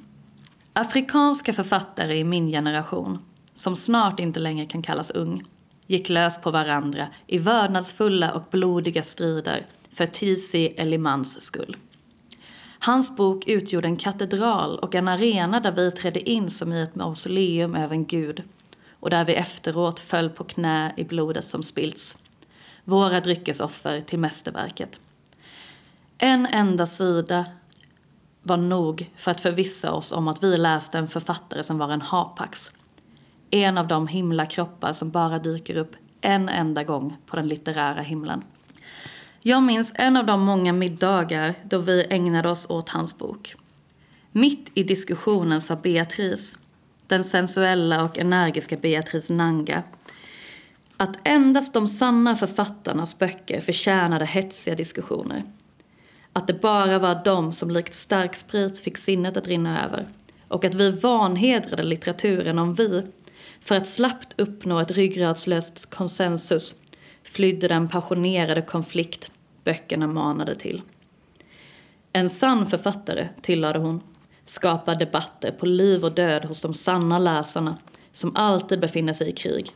Afrikanska 0.74 1.54
författare 1.54 2.18
i 2.18 2.24
min 2.24 2.48
generation, 2.48 3.20
som 3.54 3.76
snart 3.76 4.20
inte 4.20 4.40
längre 4.40 4.66
kan 4.66 4.82
kallas 4.82 5.12
ung, 5.12 5.44
gick 5.88 6.10
lös 6.10 6.42
på 6.42 6.52
varandra 6.52 7.08
i 7.28 7.38
vördnadsfulla 7.38 8.32
och 8.32 8.44
blodiga 8.52 9.04
strider 9.04 9.66
för 9.94 10.06
Tisi 10.06 10.66
Elimans 10.78 11.42
skull. 11.42 11.78
Hans 12.80 13.16
bok 13.16 13.48
utgjorde 13.48 13.88
en 13.88 13.98
katedral 13.98 14.80
och 14.80 14.96
en 14.96 15.08
arena 15.08 15.60
där 15.60 15.72
vi 15.72 15.92
trädde 15.92 16.30
in 16.30 16.50
som 16.50 16.74
i 16.74 16.82
ett 16.82 16.96
mausoleum 16.96 17.76
över 17.76 17.96
en 17.96 18.06
gud 18.06 18.44
och 19.00 19.10
där 19.10 19.26
vi 19.26 19.34
efteråt 19.34 20.00
föll 20.00 20.30
på 20.30 20.44
knä 20.44 20.94
i 20.98 21.04
blodet 21.04 21.46
som 21.46 21.64
spillts. 21.64 22.18
Våra 22.84 23.20
dryckesoffer 23.20 24.02
till 24.02 24.20
mästerverket. 24.20 25.00
En 26.18 26.46
enda 26.46 26.86
sida 26.86 27.46
var 28.44 28.58
nog 28.58 29.12
för 29.16 29.32
att 29.32 29.42
förvissa 29.42 29.92
oss 29.92 30.12
om 30.12 30.28
att 30.28 30.44
vi 30.44 30.58
läste 30.58 30.98
en 30.98 31.08
författare 31.08 31.64
som 31.64 31.78
var 31.78 31.90
en 31.90 32.02
hapax. 32.02 32.72
En 33.52 33.78
av 33.78 33.88
de 33.88 34.08
himlakroppar 34.08 34.94
som 34.94 35.12
bara 35.12 35.40
dyker 35.40 35.78
upp 35.78 35.96
en 36.22 36.50
enda 36.50 36.84
gång 36.84 37.18
på 37.26 37.36
den 37.36 37.48
litterära 37.48 38.02
himlen. 38.02 38.44
Jag 39.42 39.64
minns 39.64 39.94
en 39.96 40.18
av 40.18 40.26
de 40.26 40.42
många 40.42 40.74
middagar 40.74 41.54
då 41.64 41.78
vi 41.78 42.06
ägnade 42.10 42.50
oss 42.50 42.70
åt 42.70 42.90
hans 42.90 43.18
bok. 43.18 43.56
Mitt 44.32 44.72
i 44.74 44.84
diskussionen 44.84 45.62
sa 45.62 45.76
Beatrice, 45.76 46.56
den 47.08 47.24
sensuella 47.24 48.04
och 48.04 48.18
energiska 48.18 48.78
Beatrice 48.78 49.30
Nanga, 49.30 49.84
att 51.02 51.28
endast 51.28 51.74
de 51.74 51.88
sanna 51.88 52.36
författarnas 52.36 53.20
böcker 53.20 53.62
förtjänade 53.62 54.26
hetsiga 54.26 54.76
diskussioner. 54.76 55.44
Att 56.34 56.48
det 56.48 56.54
bara 56.54 57.00
var 57.00 57.22
de 57.26 57.52
som 57.52 57.70
likt 57.70 57.94
starksprit 57.94 58.80
fick 58.80 58.98
sinnet 58.98 59.38
att 59.38 59.48
rinna 59.48 59.86
över. 59.86 60.08
Och 60.48 60.66
att 60.66 60.74
vi 60.74 60.90
vanhedrade 60.90 61.84
litteraturen 61.84 62.60
om 62.60 62.74
vi, 62.74 63.04
för 63.62 63.76
att 63.76 63.88
slappt 63.88 64.42
uppnå 64.42 64.80
ett 64.80 64.92
ryggradslöst 64.92 65.90
konsensus, 65.90 66.76
flydde 67.24 67.68
den 67.68 67.88
passionerade 67.88 68.62
konflikt 68.62 69.32
böckerna 69.64 70.08
manade 70.08 70.56
till. 70.56 70.82
En 72.14 72.30
sann 72.30 72.66
författare, 72.66 73.28
tillade 73.42 73.80
hon, 73.80 74.02
skapar 74.46 74.96
debatter 74.96 75.52
på 75.52 75.66
liv 75.66 76.04
och 76.04 76.12
död 76.12 76.46
hos 76.46 76.62
de 76.62 76.74
sanna 76.74 77.20
läsarna 77.20 77.78
som 78.14 78.36
alltid 78.36 78.80
befinner 78.80 79.14
sig 79.14 79.30
i 79.30 79.32
krig 79.32 79.74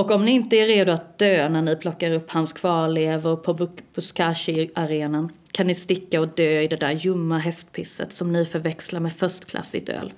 och 0.00 0.10
om 0.10 0.24
ni 0.24 0.30
inte 0.30 0.56
är 0.56 0.66
redo 0.66 0.92
att 0.92 1.18
dö 1.18 1.48
när 1.48 1.62
ni 1.62 1.76
plockar 1.76 2.10
upp 2.10 2.30
hans 2.30 2.52
kvarlevor 2.52 3.36
på 3.36 3.68
Buskashi-arenan 3.94 5.32
kan 5.52 5.66
ni 5.66 5.74
sticka 5.74 6.20
och 6.20 6.28
dö 6.28 6.60
i 6.60 6.68
det 6.68 6.76
där 6.76 6.90
ljumma 6.90 7.38
hästpisset 7.38 8.12
som 8.12 8.32
ni 8.32 8.44
förväxlar 8.44 9.00
med 9.00 9.12
förstklassigt 9.12 9.88
öl. 9.88 10.12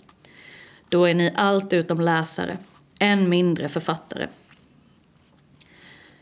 Då 0.89 1.05
är 1.05 1.15
ni 1.15 1.33
allt 1.37 1.73
utom 1.73 2.01
läsare, 2.01 2.59
än 2.99 3.29
mindre 3.29 3.69
författare. 3.69 4.27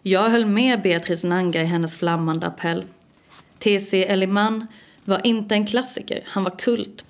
Jag 0.02 0.30
höll 0.30 0.46
med 0.46 0.82
Beatrice 0.82 1.24
Nanga 1.24 1.62
i 1.62 1.66
hennes 1.66 1.96
flammande 1.96 2.46
appell. 2.46 2.84
T.C. 3.58 4.06
Elliman 4.06 4.66
var 5.04 5.26
inte 5.26 5.54
en 5.54 5.66
klassiker, 5.66 6.22
han 6.26 6.44
var 6.44 6.58
kult. 6.58 7.04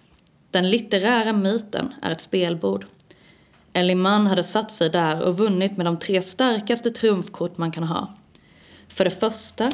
Den 0.50 0.70
litterära 0.70 1.32
myten 1.32 1.94
är 2.02 2.10
ett 2.10 2.20
spelbord. 2.20 2.86
Eliman 3.72 4.26
hade 4.26 4.44
satt 4.44 4.72
sig 4.72 4.90
där 4.90 5.22
och 5.22 5.38
vunnit 5.38 5.76
med 5.76 5.86
de 5.86 5.96
tre 5.96 6.22
starkaste 6.22 6.90
trumfkort 6.90 7.58
man 7.58 7.72
kan 7.72 7.84
ha. 7.84 8.14
För 8.88 9.04
det 9.04 9.10
första 9.10 9.72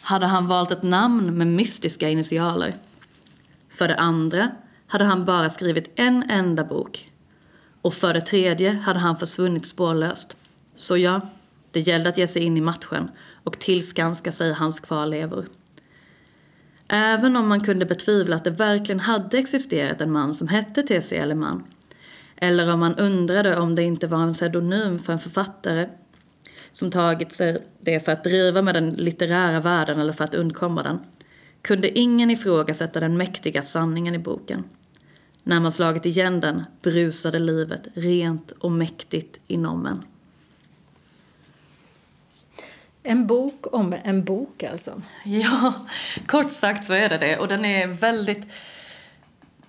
hade 0.00 0.26
han 0.26 0.46
valt 0.46 0.70
ett 0.70 0.82
namn 0.82 1.38
med 1.38 1.46
mystiska 1.46 2.08
initialer. 2.08 2.74
För 3.70 3.88
det 3.88 3.96
andra 3.96 4.50
hade 4.86 5.04
han 5.04 5.24
bara 5.24 5.48
skrivit 5.48 5.92
en 5.94 6.30
enda 6.30 6.64
bok. 6.64 7.10
Och 7.82 7.94
för 7.94 8.14
det 8.14 8.20
tredje 8.20 8.72
hade 8.72 8.98
han 8.98 9.18
försvunnit 9.18 9.66
spårlöst. 9.66 10.36
Så 10.76 10.96
ja, 10.96 11.20
det 11.70 11.80
gällde 11.80 12.08
att 12.08 12.18
ge 12.18 12.28
sig 12.28 12.42
in 12.42 12.56
i 12.56 12.60
matchen 12.60 13.10
och 13.44 13.58
tillskanska 13.58 14.32
sig 14.32 14.52
hans 14.52 14.80
kvarlevor. 14.80 15.46
Även 16.88 17.36
om 17.36 17.48
man 17.48 17.60
kunde 17.60 17.86
betvivla 17.86 18.36
att 18.36 18.44
det 18.44 18.50
verkligen 18.50 19.00
hade 19.00 19.38
existerat 19.38 20.00
en 20.00 20.12
man 20.12 20.34
som 20.34 20.48
hette 20.48 20.82
T.C. 20.82 21.16
Elleman 21.16 21.64
eller 22.40 22.72
om 22.72 22.80
man 22.80 22.96
undrade 22.96 23.56
om 23.56 23.74
det 23.74 23.82
inte 23.82 24.06
var 24.06 24.22
en 24.22 24.34
pseudonym 24.34 24.98
för 24.98 25.12
en 25.12 25.18
författare 25.18 25.88
som 26.72 26.90
tagit 26.90 27.32
sig 27.32 27.62
det 27.80 28.00
för 28.00 28.12
att 28.12 28.24
driva 28.24 28.62
med 28.62 28.74
den 28.74 28.90
litterära 28.90 29.60
världen 29.60 30.00
eller 30.00 30.12
för 30.12 30.24
att 30.24 30.34
undkomma 30.34 30.82
den, 30.82 31.00
kunde 31.62 31.98
ingen 31.98 32.30
ifrågasätta 32.30 33.00
den 33.00 33.16
mäktiga 33.16 33.62
sanningen 33.62 34.14
i 34.14 34.18
boken. 34.18 34.64
När 35.42 35.60
man 35.60 35.72
slagit 35.72 36.06
igen 36.06 36.40
den 36.40 36.64
brusade 36.82 37.38
livet 37.38 37.88
rent 37.94 38.50
och 38.50 38.72
mäktigt 38.72 39.40
inom 39.46 39.86
en. 39.86 40.02
En 43.02 43.26
bok 43.26 43.74
om 43.74 43.94
en 44.04 44.24
bok 44.24 44.62
alltså? 44.62 45.02
Ja, 45.24 45.74
kort 46.26 46.52
sagt 46.52 46.86
så 46.86 46.92
är 46.92 47.08
det 47.08 47.18
det. 47.18 47.38
Och 47.38 47.48
den 47.48 47.64
är 47.64 47.86
väldigt... 47.86 48.46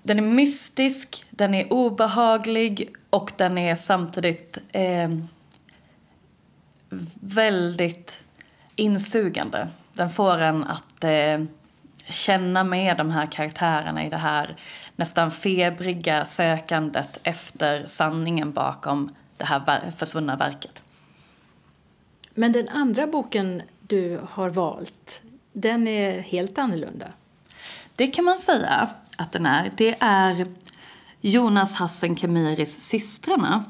Den 0.04 0.18
är 0.18 0.24
mystisk, 0.24 1.26
den 1.30 1.54
är 1.54 1.74
obehaglig 1.74 2.94
och 3.10 3.32
den 3.38 3.58
är 3.58 3.76
samtidigt 3.76 4.58
eh, 4.72 5.10
väldigt 7.20 8.24
insugande. 8.76 9.68
Den 9.94 10.10
får 10.10 10.38
en 10.38 10.64
att 10.64 11.04
eh, 11.04 11.44
känna 12.06 12.64
med 12.64 12.98
de 12.98 13.12
här 13.12 13.26
karaktärerna 13.26 14.06
i 14.06 14.10
det 14.10 14.18
här 14.18 14.56
nästan 14.96 15.32
febriga 15.32 16.26
sökandet 16.26 17.20
efter 17.24 17.86
sanningen 17.86 18.52
bakom 18.52 19.16
det 19.38 19.46
här 19.46 19.92
försvunna 19.98 20.36
verket. 20.36 20.84
Men 22.34 22.52
den 22.52 22.70
andra 22.70 23.08
boken 23.08 23.62
du 23.88 24.20
har 24.30 24.50
valt, 24.50 25.22
den 25.54 25.88
är 25.88 26.20
helt 26.20 26.58
annorlunda. 26.58 27.08
Det 27.96 28.08
kan 28.08 28.26
man 28.26 28.38
säga 28.38 28.90
att 29.22 29.32
den 29.32 29.46
är. 29.46 29.72
Det 29.76 29.98
är 30.00 30.48
Jonas 31.22 31.76
Hassen 31.76 32.16
Kemiris 32.16 32.80
Systrarna. 32.80 33.64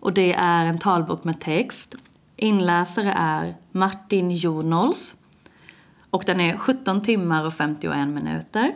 Och 0.00 0.12
det 0.12 0.32
är 0.32 0.66
en 0.66 0.78
talbok 0.78 1.24
med 1.24 1.40
text. 1.40 1.94
Inläsare 2.36 3.12
är 3.16 3.54
Martin 3.72 4.30
Jonols. 4.30 5.14
Och 6.10 6.22
den 6.26 6.40
är 6.40 6.56
17 6.56 7.00
timmar 7.00 7.46
och 7.46 7.54
51 7.54 8.08
minuter. 8.08 8.74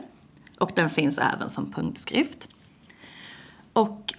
Och 0.59 0.70
den 0.74 0.90
finns 0.90 1.18
även 1.18 1.50
som 1.50 1.72
punktskrift. 1.72 2.48
Och 3.72 4.14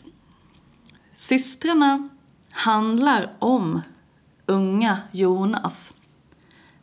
Systrarna 1.14 2.10
handlar 2.52 3.32
om 3.40 3.82
unga 4.46 4.98
Jonas 5.12 5.94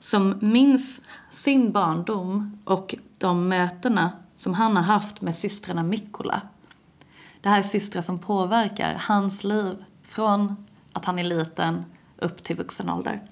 som 0.01 0.35
minns 0.41 1.01
sin 1.31 1.73
barndom 1.73 2.59
och 2.65 2.95
de 3.19 3.49
mötena 3.49 4.13
som 4.37 4.55
han 4.55 4.77
har 4.77 4.83
haft 4.83 5.21
med 5.21 5.35
systrarna 5.35 5.83
Mikkola. 5.83 6.43
Det 7.41 7.49
här 7.49 7.59
är 7.59 7.63
systrar 7.63 8.03
som 8.03 8.19
påverkar 8.19 8.95
hans 8.99 9.45
liv 9.45 9.85
från 10.03 10.67
att 10.93 11.05
han 11.05 11.19
är 11.19 11.25
liten 11.25 11.85
upp 12.19 12.43
till 12.43 12.57
vuxen 12.57 12.91
ålder. 12.91 13.23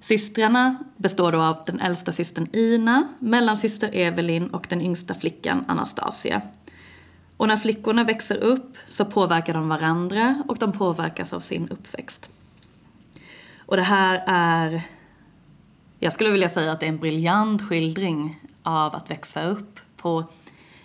Systrarna 0.00 0.76
består 0.96 1.32
då 1.32 1.42
av 1.42 1.62
den 1.66 1.80
äldsta 1.80 2.12
systern 2.12 2.48
Ina, 2.52 3.08
mellansyster 3.18 3.90
Evelyn 3.92 4.48
och 4.48 4.66
den 4.68 4.80
yngsta 4.80 5.14
flickan 5.14 5.64
Anastasia. 5.68 6.42
Och 7.36 7.48
när 7.48 7.56
flickorna 7.56 8.04
växer 8.04 8.36
upp 8.36 8.76
så 8.86 9.04
påverkar 9.04 9.54
de 9.54 9.68
varandra 9.68 10.42
och 10.48 10.58
de 10.58 10.72
påverkas 10.72 11.32
av 11.32 11.40
sin 11.40 11.68
uppväxt. 11.68 12.28
Och 13.58 13.76
det 13.76 13.82
här 13.82 14.24
är, 14.26 14.82
jag 15.98 16.12
skulle 16.12 16.30
vilja 16.30 16.48
säga 16.48 16.72
att 16.72 16.80
det 16.80 16.86
är 16.86 16.90
en 16.90 16.98
briljant 16.98 17.62
skildring 17.62 18.40
av 18.66 18.94
att 18.94 19.10
växa 19.10 19.44
upp 19.44 19.80
på 19.96 20.24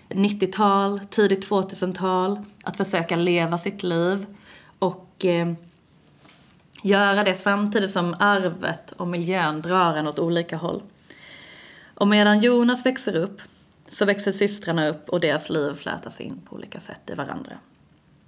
90-tal, 0.10 1.00
tidigt 1.00 1.50
2000-tal, 1.50 2.40
att 2.64 2.78
försöka 2.78 3.16
leva 3.16 3.58
sitt 3.58 3.84
liv 3.84 4.26
och 4.80 5.26
eh, 5.26 5.54
göra 6.84 7.24
det 7.24 7.36
samtidigt 7.36 7.92
som 7.92 8.16
arvet 8.20 8.92
och 8.92 9.08
miljön 9.08 9.62
drar 9.62 9.96
en 9.96 10.08
åt 10.08 10.20
olika 10.20 10.58
håll. 10.58 10.82
Och 11.96 12.08
medan 12.08 12.40
Jonas 12.42 12.86
växer 12.86 13.16
upp 13.16 13.42
så 13.88 14.06
växer 14.06 14.32
systrarna 14.32 14.88
upp 14.88 15.10
och 15.10 15.20
deras 15.20 15.50
liv 15.50 15.74
flätas 15.74 16.22
in 16.22 16.42
på 16.50 16.56
olika 16.56 16.80
sätt 16.80 17.10
i 17.10 17.14
varandra. 17.14 17.56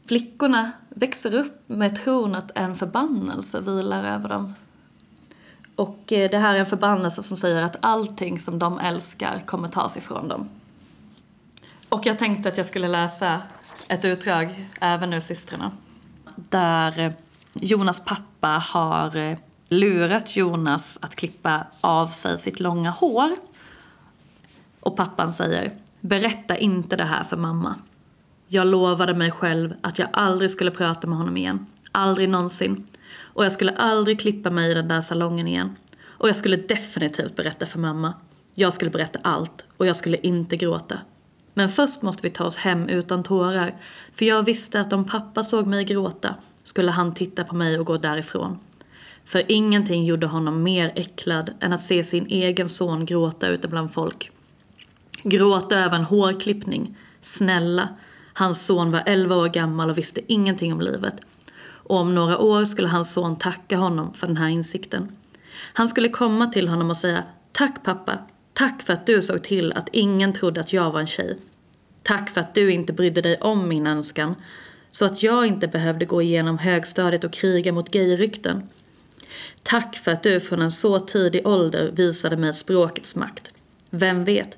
Flickorna 0.06 0.72
växer 0.90 1.34
upp 1.34 1.64
med 1.70 1.96
tron 2.04 2.36
att 2.36 2.52
en 2.56 2.76
förbannelse 2.76 3.62
vilar 3.62 4.16
över 4.16 4.30
dem. 4.30 4.54
Och 5.76 6.14
eh, 6.14 6.30
det 6.32 6.38
här 6.38 6.56
är 6.56 6.60
en 6.60 6.66
förbannelse 6.66 7.24
som 7.24 7.38
säger 7.38 7.62
att 7.62 7.76
allting 7.80 8.40
som 8.40 8.60
de 8.60 8.80
älskar 8.80 9.42
kommer 9.46 9.68
tas 9.68 9.98
ifrån 9.98 10.28
dem. 10.28 10.50
Och 11.90 12.06
jag 12.06 12.20
tänkte 12.20 12.50
att 12.50 12.58
jag 12.58 12.66
skulle 12.66 12.88
läsa 12.88 13.42
ett 13.88 14.06
utdrag 14.06 14.70
även 14.82 15.14
ur 15.14 15.20
Systrarna. 15.20 15.72
Där 16.36 17.00
eh, 17.00 17.12
Jonas 17.54 18.00
pappa 18.00 18.48
har 18.48 19.16
eh, 19.16 19.38
lurat 19.70 20.36
Jonas 20.36 21.00
att 21.02 21.16
klippa 21.16 21.64
av 21.82 22.08
sig 22.08 22.38
sitt 22.38 22.60
långa 22.60 22.90
hår. 22.90 23.32
Och 24.80 24.96
pappan 24.96 25.34
säger, 25.34 25.72
berätta 26.02 26.58
inte 26.58 26.96
det 26.96 27.04
här 27.04 27.24
för 27.24 27.38
mamma. 27.38 27.76
Jag 28.48 28.68
lovade 28.68 29.14
mig 29.14 29.32
själv 29.32 29.74
att 29.82 30.00
jag 30.00 30.10
aldrig 30.14 30.52
skulle 30.52 30.72
prata 30.72 31.08
med 31.08 31.18
honom 31.18 31.38
igen. 31.38 31.66
Aldrig 31.92 32.30
någonsin. 32.30 32.88
Och 33.34 33.46
jag 33.46 33.52
skulle 33.52 33.72
aldrig 33.72 34.20
klippa 34.20 34.50
mig 34.50 34.72
i 34.72 34.74
den 34.74 34.88
där 34.88 35.02
salongen 35.02 35.48
igen. 35.48 35.76
Och 36.06 36.30
jag 36.30 36.36
skulle 36.36 36.56
definitivt 36.56 37.36
berätta 37.36 37.66
för 37.66 37.80
mamma. 37.80 38.14
Jag 38.56 38.74
skulle 38.74 38.92
berätta 38.92 39.20
allt 39.22 39.66
och 39.78 39.88
jag 39.88 39.96
skulle 39.96 40.18
inte 40.18 40.58
gråta. 40.58 41.00
Men 41.54 41.70
först 41.70 42.02
måste 42.02 42.24
vi 42.24 42.30
ta 42.30 42.46
oss 42.46 42.56
hem 42.56 42.90
utan 42.90 43.24
tårar. 43.24 43.76
För 44.16 44.26
jag 44.26 44.44
visste 44.44 44.82
att 44.82 44.94
om 44.94 45.06
pappa 45.06 45.44
såg 45.44 45.68
mig 45.68 45.84
gråta 45.84 46.36
skulle 46.64 46.92
han 46.92 47.14
titta 47.14 47.44
på 47.44 47.56
mig 47.56 47.80
och 47.80 47.86
gå 47.86 47.98
därifrån. 47.98 48.60
För 49.26 49.44
ingenting 49.48 50.06
gjorde 50.06 50.28
honom 50.28 50.64
mer 50.64 50.92
äcklad 50.96 51.52
än 51.60 51.74
att 51.74 51.82
se 51.82 52.04
sin 52.04 52.28
egen 52.28 52.70
son 52.70 53.06
gråta 53.06 53.48
ute 53.48 53.68
bland 53.68 53.94
folk. 53.94 54.32
Gråta 55.24 55.80
över 55.80 55.96
en 55.96 56.04
hårklippning. 56.04 56.98
Snälla, 57.22 57.90
Hans 58.34 58.66
son 58.66 58.92
var 58.92 59.04
11 59.06 59.36
år 59.36 59.48
gammal 59.48 59.90
och 59.90 59.98
visste 59.98 60.22
ingenting 60.28 60.74
om 60.74 60.82
livet. 60.82 61.16
Och 61.84 61.98
om 61.98 62.16
några 62.16 62.38
år 62.38 62.66
skulle 62.66 62.88
hans 62.88 63.14
son 63.14 63.36
tacka 63.36 63.78
honom 63.78 64.14
för 64.14 64.28
den 64.28 64.38
här 64.38 64.50
insikten. 64.50 65.16
Han 65.74 65.88
skulle 65.88 66.10
komma 66.10 66.48
till 66.48 66.68
honom 66.68 66.90
och 66.90 66.98
säga 66.98 67.24
Tack 67.52 67.84
pappa, 67.84 68.18
tack 68.54 68.82
för 68.82 68.94
att 68.94 69.06
du 69.06 69.22
såg 69.22 69.44
till 69.44 69.74
att 69.74 69.90
ingen 69.92 70.34
trodde 70.34 70.62
att 70.62 70.74
jag 70.74 70.92
var 70.92 71.00
en 71.00 71.08
tjej. 71.08 71.38
Tack 72.04 72.30
för 72.30 72.42
att 72.42 72.56
du 72.56 72.72
inte 72.72 72.94
brydde 72.94 73.22
dig 73.22 73.38
om 73.38 73.68
min 73.68 73.88
önskan 73.88 74.36
så 74.92 75.06
att 75.06 75.24
jag 75.24 75.46
inte 75.46 75.68
behövde 75.68 76.06
gå 76.06 76.22
igenom 76.22 76.58
högstadiet 76.58 77.24
och 77.24 77.34
kriga 77.34 77.72
mot 77.72 77.92
gayrykten. 77.92 78.70
Tack 79.64 79.96
för 79.96 80.12
att 80.12 80.24
du 80.24 80.40
från 80.40 80.62
en 80.62 80.72
så 80.72 81.00
tidig 81.00 81.48
ålder 81.48 81.92
visade 81.92 82.38
mig 82.38 82.54
språkets 82.54 83.16
makt. 83.16 83.54
Vem 83.90 84.26
vet, 84.26 84.58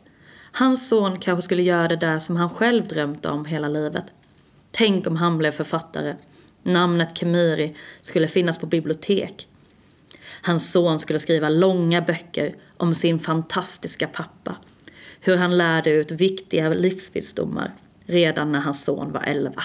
Hans 0.57 0.87
son 0.87 1.19
kanske 1.19 1.41
skulle 1.41 1.63
göra 1.63 1.87
det 1.87 1.95
där 1.95 2.19
som 2.19 2.35
han 2.35 2.49
själv 2.49 2.87
drömt 2.87 3.25
om 3.25 3.45
hela 3.45 3.67
livet. 3.67 4.05
Tänk 4.71 5.07
om 5.07 5.15
han 5.15 5.37
blev 5.37 5.51
författare. 5.51 6.15
Namnet 6.65 7.17
Kemiri 7.17 7.75
skulle 8.01 8.27
finnas 8.27 8.57
på 8.57 8.65
bibliotek. 8.65 9.47
Hans 10.41 10.71
son 10.71 10.99
skulle 10.99 11.19
skriva 11.19 11.49
långa 11.49 12.01
böcker 12.01 12.55
om 12.77 12.93
sin 12.93 13.19
fantastiska 13.19 14.07
pappa. 14.07 14.55
Hur 15.21 15.37
han 15.37 15.57
lärde 15.57 15.89
ut 15.89 16.11
viktiga 16.11 16.69
livsvisdomar 16.69 17.73
redan 18.05 18.51
när 18.51 18.59
hans 18.59 18.83
son 18.83 19.11
var 19.11 19.21
elva. 19.23 19.63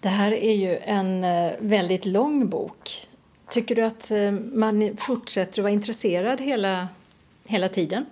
Det 0.00 0.08
här 0.08 0.32
är 0.32 0.54
ju 0.54 0.76
en 0.76 1.24
eh, 1.24 1.52
väldigt 1.60 2.06
lång 2.06 2.48
bok. 2.48 3.08
Tycker 3.50 3.74
du 3.74 3.82
att 3.82 4.10
eh, 4.10 4.30
man 4.32 4.96
fortsätter 4.96 5.52
att 5.52 5.64
vara 5.64 5.72
intresserad 5.72 6.40
hela, 6.40 6.88
hela 7.46 7.68
tiden? 7.68 8.06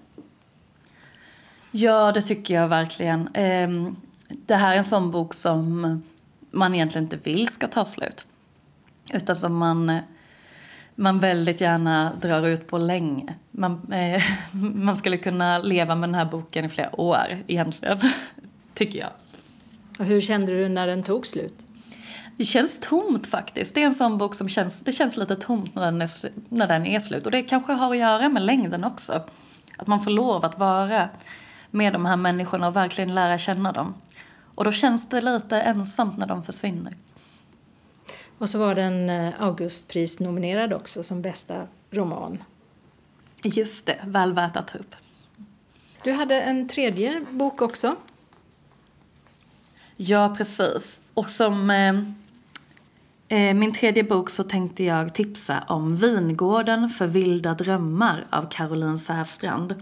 Ja, 1.70 2.12
det 2.12 2.22
tycker 2.22 2.55
jag 2.55 2.68
verkligen. 2.68 3.28
Ehm, 3.34 3.97
det 4.28 4.55
här 4.55 4.72
är 4.72 4.76
en 4.76 4.84
sån 4.84 5.11
bok 5.11 5.34
som 5.34 6.03
man 6.51 6.75
egentligen 6.75 7.05
inte 7.05 7.17
vill 7.17 7.49
ska 7.49 7.67
ta 7.67 7.85
slut. 7.85 8.27
Utan 9.13 9.37
som 9.37 9.57
man... 9.57 9.99
man 10.95 11.19
väldigt 11.19 11.61
gärna 11.61 12.13
drar 12.21 12.47
ut 12.47 12.67
på 12.67 12.79
länge. 12.79 13.35
Man, 13.51 13.93
eh, 13.93 14.23
man 14.75 14.97
skulle 14.97 15.17
kunna 15.17 15.59
leva 15.59 15.95
med 15.95 16.09
den 16.09 16.15
här 16.15 16.25
boken 16.25 16.65
i 16.65 16.69
flera 16.69 17.01
år 17.01 17.43
egentligen, 17.47 17.99
tycker 18.75 18.99
jag. 18.99 19.11
Och 19.99 20.05
hur 20.05 20.21
kände 20.21 20.53
du 20.53 20.69
när 20.69 20.87
den 20.87 21.03
tog 21.03 21.27
slut? 21.27 21.55
Det 22.37 22.45
känns 22.45 22.79
tomt 22.79 23.27
faktiskt. 23.27 23.75
Det 23.75 23.83
är 23.83 23.87
en 23.87 23.95
sån 23.95 24.19
bok 24.19 24.35
som 24.35 24.49
känns, 24.49 24.83
det 24.83 24.93
känns 24.93 25.17
lite 25.17 25.37
tomt 25.37 25.75
när 25.75 25.85
den, 25.85 26.03
är, 26.03 26.11
när 26.49 26.67
den 26.67 26.87
är 26.87 27.01
slut. 27.01 27.27
Och 27.27 27.33
det 27.33 27.43
kanske 27.43 27.73
har 27.73 27.91
att 27.91 27.99
göra 27.99 28.29
med 28.29 28.43
längden 28.43 28.85
också. 28.85 29.25
Att 29.77 29.87
man 29.87 30.01
får 30.01 30.11
lov 30.11 30.45
att 30.45 30.59
vara 30.59 31.09
med 31.71 31.93
de 31.93 32.07
här 32.07 32.17
människorna 32.17 32.69
och 32.69 32.77
verkligen 32.77 33.15
lära 33.15 33.39
känna 33.39 33.73
dem. 33.73 33.95
Och 34.59 34.65
då 34.65 34.73
känns 34.73 35.09
det 35.09 35.21
lite 35.21 35.61
ensamt 35.61 36.19
när 36.19 36.27
de 36.27 36.45
försvinner. 36.45 36.97
Och 38.39 38.49
så 38.49 38.59
var 38.59 38.75
den 38.75 39.11
eh, 39.11 39.43
Augustpris-nominerad 39.43 40.73
också 40.73 41.03
som 41.03 41.23
bästa 41.23 41.67
roman. 41.91 42.43
Just 43.43 43.87
det, 43.87 43.99
väl 44.05 44.33
värt 44.33 44.57
att 44.57 44.69
ta 44.69 44.79
upp. 44.79 44.95
Du 46.05 46.13
hade 46.13 46.41
en 46.41 46.69
tredje 46.69 47.25
bok 47.31 47.63
också. 47.63 47.97
Ja, 49.97 50.35
precis. 50.39 51.01
Och 51.15 51.31
som 51.31 51.71
eh, 51.71 51.95
eh, 53.39 53.55
min 53.55 53.75
tredje 53.75 54.05
bok 54.05 54.31
så 54.31 54.43
tänkte 54.43 54.85
jag 54.85 55.15
tipsa 55.15 55.65
om 55.69 55.97
Vingården 55.97 56.91
för 56.91 57.07
vilda 57.07 57.55
drömmar 57.55 58.27
av 58.31 58.49
Caroline 58.51 58.99
Säfstrand. 58.99 59.75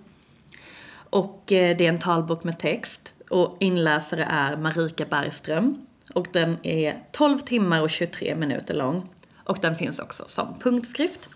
Och 1.10 1.52
eh, 1.52 1.76
det 1.76 1.86
är 1.86 1.88
en 1.88 1.98
talbok 1.98 2.44
med 2.44 2.58
text 2.58 3.12
och 3.30 3.56
inläsare 3.60 4.24
är 4.24 4.56
Marika 4.56 5.04
Bergström. 5.04 5.86
Och 6.14 6.26
den 6.32 6.58
är 6.62 7.02
12 7.12 7.38
timmar 7.38 7.82
och 7.82 7.90
23 7.90 8.34
minuter 8.34 8.74
lång. 8.74 9.08
Och 9.44 9.58
den 9.60 9.74
finns 9.74 9.98
också 9.98 10.24
som 10.26 10.58
punktskrift. 10.58 11.28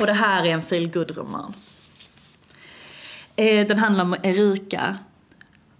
Och 0.00 0.06
det 0.06 0.12
här 0.12 0.44
är 0.44 0.50
en 0.50 0.62
feelgood-roman. 0.62 1.54
Eh, 3.36 3.66
den 3.66 3.78
handlar 3.78 4.04
om 4.04 4.16
Erika. 4.22 4.98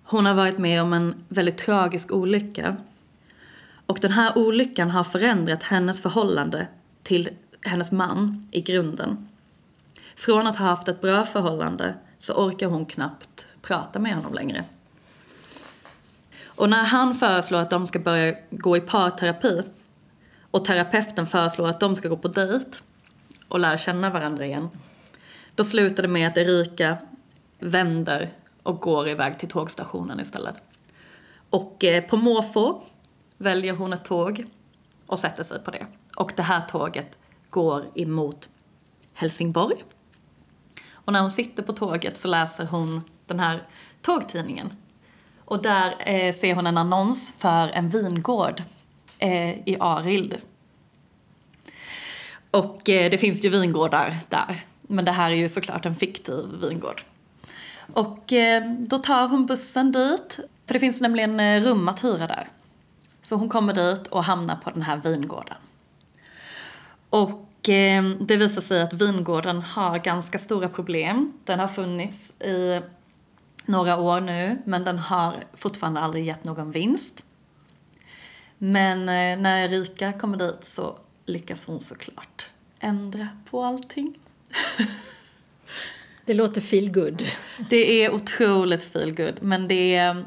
Hon 0.05 0.27
har 0.27 0.35
varit 0.35 0.59
med 0.59 0.83
om 0.83 0.93
en 0.93 1.25
väldigt 1.29 1.59
tragisk 1.59 2.13
olycka. 2.13 2.77
Och 3.87 3.99
den 4.01 4.13
här 4.13 4.39
olyckan 4.39 4.91
har 4.91 5.05
förändrat 5.05 5.63
hennes 5.63 6.03
förhållande 6.03 6.67
till 7.03 7.29
hennes 7.63 7.93
man 7.93 8.49
i 8.53 8.61
grunden. 8.61 9.29
Från 10.17 10.47
att 10.47 10.57
ha 10.57 10.67
haft 10.67 10.89
ett 10.89 11.01
bra 11.01 11.25
förhållande 11.25 11.95
så 12.19 12.33
orkar 12.33 12.67
hon 12.67 12.87
knappt 12.87 13.47
prata 13.63 13.99
med 13.99 14.15
honom 14.15 14.35
längre. 14.35 14.65
Och 16.45 16.71
när 16.71 16.85
han 16.85 17.15
föreslår 17.15 17.61
att 17.61 17.71
de 17.71 17.87
ska 17.87 17.99
börja 17.99 18.35
gå 18.51 18.77
i 18.77 18.81
parterapi 18.81 19.63
och 20.51 20.65
terapeuten 20.65 21.27
föreslår 21.27 21.69
att 21.69 21.81
de 21.81 21.97
ska 21.97 22.09
gå 22.09 22.17
på 22.17 22.29
dejt 22.29 22.79
och 23.49 23.61
lära 23.61 23.79
känna 23.79 24.11
varandra 24.11 24.47
igen. 24.47 24.69
Då 25.55 25.65
slutar 25.65 26.03
det 26.03 26.09
med 26.09 26.29
att 26.29 26.37
Erika 26.37 26.97
vänder 27.59 28.31
och 28.63 28.81
går 28.81 29.09
iväg 29.09 29.39
till 29.39 29.49
tågstationen 29.49 30.21
istället. 30.21 30.61
Och 31.51 31.85
eh, 31.85 32.05
på 32.05 32.17
måfå 32.17 32.83
väljer 33.37 33.73
hon 33.73 33.93
ett 33.93 34.05
tåg 34.05 34.45
och 35.07 35.19
sätter 35.19 35.43
sig 35.43 35.59
på 35.59 35.71
det. 35.71 35.87
Och 36.17 36.33
det 36.37 36.43
här 36.43 36.61
tåget 36.61 37.19
går 37.51 37.87
emot 37.95 38.49
Helsingborg. 39.15 39.77
Och 40.91 41.13
när 41.13 41.21
hon 41.21 41.31
sitter 41.31 41.63
på 41.63 41.73
tåget 41.73 42.17
så 42.17 42.29
läser 42.29 42.65
hon 42.65 43.03
den 43.31 43.41
här 43.41 43.63
tågtidningen 44.03 44.77
och 45.51 45.63
där 45.63 45.95
eh, 45.99 46.35
ser 46.35 46.55
hon 46.55 46.67
en 46.67 46.79
annons 46.79 47.35
för 47.39 47.69
en 47.69 47.89
vingård 47.89 48.63
eh, 49.19 49.51
i 49.51 49.77
Arild. 49.81 50.37
Och 52.51 52.89
eh, 52.89 53.11
det 53.11 53.19
finns 53.19 53.45
ju 53.45 53.49
vingårdar 53.49 54.17
där. 54.29 54.65
Men 54.83 55.05
det 55.05 55.13
här 55.13 55.31
är 55.31 55.35
ju 55.35 55.49
såklart 55.49 55.87
en 55.87 55.97
fiktiv 55.97 56.45
vingård. 56.63 57.03
Och 57.93 58.33
eh, 58.33 58.73
då 58.79 58.99
tar 58.99 59.29
hon 59.29 59.47
bussen 59.47 59.93
dit. 59.93 60.39
För 60.67 60.75
det 60.75 60.81
finns 60.81 61.01
nämligen 61.01 61.41
eh, 61.41 61.63
rum 61.63 61.89
att 61.89 62.05
hyra 62.05 62.27
där. 62.27 62.49
Så 63.23 63.37
hon 63.37 63.49
kommer 63.49 63.73
dit 63.73 64.07
och 64.07 64.25
hamnar 64.25 64.57
på 64.57 64.71
den 64.71 64.83
här 64.83 64.97
vingården. 64.97 65.57
Och 67.11 67.69
eh, 67.69 68.05
det 68.05 68.37
visar 68.37 68.63
sig 68.63 68.83
att 68.83 68.93
vingården 68.93 69.63
har 69.63 69.99
ganska 69.99 70.39
stora 70.39 70.69
problem. 70.69 71.33
Den 71.45 71.61
har 71.61 71.69
funnits 71.69 72.41
i 72.41 72.81
några 73.67 74.01
år 74.01 74.21
nu, 74.21 74.59
men 74.65 74.85
den 74.85 74.99
har 74.99 75.35
fortfarande 75.55 76.01
aldrig 76.01 76.25
gett 76.25 76.45
någon 76.45 76.71
vinst. 76.71 77.25
Men 78.59 79.01
eh, 79.01 79.43
när 79.43 79.59
Erika 79.59 80.13
kommer 80.13 80.37
dit 80.37 80.65
så 80.65 80.99
lyckas 81.27 81.65
hon 81.67 81.81
såklart 81.81 82.47
ändra 82.81 83.29
på 83.51 83.65
allting. 83.65 84.19
det 86.25 86.35
låter 86.35 86.61
feel 86.61 86.93
good. 86.93 87.23
Det 87.71 88.05
är 88.05 88.15
otroligt 88.15 88.85
feel 88.85 89.15
good, 89.15 89.35
men 89.41 89.69
det 89.69 89.95
är, 89.95 90.25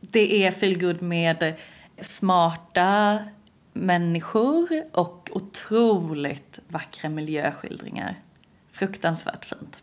det 0.00 0.44
är 0.44 0.50
feel 0.50 0.80
good 0.80 1.02
med 1.02 1.54
smarta 2.00 3.18
människor 3.72 4.68
och 4.92 5.30
otroligt 5.32 6.60
vackra 6.68 7.10
miljöskildringar. 7.10 8.20
Fruktansvärt 8.72 9.44
fint. 9.44 9.82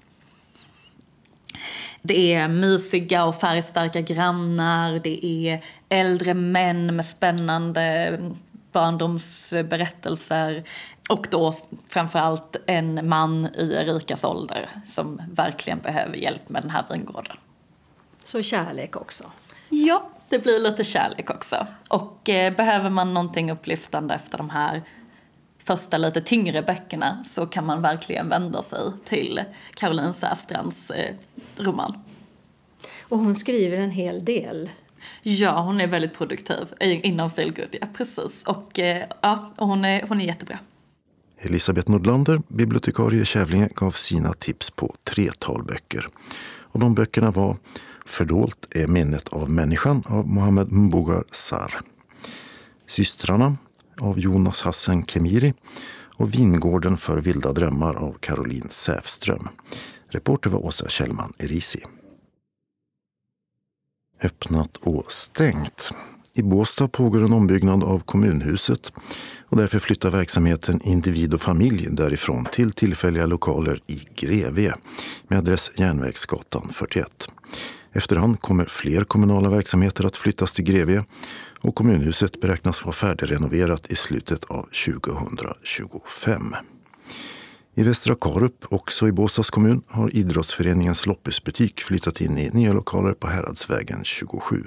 Det 2.06 2.34
är 2.34 2.48
mysiga 2.48 3.26
och 3.26 3.36
färgstarka 3.36 4.02
grannar, 4.02 5.00
det 5.04 5.26
är 5.26 5.64
äldre 5.90 6.34
män 6.34 6.96
med 6.96 7.06
spännande 7.06 8.20
barndomsberättelser 8.72 10.64
och 11.10 11.28
då 11.30 11.56
framförallt 11.88 12.56
en 12.66 13.10
man 13.10 13.46
i 13.46 13.74
Erikas 13.74 14.24
ålder 14.24 14.70
som 14.86 15.22
verkligen 15.32 15.80
behöver 15.80 16.16
hjälp 16.16 16.50
med 16.50 16.64
den 16.64 16.70
här 16.70 16.86
vingården. 16.90 17.38
Så 18.24 18.42
kärlek 18.42 18.96
också? 18.96 19.24
Ja, 19.70 20.10
det 20.30 20.40
blir 20.40 20.60
lite 20.60 20.84
kärlek 20.84 21.30
också. 21.30 21.68
Och 21.88 22.30
eh, 22.30 22.56
behöver 22.56 22.90
man 22.90 23.14
någonting 23.14 23.52
upplyftande 23.52 24.14
efter 24.14 24.38
de 24.38 24.50
här 24.50 24.84
första 25.64 25.98
lite 25.98 26.22
tyngre 26.22 26.62
böckerna 26.62 27.24
så 27.24 27.46
kan 27.46 27.66
man 27.66 27.82
verkligen 27.82 28.30
vända 28.30 28.62
sig 28.62 28.80
till 29.06 29.42
Caroline 29.74 30.14
Säfstrands 30.14 30.92
eh, 30.92 31.16
roman. 31.58 31.94
Och 33.02 33.20
hon 33.20 33.36
skriver 33.36 33.78
en 33.78 33.92
hel 33.92 34.26
del. 34.26 34.70
Ja, 35.22 35.62
hon 35.62 35.82
är 35.82 35.88
väldigt 35.88 36.14
produktiv 36.14 36.68
inom 36.82 37.30
feelgood, 37.30 37.76
ja 37.82 37.88
precis. 37.98 38.44
Och, 38.44 38.80
eh, 38.80 39.04
ja, 39.22 39.54
och 39.58 39.68
hon, 39.68 39.86
är, 39.86 40.06
hon 40.08 40.22
är 40.22 40.26
jättebra. 40.26 40.60
Elisabeth 41.38 41.92
Nordlander, 41.92 42.42
bibliotekarie 42.48 43.22
i 43.22 43.26
Kävlinge, 43.26 43.70
gav 43.76 43.92
sina 43.92 44.34
tips 44.34 44.72
på 44.72 44.96
tre 45.04 45.32
talböcker. 45.40 46.08
Och 46.46 46.80
de 46.80 46.96
böckerna 46.96 47.32
var 47.32 47.58
Fördolt 48.06 48.68
är 48.76 48.88
minnet 48.88 49.30
av 49.30 49.50
människan 49.50 50.04
av 50.06 50.28
Mohammed 50.28 50.72
Mbougar 50.72 51.24
Sar. 51.32 51.82
Systrarna 52.88 53.58
av 54.00 54.20
Jonas 54.20 54.62
Hassen 54.62 55.06
Kemiri 55.06 55.54
och 56.16 56.34
Vingården 56.34 56.98
för 56.98 57.18
vilda 57.18 57.54
drömmar 57.54 57.96
av 57.96 58.18
Caroline 58.20 58.70
Säfström. 58.70 59.50
Reporter 60.14 60.50
var 60.50 60.66
Åsa 60.66 60.90
Kjellman 60.90 61.34
Erisi. 61.40 61.84
Öppnat 64.24 64.78
och 64.78 65.12
stängt. 65.12 65.92
I 66.34 66.42
Båstad 66.42 66.88
pågår 66.88 67.24
en 67.24 67.34
ombyggnad 67.34 67.84
av 67.84 68.00
kommunhuset 68.00 68.94
och 69.50 69.58
därför 69.58 69.80
flyttar 69.80 70.10
verksamheten 70.10 70.82
Individ 70.82 71.34
och 71.34 71.42
familj 71.42 71.88
därifrån 71.92 72.46
till 72.46 72.72
tillfälliga 72.72 73.26
lokaler 73.26 73.82
i 73.88 74.08
Grevie 74.16 74.74
med 75.28 75.40
adress 75.40 75.72
Järnvägsgatan 75.78 76.70
41. 76.74 77.08
Efterhand 77.92 78.42
kommer 78.42 78.66
fler 78.66 79.04
kommunala 79.04 79.50
verksamheter 79.50 80.06
att 80.06 80.18
flyttas 80.18 80.54
till 80.54 80.66
Grevie 80.66 81.06
och 81.60 81.76
kommunhuset 81.76 82.42
beräknas 82.42 82.86
vara 82.86 82.94
färdigrenoverat 82.94 83.92
i 83.92 83.96
slutet 83.96 84.46
av 84.46 84.70
2025. 84.86 86.56
I 87.76 87.84
Västra 87.84 88.16
Karup, 88.16 88.66
också 88.70 89.08
i 89.08 89.12
Båstads 89.12 89.50
kommun, 89.50 89.82
har 89.88 90.16
idrottsföreningens 90.16 91.06
loppisbutik 91.06 91.82
flyttat 91.82 92.22
in 92.22 92.38
i 92.38 92.50
nya 92.50 92.74
lokaler 92.74 93.14
på 93.14 93.28
Häradsvägen 93.28 94.04
27. 94.04 94.64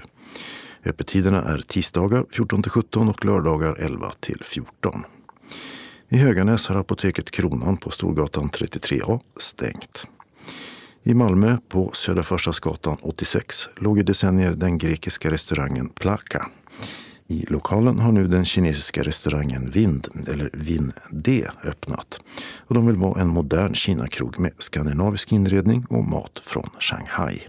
Öppettiderna 0.84 1.42
är 1.42 1.58
tisdagar 1.58 2.24
14 2.30 2.62
17 2.62 3.08
och 3.08 3.24
lördagar 3.24 3.74
11 3.74 4.12
14. 4.44 5.04
I 6.08 6.16
Höganäs 6.16 6.66
har 6.66 6.76
apoteket 6.76 7.30
Kronan 7.30 7.76
på 7.76 7.90
Storgatan 7.90 8.50
33A 8.50 9.20
stängt. 9.40 10.06
I 11.02 11.14
Malmö 11.14 11.56
på 11.68 11.90
Södra 11.94 12.22
Förstadsgatan 12.22 12.96
86 13.02 13.68
låg 13.76 13.98
i 13.98 14.02
decennier 14.02 14.52
den 14.52 14.78
grekiska 14.78 15.30
restaurangen 15.30 15.88
Plaka. 15.88 16.46
I 17.28 17.44
lokalen 17.48 17.98
har 17.98 18.12
nu 18.12 18.26
den 18.26 18.44
kinesiska 18.44 19.02
restaurangen 19.02 19.70
Vind, 19.70 20.08
eller 20.28 20.50
Vin 20.52 20.92
D, 21.10 21.46
öppnat. 21.64 22.20
Och 22.58 22.74
de 22.74 22.86
vill 22.86 22.96
vara 22.96 23.20
en 23.20 23.28
modern 23.28 23.74
Kinakrog 23.74 24.38
med 24.38 24.52
skandinavisk 24.58 25.32
inredning 25.32 25.86
och 25.90 26.04
mat 26.04 26.40
från 26.42 26.70
Shanghai. 26.80 27.40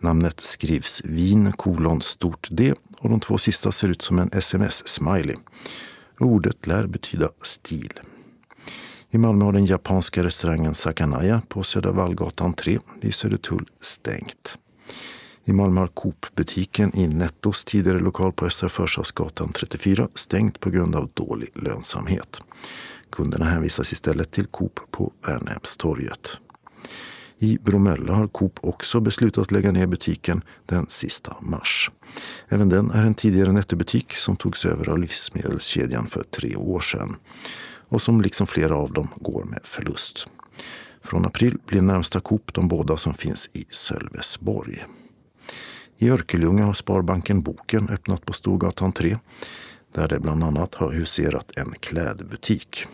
Namnet 0.00 0.40
skrivs 0.40 1.02
Vin 1.04 1.52
kolon 1.52 2.02
stort 2.02 2.48
D 2.50 2.74
och 2.98 3.08
de 3.08 3.20
två 3.20 3.38
sista 3.38 3.72
ser 3.72 3.88
ut 3.88 4.02
som 4.02 4.18
en 4.18 4.30
sms-smiley. 4.30 5.36
Ordet 6.18 6.66
lär 6.66 6.86
betyda 6.86 7.28
stil. 7.42 7.92
I 9.10 9.18
Malmö 9.18 9.44
har 9.44 9.52
den 9.52 9.66
japanska 9.66 10.22
restaurangen 10.22 10.74
Sakanaya 10.74 11.42
på 11.48 11.62
Södra 11.62 11.92
Vallgatan 11.92 12.52
3 12.52 12.78
vid 13.00 13.14
Södertull 13.14 13.68
stängt. 13.80 14.58
I 15.48 15.52
Malmö 15.52 15.80
har 15.80 15.86
Coop-butiken 15.86 16.96
i 16.96 17.08
Nettos 17.08 17.64
tidigare 17.64 18.00
lokal 18.00 18.32
på 18.32 18.46
Östra 18.46 18.68
Förstadsgatan 18.68 19.52
34 19.52 20.08
stängt 20.14 20.60
på 20.60 20.70
grund 20.70 20.96
av 20.96 21.10
dålig 21.14 21.48
lönsamhet. 21.54 22.42
Kunderna 23.10 23.44
hänvisas 23.44 23.92
istället 23.92 24.30
till 24.30 24.46
Coop 24.46 24.80
på 24.90 25.12
Värnhemstorget. 25.26 26.38
I 27.38 27.58
Bromölla 27.62 28.12
har 28.12 28.28
Coop 28.28 28.58
också 28.60 29.00
beslutat 29.00 29.42
att 29.42 29.50
lägga 29.50 29.72
ner 29.72 29.86
butiken 29.86 30.42
den 30.66 30.86
sista 30.88 31.36
mars. 31.40 31.90
Även 32.48 32.68
den 32.68 32.90
är 32.90 33.02
en 33.02 33.14
tidigare 33.14 33.52
nettobutik 33.52 34.12
som 34.12 34.36
togs 34.36 34.64
över 34.64 34.88
av 34.88 34.98
livsmedelskedjan 34.98 36.06
för 36.06 36.22
tre 36.22 36.56
år 36.56 36.80
sedan 36.80 37.16
och 37.88 38.02
som 38.02 38.20
liksom 38.20 38.46
flera 38.46 38.76
av 38.76 38.92
dem 38.92 39.08
går 39.16 39.44
med 39.44 39.60
förlust. 39.64 40.26
Från 41.02 41.26
april 41.26 41.58
blir 41.66 41.82
närmsta 41.82 42.20
Coop 42.20 42.54
de 42.54 42.68
båda 42.68 42.96
som 42.96 43.14
finns 43.14 43.48
i 43.52 43.66
Sölvesborg. 43.70 44.84
I 46.00 46.10
Örkelljunga 46.10 46.64
har 46.64 46.72
Sparbanken 46.72 47.42
Boken 47.42 47.88
öppnat 47.88 48.26
på 48.26 48.32
Storgatan 48.32 48.92
3 48.92 49.18
där 49.92 50.08
det 50.08 50.20
bland 50.20 50.44
annat 50.44 50.74
har 50.74 50.92
huserat 50.92 51.52
en 51.56 51.74
klädbutik. 51.80 52.84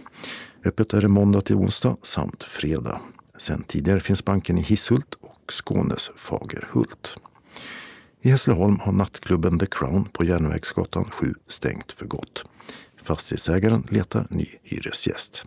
Öppet 0.64 0.92
är 0.92 1.00
det 1.00 1.08
måndag 1.08 1.40
till 1.40 1.56
onsdag 1.56 1.96
samt 2.02 2.42
fredag. 2.42 3.00
Sen 3.38 3.62
tidigare 3.62 4.00
finns 4.00 4.24
banken 4.24 4.58
i 4.58 4.62
Hisshult 4.62 5.14
och 5.20 5.52
Skånes 5.52 6.10
Fagerhult. 6.16 7.16
I 8.20 8.30
Hässleholm 8.30 8.78
har 8.80 8.92
nattklubben 8.92 9.58
The 9.58 9.66
Crown 9.66 10.08
på 10.12 10.24
Järnvägsgatan 10.24 11.04
7 11.10 11.34
stängt 11.48 11.92
för 11.92 12.06
gott. 12.06 12.44
Fastighetsägaren 13.02 13.86
letar 13.90 14.26
ny 14.30 14.46
hyresgäst. 14.62 15.44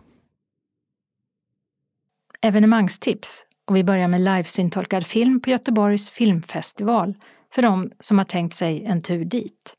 Evenemangstips 2.40 3.44
och 3.66 3.76
vi 3.76 3.84
börjar 3.84 4.08
med 4.08 4.20
livesyntolkad 4.20 5.06
film 5.06 5.40
på 5.40 5.50
Göteborgs 5.50 6.10
filmfestival 6.10 7.14
för 7.54 7.62
de 7.62 7.90
som 8.00 8.18
har 8.18 8.24
tänkt 8.24 8.54
sig 8.54 8.84
en 8.84 9.00
tur 9.00 9.24
dit. 9.24 9.74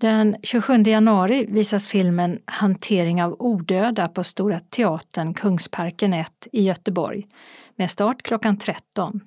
Den 0.00 0.36
27 0.42 0.82
januari 0.82 1.46
visas 1.48 1.86
filmen 1.86 2.38
Hantering 2.44 3.22
av 3.22 3.36
odöda 3.38 4.08
på 4.08 4.24
Stora 4.24 4.60
Teatern 4.60 5.34
Kungsparken 5.34 6.14
1 6.14 6.48
i 6.52 6.62
Göteborg 6.62 7.26
med 7.76 7.90
start 7.90 8.22
klockan 8.22 8.58
13. 8.58 9.20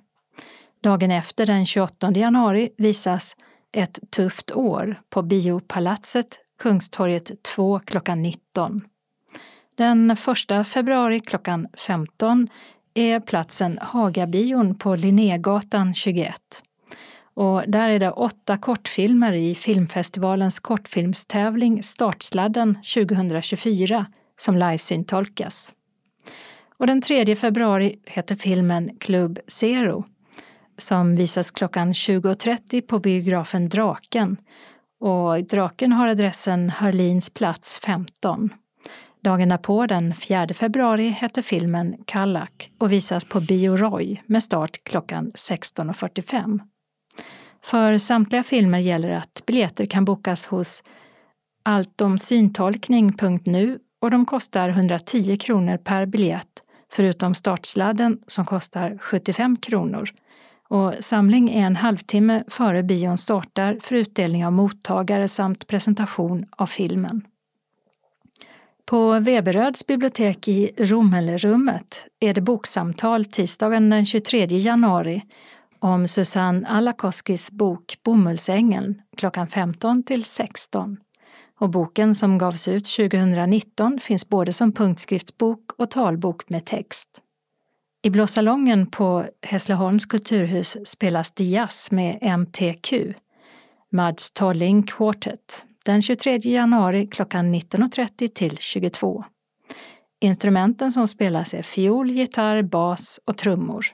Dagen 0.84 1.12
efter, 1.12 1.45
den 1.45 1.66
28 1.66 2.12
januari, 2.12 2.70
visas 2.78 3.36
Ett 3.72 3.99
tufft 4.12 4.51
år 4.51 5.01
på 5.10 5.22
Biopalatset 5.22 6.39
Kungstorget 6.62 7.43
2 7.43 7.80
klockan 7.80 8.22
19. 8.22 8.82
Den 9.78 10.12
1 10.12 10.68
februari 10.68 11.20
klockan 11.20 11.68
15 11.78 12.47
är 12.93 13.20
platsen 13.20 13.80
Hagabion 13.82 14.76
på 14.76 14.95
Linnégatan 14.95 15.93
21. 15.93 16.64
Och 17.39 17.63
där 17.67 17.89
är 17.89 17.99
det 17.99 18.11
åtta 18.11 18.57
kortfilmer 18.57 19.33
i 19.33 19.55
filmfestivalens 19.55 20.59
kortfilmstävling 20.59 21.83
Startsladden 21.83 22.75
2024 22.75 24.05
som 24.39 24.55
livesyntolkas. 24.55 25.73
Och 26.77 26.87
den 26.87 27.01
3 27.01 27.35
februari 27.35 27.99
heter 28.05 28.35
filmen 28.35 28.97
Club 28.99 29.39
Zero 29.47 30.03
som 30.77 31.15
visas 31.15 31.51
klockan 31.51 31.91
20.30 31.91 32.81
på 32.81 32.99
biografen 32.99 33.69
Draken. 33.69 34.37
Och 34.99 35.43
Draken 35.43 35.91
har 35.91 36.07
adressen 36.07 36.69
Hörlins 36.69 37.29
plats 37.29 37.79
15. 37.85 38.49
Dagen 39.23 39.49
därpå, 39.49 39.85
den 39.85 40.15
4 40.15 40.47
februari, 40.53 41.09
heter 41.09 41.41
filmen 41.41 41.95
Kallak 42.05 42.71
och 42.77 42.91
visas 42.91 43.25
på 43.25 43.39
Bio 43.39 43.77
Roy 43.77 44.21
med 44.25 44.43
start 44.43 44.83
klockan 44.83 45.31
16.45. 45.31 46.59
För 47.64 47.97
samtliga 47.97 48.43
filmer 48.43 48.80
gäller 48.80 49.10
att 49.10 49.43
biljetter 49.45 49.86
kan 49.86 50.05
bokas 50.05 50.47
hos 50.47 50.84
alltomsyntolkning.nu 51.64 53.80
och 54.01 54.12
de 54.12 54.26
kostar 54.26 54.70
110 54.70 55.38
kronor 55.38 55.78
per 55.78 56.05
biljett 56.05 56.64
förutom 56.91 57.36
startsladden 57.36 58.20
som 58.28 58.45
kostar 58.45 58.97
75 59.01 59.57
kronor. 59.57 60.10
Och 60.70 60.93
samling 60.99 61.49
är 61.49 61.66
en 61.66 61.76
halvtimme 61.76 62.43
före 62.47 62.84
bion 62.84 63.18
startar 63.18 63.78
för 63.82 63.95
utdelning 63.95 64.45
av 64.45 64.53
mottagare 64.53 65.28
samt 65.28 65.68
presentation 65.68 66.45
av 66.51 66.68
filmen. 66.68 67.22
På 68.86 69.20
Veberöds 69.20 69.88
bibliotek 69.88 70.47
i 70.47 70.72
Romelrummet 70.78 72.07
är 72.20 72.34
det 72.34 72.41
boksamtal 72.41 73.26
tisdagen 73.26 73.89
den 73.89 74.05
23 74.05 74.45
januari 74.45 75.24
om 75.80 76.07
Susanne 76.07 76.67
Alakoskis 76.67 77.51
bok 77.51 77.97
Bomullsängeln 78.03 79.01
klockan 79.17 79.47
15 79.47 80.03
till 80.03 80.23
16. 80.23 80.97
Och 81.59 81.69
boken 81.69 82.15
som 82.15 82.38
gavs 82.38 82.67
ut 82.67 82.86
2019 82.86 83.99
finns 83.99 84.30
både 84.30 84.53
som 84.53 84.71
punktskriftsbok 84.71 85.71
och 85.77 85.91
talbok 85.91 86.49
med 86.49 86.65
text. 86.65 87.09
I 88.01 88.09
Blå 88.09 88.27
salongen 88.27 88.91
på 88.91 89.25
Hässleholms 89.41 90.05
kulturhus 90.05 90.77
spelas 90.86 91.32
det 91.32 91.43
jazz 91.43 91.91
med 91.91 92.39
MTQ, 92.39 92.93
Mads 93.91 94.32
Tolling 94.32 94.84
Quartet, 94.84 95.65
den 95.86 96.01
23 96.01 96.38
januari 96.38 97.07
klockan 97.07 97.55
19.30 97.55 98.27
till 98.27 98.57
22. 98.57 99.23
Instrumenten 100.21 100.91
som 100.91 101.07
spelas 101.07 101.53
är 101.53 101.63
fiol, 101.63 102.11
gitarr, 102.11 102.61
bas 102.61 103.19
och 103.25 103.38
trummor 103.38 103.86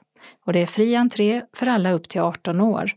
och 0.46 0.54
det 0.54 0.60
är 0.60 0.66
fri 0.66 0.96
entré 0.96 1.42
för 1.54 1.68
alla 1.68 1.92
upp 1.92 2.10
till 2.10 2.22
18 2.22 2.62
år, 2.62 2.92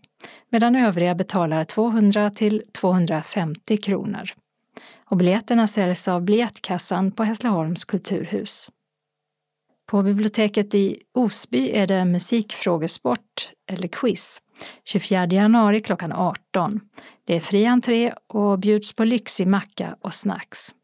medan 0.50 0.76
övriga 0.76 1.14
betalar 1.14 1.64
200 1.64 2.30
till 2.30 2.62
250 2.72 3.76
kronor. 3.76 4.30
Och 5.04 5.16
biljetterna 5.16 5.66
säljs 5.66 6.08
av 6.08 6.22
biljettkassan 6.22 7.12
på 7.12 7.24
Hässleholms 7.24 7.84
kulturhus. 7.84 8.70
På 9.86 10.02
biblioteket 10.02 10.74
i 10.74 11.02
Osby 11.14 11.70
är 11.70 11.86
det 11.86 12.04
musikfrågesport, 12.04 13.52
eller 13.70 13.88
quiz, 13.88 14.42
24 14.84 15.26
januari 15.26 15.80
klockan 15.80 16.12
18. 16.12 16.80
Det 17.24 17.36
är 17.36 17.40
fri 17.40 17.66
entré 17.66 18.14
och 18.26 18.58
bjuds 18.58 18.92
på 18.92 19.04
lyxig 19.04 19.46
macka 19.46 19.96
och 20.00 20.14
snacks. 20.14 20.74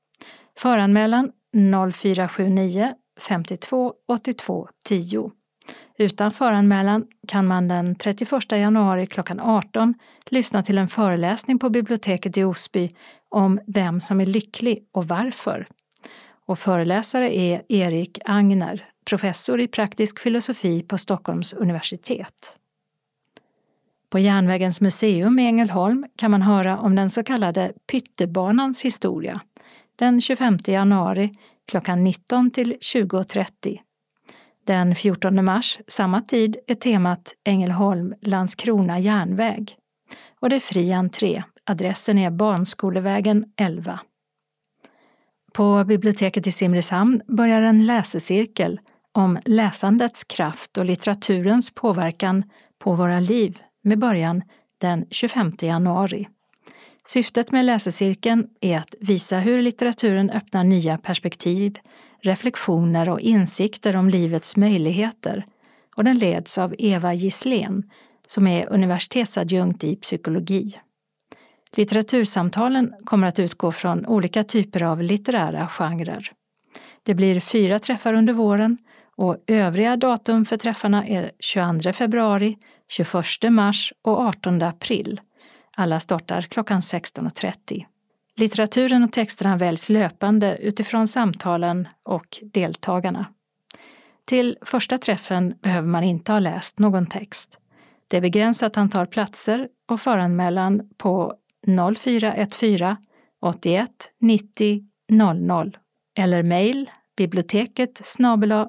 Föranmälan 0.58 1.32
0479 1.92 2.94
52 3.20 3.94
82 4.08 4.68
10. 4.84 5.30
Utan 5.98 6.30
föranmälan 6.30 7.06
kan 7.28 7.46
man 7.46 7.68
den 7.68 7.94
31 7.94 8.52
januari 8.52 9.06
klockan 9.06 9.40
18 9.40 9.94
lyssna 10.26 10.62
till 10.62 10.78
en 10.78 10.88
föreläsning 10.88 11.58
på 11.58 11.70
biblioteket 11.70 12.38
i 12.38 12.44
Osby 12.44 12.90
om 13.28 13.60
vem 13.66 14.00
som 14.00 14.20
är 14.20 14.26
lycklig 14.26 14.86
och 14.92 15.08
varför. 15.08 15.66
Och 16.46 16.58
föreläsare 16.58 17.36
är 17.36 17.62
Erik 17.68 18.18
Agner, 18.24 18.88
professor 19.04 19.60
i 19.60 19.68
praktisk 19.68 20.18
filosofi 20.18 20.82
på 20.82 20.98
Stockholms 20.98 21.52
universitet. 21.52 22.56
På 24.10 24.18
Järnvägens 24.18 24.80
museum 24.80 25.38
i 25.38 25.46
Ängelholm 25.46 26.06
kan 26.16 26.30
man 26.30 26.42
höra 26.42 26.78
om 26.78 26.94
den 26.94 27.10
så 27.10 27.22
kallade 27.22 27.72
Pyttebanans 27.90 28.84
historia 28.84 29.40
den 29.96 30.20
25 30.20 30.58
januari 30.66 31.32
klockan 31.66 32.04
19 32.04 32.50
till 32.50 32.76
20.30 32.80 33.78
den 34.66 34.94
14 34.94 35.44
mars, 35.44 35.78
samma 35.88 36.20
tid, 36.20 36.56
är 36.66 36.74
temat 36.74 37.34
Ängelholm-Landskrona 37.44 38.98
järnväg. 38.98 39.76
Och 40.40 40.50
det 40.50 40.56
är 40.56 40.60
fri 40.60 40.92
entré. 40.92 41.42
Adressen 41.64 42.18
är 42.18 42.30
Barnskolevägen 42.30 43.44
11. 43.56 44.00
På 45.52 45.84
biblioteket 45.84 46.46
i 46.46 46.52
Simrishamn 46.52 47.22
börjar 47.26 47.62
en 47.62 47.86
läsecirkel 47.86 48.80
om 49.12 49.38
läsandets 49.44 50.24
kraft 50.24 50.78
och 50.78 50.84
litteraturens 50.84 51.74
påverkan 51.74 52.44
på 52.78 52.94
våra 52.94 53.20
liv 53.20 53.58
med 53.82 53.98
början 53.98 54.42
den 54.78 55.06
25 55.10 55.52
januari. 55.60 56.28
Syftet 57.06 57.52
med 57.52 57.64
läsecirkeln 57.64 58.48
är 58.60 58.78
att 58.78 58.94
visa 59.00 59.38
hur 59.38 59.62
litteraturen 59.62 60.30
öppnar 60.30 60.64
nya 60.64 60.98
perspektiv, 60.98 61.78
reflektioner 62.24 63.08
och 63.08 63.20
insikter 63.20 63.96
om 63.96 64.10
livets 64.10 64.56
möjligheter 64.56 65.46
och 65.96 66.04
den 66.04 66.18
leds 66.18 66.58
av 66.58 66.74
Eva 66.78 67.14
Gisslén 67.14 67.90
som 68.26 68.46
är 68.46 68.72
universitetsadjunkt 68.72 69.84
i 69.84 69.96
psykologi. 69.96 70.78
Litteratursamtalen 71.72 72.94
kommer 73.04 73.26
att 73.26 73.38
utgå 73.38 73.72
från 73.72 74.06
olika 74.06 74.44
typer 74.44 74.82
av 74.82 75.02
litterära 75.02 75.68
genrer. 75.68 76.32
Det 77.02 77.14
blir 77.14 77.40
fyra 77.40 77.78
träffar 77.78 78.14
under 78.14 78.32
våren 78.32 78.78
och 79.16 79.36
övriga 79.46 79.96
datum 79.96 80.44
för 80.44 80.56
träffarna 80.56 81.06
är 81.06 81.30
22 81.40 81.92
februari, 81.92 82.58
21 82.88 83.14
mars 83.50 83.92
och 84.02 84.18
18 84.18 84.62
april. 84.62 85.20
Alla 85.76 86.00
startar 86.00 86.42
klockan 86.42 86.80
16.30. 86.80 87.84
Litteraturen 88.36 89.02
och 89.02 89.12
texterna 89.12 89.56
väljs 89.56 89.88
löpande 89.88 90.56
utifrån 90.56 91.08
samtalen 91.08 91.88
och 92.02 92.26
deltagarna. 92.42 93.26
Till 94.26 94.58
första 94.62 94.98
träffen 94.98 95.54
behöver 95.62 95.88
man 95.88 96.04
inte 96.04 96.32
ha 96.32 96.38
läst 96.38 96.78
någon 96.78 97.06
text. 97.06 97.58
Det 98.10 98.16
är 98.16 98.20
begränsat 98.20 98.76
antal 98.76 99.06
platser 99.06 99.68
och 99.88 100.00
föranmälan 100.00 100.88
på 100.96 101.34
0414 101.96 102.96
81 103.40 103.90
90 104.20 104.82
00 105.08 105.76
eller 106.18 106.42
mejl 106.42 106.90
biblioteket 107.16 108.00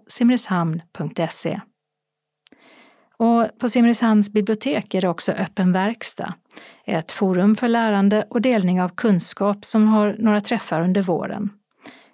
simrishamn.se. 0.07 1.61
Och 3.17 3.57
på 3.59 3.69
Simrishamns 3.69 4.29
bibliotek 4.33 4.93
är 4.93 5.01
det 5.01 5.09
också 5.09 5.31
öppen 5.31 5.71
verkstad, 5.71 6.33
ett 6.85 7.11
forum 7.11 7.55
för 7.55 7.67
lärande 7.67 8.25
och 8.29 8.41
delning 8.41 8.81
av 8.81 8.89
kunskap 8.89 9.65
som 9.65 9.87
har 9.87 10.15
några 10.19 10.41
träffar 10.41 10.81
under 10.81 11.01
våren. 11.01 11.49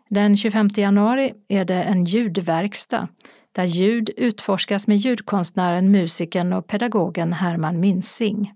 Den 0.09 0.37
25 0.37 0.69
januari 0.75 1.33
är 1.47 1.65
det 1.65 1.83
en 1.83 2.05
ljudverkstad 2.05 3.07
där 3.51 3.63
ljud 3.63 4.09
utforskas 4.17 4.87
med 4.87 4.97
ljudkonstnären, 4.97 5.91
musikern 5.91 6.53
och 6.53 6.67
pedagogen 6.67 7.33
Herman 7.33 7.79
Minsing 7.79 8.53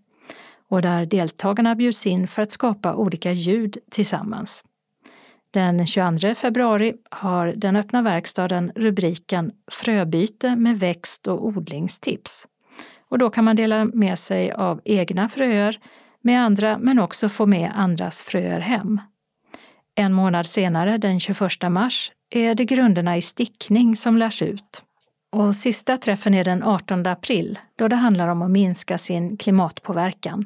och 0.69 0.81
där 0.81 1.05
deltagarna 1.05 1.75
bjuds 1.75 2.05
in 2.05 2.27
för 2.27 2.41
att 2.41 2.51
skapa 2.51 2.95
olika 2.95 3.31
ljud 3.31 3.77
tillsammans. 3.91 4.63
Den 5.51 5.85
22 5.85 6.35
februari 6.35 6.93
har 7.11 7.47
den 7.47 7.75
öppna 7.75 8.01
verkstaden 8.01 8.71
rubriken 8.75 9.51
Fröbyte 9.71 10.55
med 10.55 10.79
växt 10.79 11.27
och 11.27 11.45
odlingstips. 11.45 12.47
Och 13.15 13.19
då 13.19 13.29
kan 13.29 13.43
man 13.43 13.55
dela 13.55 13.85
med 13.85 14.19
sig 14.19 14.51
av 14.51 14.81
egna 14.85 15.29
fröer 15.29 15.79
med 16.21 16.41
andra 16.41 16.77
men 16.77 16.99
också 16.99 17.29
få 17.29 17.45
med 17.45 17.71
andras 17.75 18.21
fröer 18.21 18.59
hem. 18.59 19.01
En 19.95 20.13
månad 20.13 20.45
senare, 20.45 20.97
den 20.97 21.19
21 21.19 21.39
mars, 21.69 22.11
är 22.29 22.55
det 22.55 22.65
grunderna 22.65 23.17
i 23.17 23.21
stickning 23.21 23.95
som 23.95 24.17
lärs 24.17 24.41
ut. 24.41 24.83
Och 25.31 25.55
sista 25.55 25.97
träffen 25.97 26.33
är 26.33 26.43
den 26.43 26.63
18 26.63 27.07
april 27.07 27.59
då 27.75 27.87
det 27.87 27.95
handlar 27.95 28.27
om 28.27 28.41
att 28.41 28.51
minska 28.51 28.97
sin 28.97 29.37
klimatpåverkan. 29.37 30.45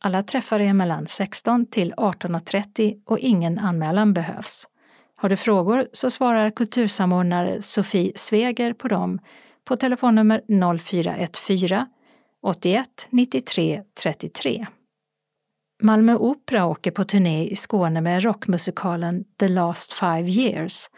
Alla 0.00 0.22
träffar 0.22 0.60
är 0.60 0.72
mellan 0.72 1.06
16 1.06 1.66
till 1.66 1.94
18.30 1.94 3.02
och 3.06 3.18
ingen 3.18 3.58
anmälan 3.58 4.12
behövs. 4.12 4.68
Har 5.16 5.28
du 5.28 5.36
frågor 5.36 5.86
så 5.92 6.10
svarar 6.10 6.50
kultursamordnare 6.50 7.62
Sofie 7.62 8.12
Sveger 8.14 8.72
på 8.72 8.88
dem 8.88 9.20
på 9.64 9.76
telefonnummer 9.76 10.42
0414 10.78 11.86
81 12.42 13.08
93 13.10 13.82
33. 14.02 14.66
Malmö 15.82 16.14
Opera 16.14 16.66
åker 16.66 16.90
på 16.90 17.04
turné 17.04 17.48
i 17.48 17.56
Skåne 17.56 18.00
med 18.00 18.22
rockmusikalen 18.22 19.24
The 19.38 19.48
Last 19.48 19.92
Five 19.92 20.28
Years. 20.28 20.90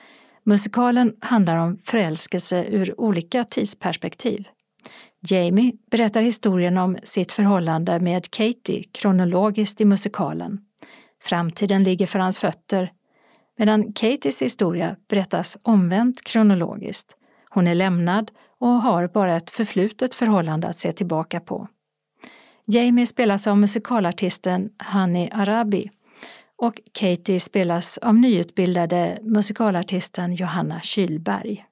Musikalen 0.45 1.17
handlar 1.21 1.57
om 1.57 1.79
förälskelse 1.85 2.65
ur 2.65 3.01
olika 3.01 3.45
tidsperspektiv. 3.45 4.49
Jamie 5.29 5.73
berättar 5.91 6.23
historien 6.23 6.79
om 6.79 6.99
sitt 7.03 7.33
förhållande 7.33 8.01
med 8.01 8.31
Katie 8.31 8.85
kronologiskt 8.93 9.81
i 9.81 9.85
musikalen. 9.85 10.61
Framtiden 11.23 11.85
ligger 11.85 12.07
för 12.07 12.19
hans 12.19 12.39
fötter, 12.39 12.93
medan 13.59 13.93
Katies 13.93 14.43
historia 14.43 14.97
berättas 15.09 15.59
omvänt 15.63 16.25
kronologiskt. 16.25 17.17
Hon 17.49 17.67
är 17.67 17.75
lämnad 17.75 18.31
och 18.63 18.83
har 18.83 19.09
bara 19.09 19.37
ett 19.37 19.51
förflutet 19.51 20.15
förhållande 20.15 20.69
att 20.69 20.77
se 20.77 20.93
tillbaka 20.93 21.41
på. 21.41 21.69
Jamie 22.67 23.07
spelas 23.07 23.47
av 23.47 23.59
musikalartisten 23.59 24.71
Hani 24.79 25.31
Arabi 25.33 25.91
och 26.57 26.81
Katie 26.93 27.41
spelas 27.41 27.99
av 27.99 28.15
nyutbildade 28.15 29.19
musikalartisten 29.23 30.35
Johanna 30.35 30.81
Kylberg. 30.81 31.65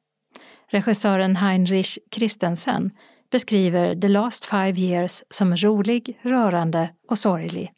Regissören 0.69 1.37
Heinrich 1.37 1.99
Christensen 2.11 2.91
beskriver 3.31 4.01
The 4.01 4.09
Last 4.09 4.45
Five 4.45 4.81
Years 4.81 5.23
som 5.31 5.57
rolig, 5.57 6.19
rörande 6.23 6.91
och 7.09 7.19
sorglig. 7.19 7.71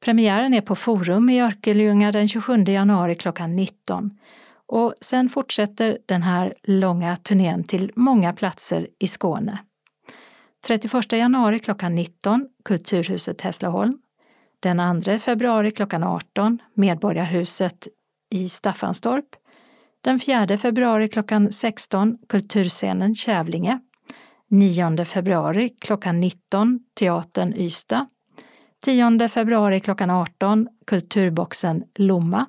Premiären 0.00 0.54
är 0.54 0.60
på 0.60 0.76
Forum 0.76 1.30
i 1.30 1.40
Örkelljunga 1.40 2.12
den 2.12 2.28
27 2.28 2.64
januari 2.64 3.14
klockan 3.14 3.56
19 3.56 4.18
och 4.70 4.94
sen 5.00 5.28
fortsätter 5.28 5.98
den 6.06 6.22
här 6.22 6.54
långa 6.62 7.16
turnén 7.16 7.64
till 7.64 7.92
många 7.96 8.32
platser 8.32 8.88
i 8.98 9.08
Skåne. 9.08 9.58
31 10.66 11.12
januari 11.12 11.58
klockan 11.58 11.94
19 11.94 12.48
Kulturhuset 12.64 13.40
Hässleholm. 13.40 13.92
Den 14.60 15.02
2 15.02 15.18
februari 15.18 15.70
klockan 15.70 16.02
18 16.02 16.58
Medborgarhuset 16.74 17.88
i 18.30 18.48
Staffanstorp. 18.48 19.26
Den 20.00 20.18
4 20.18 20.56
februari 20.56 21.08
klockan 21.08 21.52
16 21.52 22.18
Kulturscenen 22.28 23.14
Kävlinge. 23.14 23.80
9 24.48 25.04
februari 25.04 25.68
klockan 25.80 26.20
19 26.20 26.80
Teatern 26.98 27.54
Ystad. 27.56 28.06
10 28.84 29.28
februari 29.28 29.80
klockan 29.80 30.10
18 30.10 30.68
Kulturboxen 30.86 31.84
Lomma. 31.94 32.46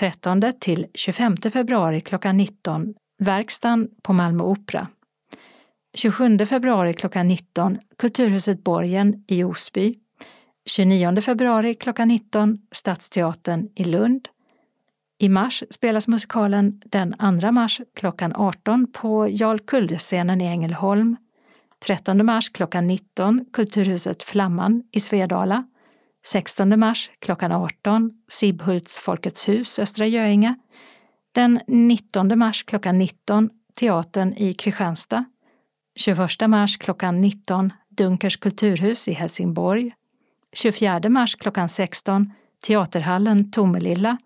13 0.00 0.52
till 0.60 0.86
25 0.94 1.36
februari 1.36 2.00
klockan 2.00 2.36
19 2.36 2.94
Verkstan 3.18 3.88
på 4.02 4.12
Malmö 4.12 4.44
Opera. 4.44 4.88
27 5.94 6.46
februari 6.46 6.94
klockan 6.94 7.28
19 7.28 7.78
Kulturhuset 7.98 8.64
Borgen 8.64 9.24
i 9.28 9.44
Osby. 9.44 9.94
29 10.66 11.20
februari 11.20 11.74
klockan 11.74 12.08
19 12.08 12.58
Stadsteatern 12.70 13.68
i 13.74 13.84
Lund. 13.84 14.28
I 15.18 15.28
mars 15.28 15.64
spelas 15.70 16.08
musikalen 16.08 16.80
den 16.84 17.14
2 17.40 17.52
mars 17.52 17.80
klockan 17.94 18.32
18 18.36 18.92
på 18.92 19.28
Jarl 19.28 19.58
Kulde-scenen 19.58 20.40
i 20.40 20.46
Ängelholm. 20.46 21.16
13 21.86 22.26
mars 22.26 22.48
klockan 22.48 22.86
19 22.86 23.44
Kulturhuset 23.52 24.22
Flamman 24.22 24.82
i 24.92 25.00
Svedala. 25.00 25.64
16 26.24 26.80
mars 26.80 27.10
klockan 27.18 27.52
18 27.52 28.10
Sibhults 28.28 28.98
Folkets 28.98 29.48
hus, 29.48 29.78
Östra 29.78 30.06
Göinge. 30.06 30.54
Den 31.32 31.60
19 31.66 32.38
mars 32.38 32.62
klockan 32.62 32.98
19 32.98 33.50
Teatern 33.76 34.34
i 34.34 34.54
Kristianstad. 34.54 35.24
21 35.96 36.48
mars 36.48 36.76
klockan 36.76 37.20
19 37.20 37.72
Dunkers 37.88 38.36
kulturhus 38.36 39.08
i 39.08 39.12
Helsingborg. 39.12 39.90
24 40.52 41.08
mars 41.08 41.34
klockan 41.34 41.68
16 41.68 42.32
Teaterhallen 42.66 43.50
Tomelilla 43.50 44.18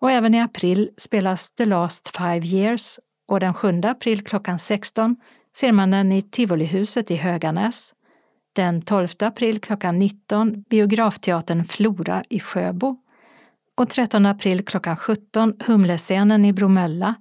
och 0.00 0.10
även 0.10 0.34
i 0.34 0.40
april 0.40 0.90
spelas 0.96 1.50
The 1.50 1.64
Last 1.64 2.16
Five 2.16 2.46
Years 2.46 2.98
och 3.26 3.40
den 3.40 3.54
7 3.54 3.80
april 3.82 4.24
klockan 4.24 4.58
16 4.58 5.16
ser 5.56 5.72
man 5.72 5.90
den 5.90 6.12
i 6.12 6.22
Tivolihuset 6.22 7.10
i 7.10 7.16
Höganäs. 7.16 7.94
Den 8.58 8.82
12 8.82 9.08
april 9.20 9.60
klockan 9.60 9.98
19 9.98 10.64
Biografteatern 10.70 11.64
Flora 11.64 12.22
i 12.28 12.40
Sjöbo 12.40 12.96
och 13.76 13.90
13 13.90 14.26
april 14.26 14.64
klockan 14.64 14.96
17 14.96 15.54
Humlescenen 15.66 16.44
i 16.44 16.52
Bromölla. 16.52 17.14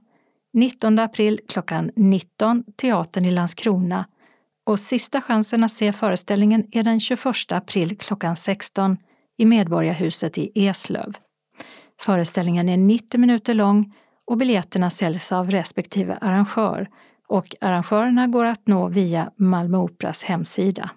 19 0.53 0.99
april 0.99 1.39
klockan 1.47 1.91
19 1.95 2.63
Teatern 2.77 3.25
i 3.25 3.31
Landskrona 3.31 4.05
och 4.65 4.79
sista 4.79 5.21
chansen 5.21 5.63
att 5.63 5.71
se 5.71 5.93
föreställningen 5.93 6.67
är 6.71 6.83
den 6.83 6.99
21 6.99 7.25
april 7.51 7.97
klockan 7.97 8.35
16 8.35 8.97
i 9.37 9.45
Medborgarhuset 9.45 10.37
i 10.37 10.51
Eslöv. 10.55 11.13
Föreställningen 11.99 12.69
är 12.69 12.77
90 12.77 13.19
minuter 13.19 13.53
lång 13.53 13.93
och 14.25 14.37
biljetterna 14.37 14.89
säljs 14.89 15.31
av 15.31 15.51
respektive 15.51 16.17
arrangör 16.21 16.89
och 17.27 17.55
arrangörerna 17.61 18.27
går 18.27 18.45
att 18.45 18.67
nå 18.67 18.87
via 18.87 19.31
Malmö 19.35 19.77
Operas 19.77 20.23
hemsida. 20.23 20.91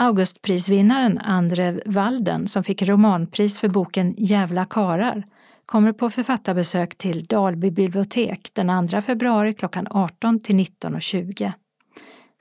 Augustprisvinnaren 0.00 1.18
Andre 1.18 1.80
Walden 1.86 2.48
som 2.48 2.64
fick 2.64 2.82
romanpris 2.82 3.60
för 3.60 3.68
boken 3.68 4.14
Jävla 4.18 4.64
karar 4.64 5.26
kommer 5.66 5.92
på 5.92 6.10
författarbesök 6.10 6.98
till 6.98 7.24
Dalby 7.24 7.70
bibliotek 7.70 8.50
den 8.52 8.88
2 8.88 9.00
februari 9.00 9.54
klockan 9.54 9.86
18 9.90 10.40
till 10.40 10.56
19.20. 10.56 11.52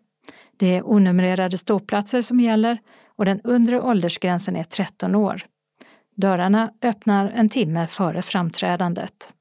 Det 0.57 0.77
är 0.77 0.91
onumrerade 0.91 1.59
ståplatser 1.59 2.23
som 2.23 2.41
gäller 2.41 2.79
och 3.07 3.25
den 3.25 3.41
undre 3.41 3.81
åldersgränsen 3.81 4.57
är 4.57 4.65
13 4.65 5.15
år. 5.15 5.43
Dörrarna 6.17 6.73
öppnar 6.83 7.31
en 7.31 7.49
timme 7.49 7.87
före 7.87 8.23
framträdandet. 8.23 9.33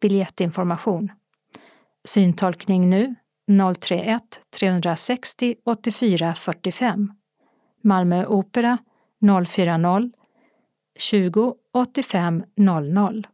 Biljettinformation. 0.00 1.12
Syntolkning 2.04 2.90
nu 2.90 3.14
031 3.80 4.22
360 4.58 5.54
84 5.64 6.34
45. 6.34 7.12
Malmö 7.82 8.26
Opera 8.26 8.78
040 9.46 10.10
20 10.98 11.54
85 11.72 12.44
00. 12.56 13.26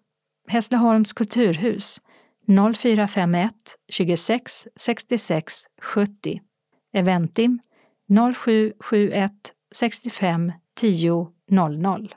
Hässleholms 0.48 1.12
kulturhus 1.12 2.00
0451 2.46 3.52
26 3.88 4.68
66 4.76 5.66
70. 5.82 6.40
Eventim 6.92 7.58
0771 8.34 9.32
65 9.74 10.52
10 10.74 11.26
00. 11.50 12.14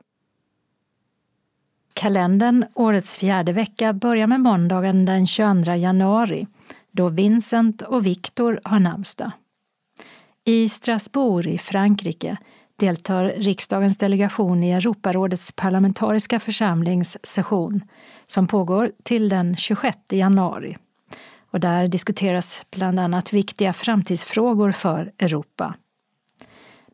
Kalendern 1.94 2.66
årets 2.76 3.18
fjärde 3.18 3.52
vecka 3.52 3.94
börjar 3.94 4.28
med 4.28 4.42
måndagen 4.42 5.06
den 5.06 5.28
22 5.28 5.74
januari 5.74 6.48
då 6.92 7.10
Vincent 7.10 7.82
och 7.82 8.06
Victor 8.06 8.60
har 8.64 8.80
namnsdag. 8.80 9.32
I 10.44 10.70
Strasbourg 10.70 11.48
i 11.48 11.58
Frankrike 11.58 12.38
deltar 12.76 13.26
riksdagens 13.26 13.98
delegation 13.98 14.64
i 14.64 14.72
Europarådets 14.72 15.52
parlamentariska 15.52 16.40
församlings 16.40 17.18
session 17.24 17.82
som 18.28 18.48
pågår 18.48 18.92
till 19.04 19.30
den 19.30 19.56
26 19.56 19.98
januari. 20.12 20.78
Och 21.52 21.60
där 21.60 21.88
diskuteras 21.88 22.66
bland 22.72 23.00
annat 23.00 23.34
viktiga 23.34 23.74
framtidsfrågor 23.74 24.72
för 24.72 25.12
Europa. 25.20 25.76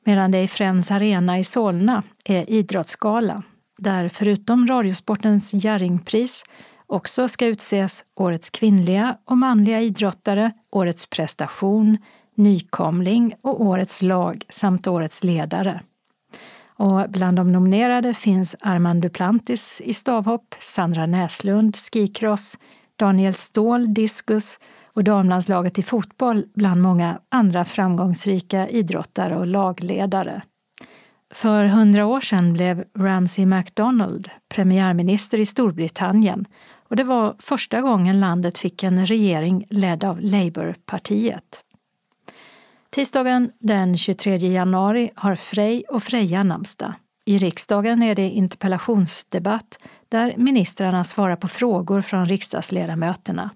Medan 0.06 0.32
det 0.32 0.42
i 0.42 0.48
Friends 0.48 0.92
Arena 0.92 1.40
i 1.40 1.44
Solna 1.44 2.04
är 2.24 2.50
idrottsgala 2.50 3.44
där 3.78 4.10
förutom 4.10 4.68
Radiosportens 4.68 5.54
Jerringpris 5.54 6.44
också 6.88 7.28
ska 7.28 7.46
utses 7.46 8.06
Årets 8.16 8.50
kvinnliga 8.50 9.18
och 9.26 9.38
manliga 9.38 9.82
idrottare, 9.82 10.52
Årets 10.72 11.06
prestation, 11.06 11.98
Nykomling 12.36 13.36
och 13.42 13.62
Årets 13.62 14.02
lag 14.02 14.46
samt 14.50 14.88
Årets 14.88 15.24
ledare. 15.24 15.82
Och 16.82 17.10
bland 17.10 17.38
de 17.38 17.52
nominerade 17.52 18.14
finns 18.14 18.56
Armand 18.60 19.02
Duplantis 19.02 19.82
i 19.86 19.94
stavhopp, 19.94 20.56
Sandra 20.60 21.06
Näslund 21.06 21.76
skikross, 21.76 22.58
Daniel 22.96 23.34
Ståhl 23.34 23.94
diskus 23.94 24.60
och 24.94 25.04
damlandslaget 25.04 25.80
i 25.80 25.84
fotboll 25.84 26.46
bland 26.56 26.82
många 26.82 27.20
andra 27.30 27.66
framgångsrika 27.66 28.70
idrottare 28.70 29.38
och 29.38 29.48
lagledare. 29.48 30.42
För 31.34 31.66
hundra 31.66 32.06
år 32.06 32.22
sedan 32.22 32.54
blev 32.54 32.84
Ramsay 32.98 33.46
MacDonald 33.46 34.30
premiärminister 34.50 35.40
i 35.40 35.46
Storbritannien 35.46 36.46
och 36.90 36.96
det 36.96 37.04
var 37.04 37.36
första 37.40 37.82
gången 37.82 38.20
landet 38.20 38.58
fick 38.58 38.84
en 38.84 39.06
regering 39.06 39.66
ledd 39.70 40.04
av 40.04 40.20
Labourpartiet. 40.22 41.62
Tisdagen 42.96 43.52
den 43.60 43.98
23 43.98 44.38
januari 44.38 45.12
har 45.16 45.36
Frej 45.36 45.84
och 45.90 46.04
Freja 46.04 46.44
namnsdag. 46.44 46.94
I 47.26 47.38
riksdagen 47.38 48.04
är 48.04 48.16
det 48.16 48.30
interpellationsdebatt 48.30 49.78
där 50.10 50.34
ministrarna 50.38 51.04
svarar 51.04 51.36
på 51.36 51.48
frågor 51.48 52.02
från 52.02 52.26
riksdagsledamöterna. 52.26 53.50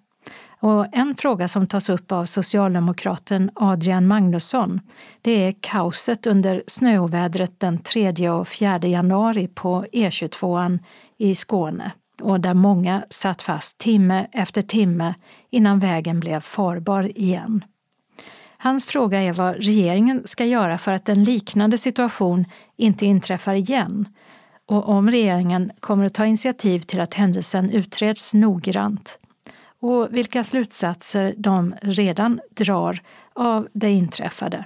Och 0.59 0.87
en 0.91 1.15
fråga 1.15 1.47
som 1.47 1.67
tas 1.67 1.89
upp 1.89 2.11
av 2.11 2.25
socialdemokraten 2.25 3.51
Adrian 3.55 4.07
Magnusson 4.07 4.81
det 5.21 5.31
är 5.31 5.53
kaoset 5.59 6.27
under 6.27 6.63
snöovädret 6.67 7.59
den 7.59 7.77
3 7.77 8.29
och 8.29 8.47
4 8.47 8.79
januari 8.79 9.47
på 9.47 9.85
E22 9.93 10.79
i 11.17 11.35
Skåne 11.35 11.91
och 12.21 12.39
där 12.39 12.53
många 12.53 13.05
satt 13.09 13.41
fast 13.41 13.77
timme 13.77 14.27
efter 14.31 14.61
timme 14.61 15.13
innan 15.49 15.79
vägen 15.79 16.19
blev 16.19 16.39
farbar 16.39 17.17
igen. 17.17 17.63
Hans 18.57 18.85
fråga 18.85 19.21
är 19.21 19.33
vad 19.33 19.55
regeringen 19.55 20.21
ska 20.25 20.45
göra 20.45 20.77
för 20.77 20.91
att 20.91 21.09
en 21.09 21.23
liknande 21.23 21.77
situation 21.77 22.45
inte 22.77 23.05
inträffar 23.05 23.53
igen 23.53 24.07
och 24.65 24.89
om 24.89 25.11
regeringen 25.11 25.71
kommer 25.79 26.05
att 26.05 26.13
ta 26.13 26.25
initiativ 26.25 26.79
till 26.79 26.99
att 26.99 27.13
händelsen 27.13 27.69
utreds 27.69 28.33
noggrant 28.33 29.19
och 29.79 30.07
vilka 30.11 30.43
slutsatser 30.43 31.33
de 31.37 31.75
redan 31.81 32.39
drar 32.49 33.01
av 33.33 33.67
det 33.73 33.91
inträffade. 33.91 34.63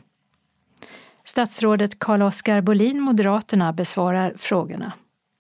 Statsrådet 1.24 2.00
Carl-Oskar 2.00 2.62
Bolin, 2.62 3.02
Moderaterna, 3.02 3.74
besvarar 3.74 4.34
frågorna. 4.38 4.94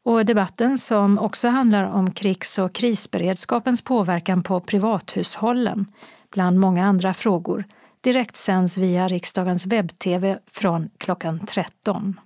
Och 0.05 0.25
debatten 0.25 0.77
som 0.77 1.19
också 1.19 1.47
handlar 1.47 1.83
om 1.83 2.11
krigs 2.11 2.59
och 2.59 2.73
krisberedskapens 2.73 3.81
påverkan 3.81 4.43
på 4.43 4.59
privathushållen, 4.59 5.85
bland 6.31 6.59
många 6.59 6.85
andra 6.85 7.13
frågor, 7.13 7.65
direktsänds 8.01 8.77
via 8.77 9.07
riksdagens 9.07 9.65
webb-tv 9.65 10.39
från 10.51 10.89
klockan 10.97 11.39
13. 11.39 12.19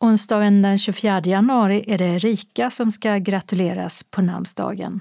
Onsdagen 0.00 0.62
den 0.62 0.78
24 0.78 1.20
januari 1.24 1.84
är 1.86 1.98
det 1.98 2.18
Rika 2.18 2.70
som 2.70 2.92
ska 2.92 3.16
gratuleras 3.16 4.02
på 4.02 4.22
namnsdagen. 4.22 5.00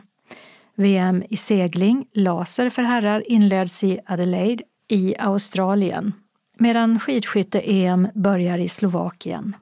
VM 0.75 1.23
i 1.29 1.37
segling, 1.37 2.07
laser 2.13 2.69
för 2.69 2.81
herrar, 2.81 3.31
inleds 3.31 3.83
i 3.83 3.99
Adelaide 4.05 4.63
i 4.87 5.15
Australien 5.19 6.13
medan 6.57 6.99
skidskytte-EM 6.99 8.07
börjar 8.13 8.57
i 8.57 8.67
Slovakien. 8.67 9.55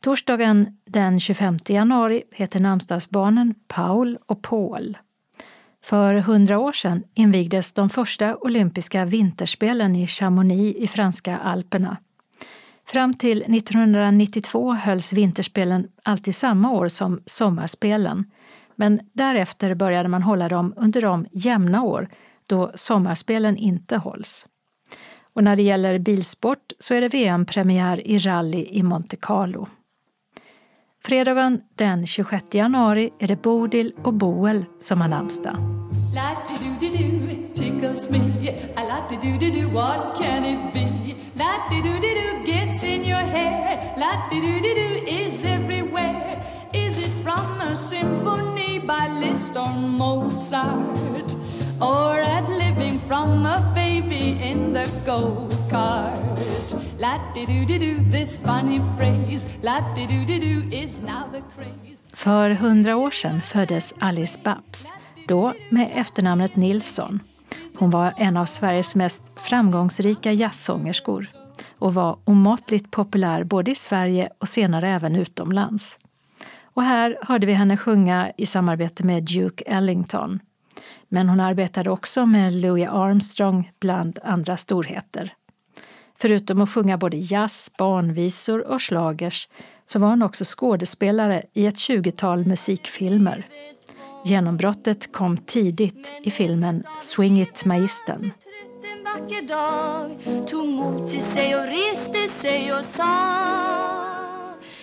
Torsdagen 0.00 0.78
den 0.84 1.20
25 1.20 1.58
januari 1.68 2.22
heter 2.32 2.60
namnsdagsbarnen 2.60 3.54
Paul 3.68 4.18
och 4.26 4.42
Paul. 4.42 4.98
För 5.84 6.14
hundra 6.14 6.58
år 6.58 6.72
sedan 6.72 7.04
invigdes 7.14 7.72
de 7.72 7.90
första 7.90 8.36
olympiska 8.36 9.04
vinterspelen 9.04 9.96
i 9.96 10.06
Chamonix 10.06 10.78
i 10.78 10.86
franska 10.86 11.38
alperna. 11.38 11.96
Fram 12.86 13.14
till 13.14 13.42
1992 13.42 14.72
hölls 14.72 15.12
vinterspelen 15.12 15.88
alltid 16.02 16.34
samma 16.34 16.70
år 16.70 16.88
som 16.88 17.22
sommarspelen 17.26 18.24
men 18.76 19.00
därefter 19.12 19.74
började 19.74 20.08
man 20.08 20.22
hålla 20.22 20.48
dem 20.48 20.74
under 20.76 21.02
de 21.02 21.26
jämna 21.32 21.82
år 21.82 22.08
då 22.48 22.72
sommarspelen 22.74 23.56
inte 23.56 23.96
hålls. 23.96 24.46
Och 25.34 25.44
när 25.44 25.56
det 25.56 25.62
gäller 25.62 25.98
bilsport 25.98 26.72
så 26.78 26.94
är 26.94 27.00
det 27.00 27.08
VM-premiär 27.08 28.06
i 28.06 28.18
rally 28.18 28.66
i 28.70 28.82
Monte 28.82 29.16
Carlo. 29.16 29.68
Fredagen 31.06 31.60
den 31.74 32.06
26 32.06 32.54
januari 32.54 33.10
är 33.18 33.28
det 33.28 33.42
Bodil 33.42 33.92
och 34.04 34.14
Boel 34.14 34.64
som 34.80 35.00
har 35.00 35.08
namnsdag. 35.08 35.56
tickles 37.54 38.10
me. 38.10 38.18
Latti-do-di-do, 38.76 39.68
what 39.74 40.18
can 40.18 40.44
it 40.44 40.74
be? 40.74 41.14
Do 41.70 41.82
do 41.82 42.44
gets 42.46 42.84
in 42.84 43.04
your 43.04 43.22
hair. 43.22 43.94
Do 44.30 44.40
do 44.40 45.04
is 45.06 45.44
everywhere. 45.44 46.42
Is 46.72 46.98
it 46.98 47.12
from 47.22 47.60
a 47.60 47.76
symphony 47.76 48.80
by 48.80 49.08
Liszt 49.20 49.56
or 49.56 49.78
Mozart? 49.78 51.36
Or 51.80 52.18
at 52.18 52.48
living 52.48 52.98
from 52.98 53.46
a 53.46 53.72
baby 53.74 54.38
in 54.50 54.74
the 54.74 54.86
go-kart? 55.06 56.18
La-di-do-di-do, 56.98 58.10
this 58.10 58.38
funny 58.38 58.80
phrase 58.96 59.46
La-di-do-di-do 59.62 60.76
is 60.76 61.02
now 61.02 61.24
the 61.32 61.42
craze 61.56 62.04
För 62.12 62.50
hundra 62.50 62.96
år 62.96 63.10
sedan 63.10 63.42
föddes 63.42 63.94
Alice 63.98 64.40
Babs, 64.44 64.92
då 65.28 65.52
med 65.70 65.90
efternamnet 65.94 66.56
Nilsson. 66.56 67.20
Hon 67.78 67.90
var 67.90 68.14
en 68.16 68.36
av 68.36 68.44
Sveriges 68.44 68.94
mest 68.94 69.22
framgångsrika 69.36 70.32
jazzsångerskor. 70.32 71.28
och 71.78 71.94
var 71.94 72.18
omåttligt 72.24 72.90
populär 72.90 73.44
både 73.44 73.70
i 73.70 73.74
Sverige 73.74 74.30
och 74.38 74.48
senare 74.48 74.88
även 74.88 75.16
utomlands. 75.16 75.98
Och 76.62 76.82
här 76.82 77.18
hörde 77.22 77.46
vi 77.46 77.52
henne 77.52 77.76
sjunga 77.76 78.32
i 78.36 78.46
samarbete 78.46 79.04
med 79.04 79.22
Duke 79.22 79.64
Ellington. 79.66 80.40
Men 81.08 81.28
hon 81.28 81.40
arbetade 81.40 81.90
också 81.90 82.26
med 82.26 82.52
Louis 82.52 82.88
Armstrong 82.88 83.72
bland 83.80 84.18
andra 84.22 84.56
storheter. 84.56 85.32
Förutom 86.18 86.60
att 86.60 86.70
sjunga 86.70 86.98
både 86.98 87.16
jazz, 87.16 87.70
barnvisor 87.78 88.66
och 88.66 88.82
slagers 88.82 89.48
så 89.86 89.98
var 89.98 90.08
hon 90.08 90.22
också 90.22 90.44
skådespelare 90.46 91.42
i 91.52 91.66
ett 91.66 91.78
tjugotal 91.78 92.46
musikfilmer. 92.46 93.46
Genombrottet 94.24 95.12
kom 95.12 95.36
tidigt 95.36 96.12
i 96.22 96.30
filmen 96.30 96.84
Swing 97.02 97.40
it 97.40 97.64
magistern. 97.64 98.32
En 98.92 99.04
vacker 99.04 99.48
dag 99.48 100.18
tog 100.48 100.68
mod 100.68 101.08
till 101.08 101.22
sig 101.22 101.56
och 101.56 101.66
reste 101.66 102.28
sig 102.28 102.72
och 102.72 102.84
sa 102.84 103.04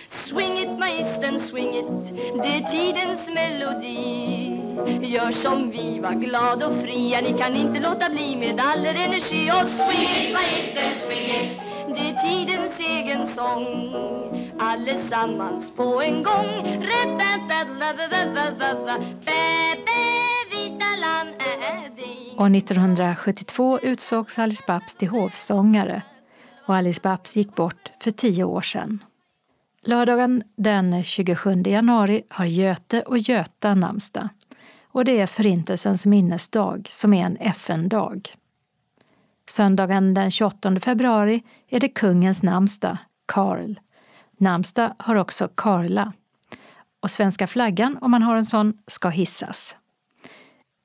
Swing 0.08 0.52
it 0.52 0.78
magistern, 0.78 1.38
swing 1.38 1.68
it, 1.68 2.14
det 2.42 2.56
är 2.56 2.62
tidens 2.62 3.30
melodi 3.30 4.71
Gör 4.86 5.30
som 5.30 5.70
vi, 5.70 5.98
var 5.98 6.12
glad 6.12 6.62
och 6.62 6.82
fria, 6.82 7.20
ni 7.20 7.38
kan 7.38 7.56
inte 7.56 7.80
låta 7.80 8.10
bli 8.10 8.36
med 8.36 8.60
all 8.60 8.86
er 8.86 8.94
energi. 9.08 9.50
Och 9.50 9.68
swing 9.68 10.02
it 10.02 10.32
magistern, 10.32 10.92
swing 10.92 11.44
it, 11.44 11.58
det 11.94 12.10
är 12.10 12.14
tidens 12.14 12.80
egen 12.80 13.26
sång. 13.26 13.94
Allesammans 14.58 15.70
på 15.76 16.02
en 16.02 16.22
gång. 16.22 16.46
Och 22.36 22.46
1972 22.50 23.78
utsågs 23.80 24.38
Alice 24.38 24.64
Babs 24.66 24.96
till 24.96 25.08
hovsångare. 25.08 26.02
Och 26.66 26.76
Alice 26.76 27.00
Babs 27.02 27.36
gick 27.36 27.54
bort 27.54 27.92
för 28.00 28.10
tio 28.10 28.44
år 28.44 28.60
sedan. 28.60 29.04
Lördagen 29.84 30.42
den 30.56 31.04
27 31.04 31.62
januari 31.66 32.22
har 32.28 32.44
Göte 32.44 33.02
och 33.02 33.18
Göta 33.18 33.74
namnsdag 33.74 34.28
och 34.92 35.04
det 35.04 35.20
är 35.20 35.26
Förintelsens 35.26 36.06
minnesdag 36.06 36.88
som 36.88 37.14
är 37.14 37.24
en 37.26 37.36
FN-dag. 37.36 38.34
Söndagen 39.48 40.14
den 40.14 40.30
28 40.30 40.80
februari 40.80 41.42
är 41.68 41.80
det 41.80 41.88
kungens 41.88 42.42
namnsdag, 42.42 42.96
Karl. 43.26 43.74
Namnsdag 44.36 44.94
har 44.98 45.16
också 45.16 45.48
Karla. 45.54 46.12
Och 47.00 47.10
svenska 47.10 47.46
flaggan, 47.46 47.98
om 48.00 48.10
man 48.10 48.22
har 48.22 48.36
en 48.36 48.44
sån, 48.44 48.78
ska 48.86 49.08
hissas. 49.08 49.76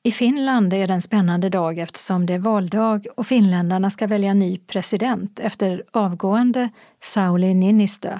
I 0.04 0.12
Finland 0.12 0.74
är 0.74 0.88
det 0.88 0.94
en 0.94 1.02
spännande 1.02 1.50
dag 1.50 1.80
eftersom 1.80 2.26
det 2.26 2.34
är 2.34 2.40
valdag 2.40 3.08
och 3.18 3.28
finländarna 3.28 3.90
ska 3.90 4.08
välja 4.08 4.34
ny 4.34 4.58
president 4.58 5.40
efter 5.40 5.84
avgående 5.92 6.70
Sauli 7.02 7.54
Niinistö. 7.54 8.20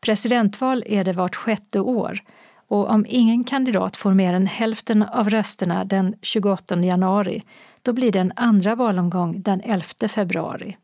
Presidentval 0.00 0.84
är 0.86 1.04
det 1.04 1.12
vart 1.12 1.34
sjätte 1.34 1.80
år 1.80 2.20
och 2.68 2.90
om 2.90 3.06
ingen 3.08 3.44
kandidat 3.44 3.96
får 3.96 4.14
mer 4.14 4.34
än 4.34 4.46
hälften 4.46 5.02
av 5.02 5.30
rösterna 5.30 5.84
den 5.84 6.14
28 6.22 6.82
januari, 6.82 7.42
då 7.82 7.92
blir 7.92 8.12
det 8.12 8.18
en 8.18 8.32
andra 8.36 8.74
valomgång 8.74 9.42
den 9.42 9.60
11 9.60 9.84
februari. 10.08 10.76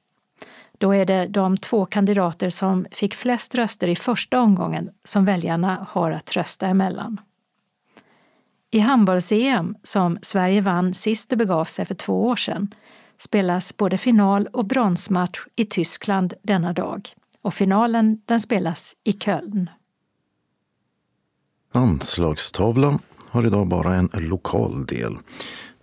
Då 0.78 0.94
är 0.94 1.04
det 1.04 1.26
de 1.26 1.56
två 1.56 1.84
kandidater 1.84 2.50
som 2.50 2.86
fick 2.90 3.14
flest 3.14 3.54
röster 3.54 3.88
i 3.88 3.96
första 3.96 4.40
omgången 4.40 4.90
som 5.04 5.24
väljarna 5.24 5.86
har 5.90 6.10
att 6.10 6.36
rösta 6.36 6.66
emellan. 6.66 7.20
I 8.70 8.78
handbolls-EM, 8.78 9.76
som 9.82 10.18
Sverige 10.22 10.60
vann 10.60 10.94
sist 10.94 11.30
det 11.30 11.36
begav 11.36 11.64
sig 11.64 11.84
för 11.84 11.94
två 11.94 12.26
år 12.26 12.36
sedan, 12.36 12.74
spelas 13.18 13.76
både 13.76 13.98
final 13.98 14.46
och 14.46 14.64
bronsmatch 14.64 15.38
i 15.56 15.64
Tyskland 15.64 16.34
denna 16.42 16.72
dag 16.72 17.08
och 17.42 17.54
finalen 17.54 18.22
den 18.24 18.40
spelas 18.40 18.96
i 19.04 19.12
Köln. 19.12 19.70
Anslagstavlan 21.72 22.98
har 23.28 23.46
idag 23.46 23.66
bara 23.66 23.94
en 23.94 24.10
lokal 24.12 24.86
del. 24.86 25.18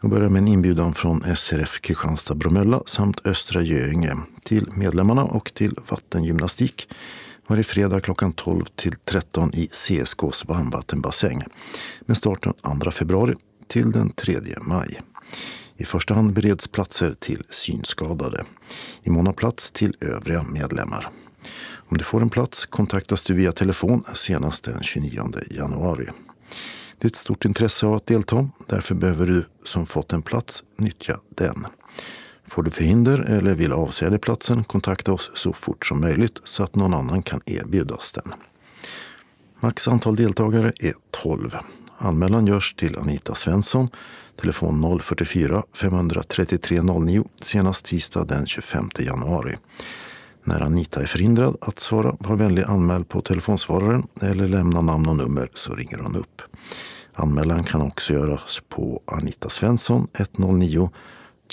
Jag 0.01 0.09
börjar 0.09 0.29
med 0.29 0.39
en 0.39 0.47
inbjudan 0.47 0.93
från 0.93 1.35
SRF 1.35 1.79
Kristianstad-Bromölla 1.81 2.81
samt 2.85 3.25
Östra 3.25 3.61
Göinge 3.61 4.17
till 4.43 4.71
medlemmarna 4.71 5.23
och 5.23 5.53
till 5.53 5.75
vattengymnastik 5.89 6.87
varje 7.47 7.63
fredag 7.63 8.01
klockan 8.01 8.33
12 8.33 8.65
till 8.75 8.95
13 8.95 9.53
i 9.53 9.67
CSKs 9.67 10.45
varmvattenbassäng 10.45 11.43
med 12.01 12.17
start 12.17 12.43
den 12.43 12.79
2 12.79 12.91
februari 12.91 13.35
till 13.67 13.91
den 13.91 14.09
3 14.09 14.39
maj. 14.61 14.99
I 15.77 15.85
första 15.85 16.13
hand 16.13 16.33
bereds 16.33 16.67
platser 16.67 17.15
till 17.19 17.43
synskadade. 17.49 18.45
I 19.03 19.09
mån 19.09 19.27
av 19.27 19.33
plats 19.33 19.71
till 19.71 19.95
övriga 19.99 20.43
medlemmar. 20.43 21.11
Om 21.89 21.97
du 21.97 22.03
får 22.03 22.21
en 22.21 22.29
plats 22.29 22.65
kontaktas 22.65 23.23
du 23.23 23.33
via 23.33 23.51
telefon 23.51 24.03
senast 24.13 24.63
den 24.63 24.83
29 24.83 25.31
januari. 25.51 26.07
Det 26.97 27.07
är 27.07 27.09
ett 27.09 27.15
stort 27.15 27.45
intresse 27.45 27.85
av 27.85 27.93
att 27.93 28.07
delta. 28.07 28.49
Därför 28.67 28.95
behöver 28.95 29.27
du 29.27 29.45
som 29.63 29.85
fått 29.85 30.13
en 30.13 30.21
plats 30.21 30.63
nyttja 30.77 31.19
den. 31.29 31.67
Får 32.47 32.63
du 32.63 32.71
förhinder 32.71 33.19
eller 33.19 33.53
vill 33.53 33.73
avsäga 33.73 34.09
dig 34.09 34.19
platsen, 34.19 34.63
kontakta 34.63 35.13
oss 35.13 35.31
så 35.33 35.53
fort 35.53 35.85
som 35.85 36.01
möjligt 36.01 36.41
så 36.43 36.63
att 36.63 36.75
någon 36.75 36.93
annan 36.93 37.23
kan 37.23 37.41
erbjudas 37.45 38.11
den. 38.11 38.33
Max 39.59 39.87
antal 39.87 40.15
deltagare 40.15 40.73
är 40.79 40.93
12. 41.11 41.55
Anmälan 41.97 42.47
görs 42.47 42.73
till 42.73 42.97
Anita 42.97 43.35
Svensson, 43.35 43.89
telefon 44.41 44.99
044 45.01 45.63
533 45.73 46.81
09 46.81 47.27
senast 47.41 47.85
tisdag 47.85 48.25
den 48.25 48.47
25 48.47 48.89
januari. 48.99 49.57
När 50.47 50.61
Anita 50.61 51.01
är 51.01 51.05
förhindrad 51.05 51.57
att 51.61 51.79
svara, 51.79 52.15
var 52.19 52.35
vänlig 52.35 52.63
anmäl 52.63 53.05
på 53.05 53.21
telefonsvararen 53.21 54.07
eller 54.21 54.47
lämna 54.47 54.81
namn 54.81 55.09
och 55.09 55.15
nummer 55.15 55.49
så 55.53 55.75
ringer 55.75 55.97
hon 55.97 56.15
upp. 56.15 56.41
Anmälan 57.13 57.63
kan 57.63 57.81
också 57.81 58.13
göras 58.13 58.61
på 58.69 59.01
anitasvensson 59.05 60.07
109 60.13 60.89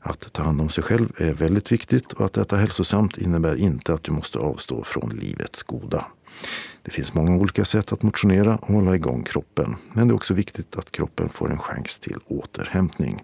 Att 0.00 0.32
ta 0.32 0.42
hand 0.42 0.60
om 0.60 0.68
sig 0.68 0.84
själv 0.84 1.12
är 1.16 1.34
väldigt 1.34 1.72
viktigt 1.72 2.12
och 2.12 2.26
att 2.26 2.36
äta 2.36 2.56
hälsosamt 2.56 3.18
innebär 3.18 3.56
inte 3.56 3.94
att 3.94 4.02
du 4.02 4.12
måste 4.12 4.38
avstå 4.38 4.84
från 4.84 5.10
livets 5.10 5.62
goda. 5.62 6.06
Det 6.82 6.90
finns 6.90 7.14
många 7.14 7.36
olika 7.36 7.64
sätt 7.64 7.92
att 7.92 8.02
motionera 8.02 8.56
och 8.56 8.74
hålla 8.74 8.94
igång 8.94 9.22
kroppen. 9.22 9.76
Men 9.92 10.08
det 10.08 10.12
är 10.12 10.16
också 10.16 10.34
viktigt 10.34 10.76
att 10.76 10.92
kroppen 10.92 11.28
får 11.28 11.50
en 11.50 11.58
chans 11.58 11.98
till 11.98 12.18
återhämtning. 12.26 13.22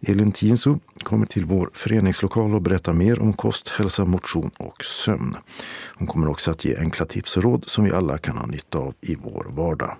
Elin 0.00 0.32
Tienso 0.32 0.78
kommer 1.02 1.26
till 1.26 1.44
vår 1.44 1.70
föreningslokal 1.74 2.54
och 2.54 2.62
berättar 2.62 2.92
mer 2.92 3.22
om 3.22 3.32
kost, 3.32 3.68
hälsa, 3.68 4.04
motion 4.04 4.50
och 4.56 4.84
sömn. 4.84 5.36
Hon 5.94 6.06
kommer 6.06 6.28
också 6.28 6.50
att 6.50 6.64
ge 6.64 6.76
enkla 6.76 7.06
tips 7.06 7.36
och 7.36 7.42
råd 7.42 7.64
som 7.66 7.84
vi 7.84 7.90
alla 7.90 8.18
kan 8.18 8.38
ha 8.38 8.46
nytta 8.46 8.78
av 8.78 8.94
i 9.00 9.14
vår 9.14 9.46
vardag. 9.50 9.96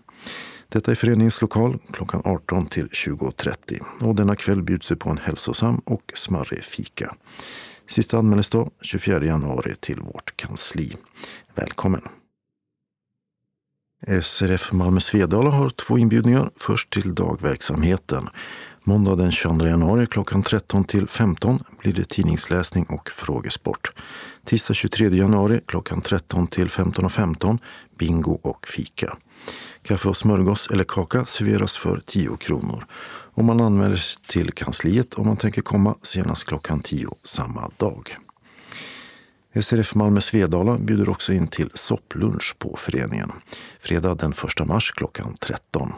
Detta 0.69 0.91
är 0.91 0.95
föreningens 0.95 1.41
lokal 1.43 1.79
klockan 1.93 2.23
18 2.25 2.67
till 2.67 2.87
20.30 2.87 3.81
och 4.03 4.15
denna 4.15 4.37
kväll 4.37 4.63
bjuds 4.63 4.89
det 4.89 4.97
på 4.97 5.11
en 5.11 5.19
hälsosam 5.19 5.79
och 5.85 6.13
smarrig 6.15 6.65
fika. 6.65 7.15
Sista 7.89 8.19
anmälningsdag 8.19 8.71
24 8.83 9.25
januari 9.25 9.75
till 9.81 10.01
vårt 10.01 10.37
kansli. 10.37 10.97
Välkommen! 11.55 12.03
SRF 14.05 14.73
Malmö 14.73 15.01
Svedala 15.01 15.51
har 15.51 15.71
två 15.71 15.99
inbjudningar. 15.99 16.51
Först 16.57 16.93
till 16.93 17.15
dagverksamheten. 17.15 18.29
Måndag 18.85 19.17
den 19.17 19.33
22 19.33 19.67
januari 19.67 20.07
klockan 20.07 20.43
13 20.43 20.85
till 20.85 21.09
15 21.09 21.59
blir 21.81 21.93
det 21.93 22.09
tidningsläsning 22.09 22.85
och 22.85 23.11
frågesport. 23.11 23.91
Tisdag 24.45 24.75
23 24.75 25.09
januari 25.09 25.61
klockan 25.67 26.01
13 26.01 26.47
till 26.47 26.69
15.15 26.69 27.09
15, 27.09 27.59
bingo 27.99 28.41
och 28.43 28.69
fika. 28.69 29.17
Kaffe 29.83 30.09
och 30.09 30.17
smörgås 30.17 30.69
eller 30.71 30.85
kaka 30.85 31.25
serveras 31.25 31.77
för 31.77 32.01
10 32.07 32.37
kronor. 32.37 32.87
Och 33.35 33.45
man 33.45 33.61
anmäler 33.61 33.97
sig 33.97 34.23
till 34.29 34.53
kansliet 34.53 35.15
om 35.15 35.27
man 35.27 35.37
tänker 35.37 35.63
komma 35.63 35.95
senast 36.03 36.45
klockan 36.45 36.81
10 36.81 37.09
samma 37.25 37.71
dag. 37.77 38.17
SRF 39.63 39.95
Malmö 39.95 40.21
Svedala 40.21 40.79
bjuder 40.79 41.09
också 41.09 41.33
in 41.33 41.49
till 41.49 41.71
sopplunch 41.75 42.55
på 42.59 42.77
föreningen. 42.77 43.33
Fredag 43.81 44.15
den 44.15 44.33
1 44.61 44.67
mars 44.67 44.91
klockan 44.91 45.37
13. 45.41 45.93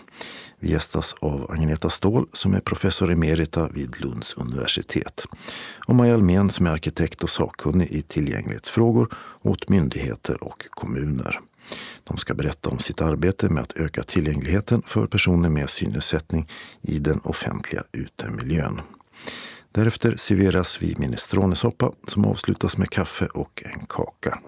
Vi 0.60 0.70
gästas 0.70 1.14
av 1.20 1.50
Agneta 1.50 1.90
Ståhl 1.90 2.26
som 2.32 2.54
är 2.54 2.60
professor 2.60 3.12
emerita 3.12 3.68
vid 3.68 4.00
Lunds 4.00 4.34
universitet. 4.34 5.24
Och 5.86 5.94
Maja 5.94 6.14
Almén 6.14 6.50
som 6.50 6.66
är 6.66 6.70
arkitekt 6.70 7.22
och 7.22 7.30
sakkunnig 7.30 7.88
i 7.90 8.02
tillgänglighetsfrågor 8.02 9.14
åt 9.42 9.68
myndigheter 9.68 10.44
och 10.44 10.66
kommuner. 10.70 11.40
De 12.04 12.16
ska 12.16 12.34
berätta 12.34 12.70
om 12.70 12.78
sitt 12.78 13.00
arbete 13.00 13.48
med 13.48 13.62
att 13.62 13.76
öka 13.76 14.02
tillgängligheten 14.02 14.82
för 14.86 15.06
personer 15.06 15.48
med 15.48 15.70
synnedsättning 15.70 16.48
i 16.82 16.98
den 16.98 17.20
offentliga 17.24 17.82
utemiljön. 17.92 18.80
Därefter 19.78 20.16
serveras 20.16 20.82
vi 20.82 20.94
minestronesoppa 20.98 21.92
som 22.06 22.24
avslutas 22.24 22.78
med 22.78 22.90
kaffe 22.90 23.26
och 23.26 23.62
en 23.64 23.86
kaka. 23.86 24.38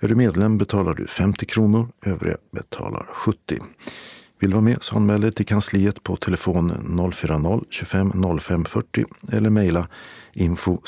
Är 0.00 0.08
du 0.08 0.14
medlem 0.14 0.58
betalar 0.58 0.94
du 0.94 1.06
50 1.06 1.46
kronor, 1.46 1.88
övriga 2.02 2.36
betalar 2.50 3.06
70. 3.12 3.58
Vill 4.38 4.50
du 4.50 4.54
vara 4.54 4.64
med 4.64 4.82
så 4.82 4.96
anmäl 4.96 5.20
dig 5.20 5.32
till 5.32 5.46
kansliet 5.46 6.02
på 6.02 6.16
telefon 6.16 6.72
040-25 7.12 8.38
05 8.40 8.64
40 8.64 9.04
eller 9.32 9.50
mejla 9.50 9.88
info 10.32 10.78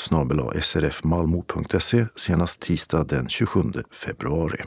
srfmalmo.se 0.61 2.05
senast 2.15 2.59
tisdag 2.59 3.03
den 3.03 3.29
27 3.29 3.61
februari. 3.91 4.61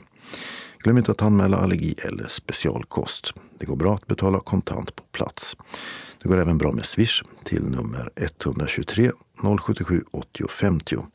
Glöm 0.79 0.97
inte 0.97 1.11
att 1.11 1.21
anmäla 1.21 1.57
allergi 1.57 1.95
eller 1.97 2.27
specialkost. 2.27 3.33
Det 3.59 3.65
går 3.65 3.75
bra 3.75 3.93
att 3.93 4.07
betala 4.07 4.39
kontant 4.39 4.95
på 4.95 5.03
plats. 5.03 5.57
Det 6.21 6.29
går 6.29 6.37
även 6.37 6.57
bra 6.57 6.71
med 6.71 6.85
Swish 6.85 7.23
till 7.43 7.63
nummer 7.63 8.11
123 8.15 9.11
077 9.59 10.03
80 10.11 10.47
50 10.47 11.05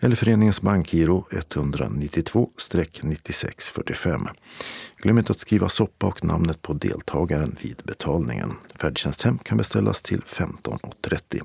eller 0.00 0.16
föreningens 0.16 0.60
bankgiro 0.60 1.26
192-9645. 1.30 4.28
Glöm 4.96 5.18
inte 5.18 5.32
att 5.32 5.38
skriva 5.38 5.68
soppa 5.68 6.06
och 6.06 6.24
namnet 6.24 6.62
på 6.62 6.72
deltagaren 6.72 7.56
vid 7.62 7.82
betalningen. 7.84 8.52
Färdtjänsthem 8.74 9.38
kan 9.38 9.58
beställas 9.58 10.02
till 10.02 10.20
15.30. 10.20 11.42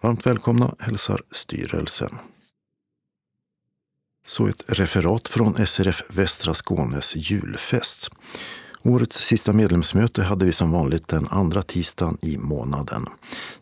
Varmt 0.00 0.26
välkomna 0.26 0.74
hälsar 0.78 1.22
styrelsen. 1.30 2.18
Så 4.26 4.46
ett 4.46 4.62
referat 4.66 5.28
från 5.28 5.66
SRF 5.66 6.02
Västra 6.08 6.54
Skånes 6.54 7.16
julfest. 7.16 8.10
Årets 8.82 9.16
sista 9.16 9.52
medlemsmöte 9.52 10.22
hade 10.22 10.44
vi 10.44 10.52
som 10.52 10.70
vanligt 10.70 11.08
den 11.08 11.28
andra 11.28 11.62
tisdagen 11.62 12.18
i 12.22 12.38
månaden. 12.38 13.06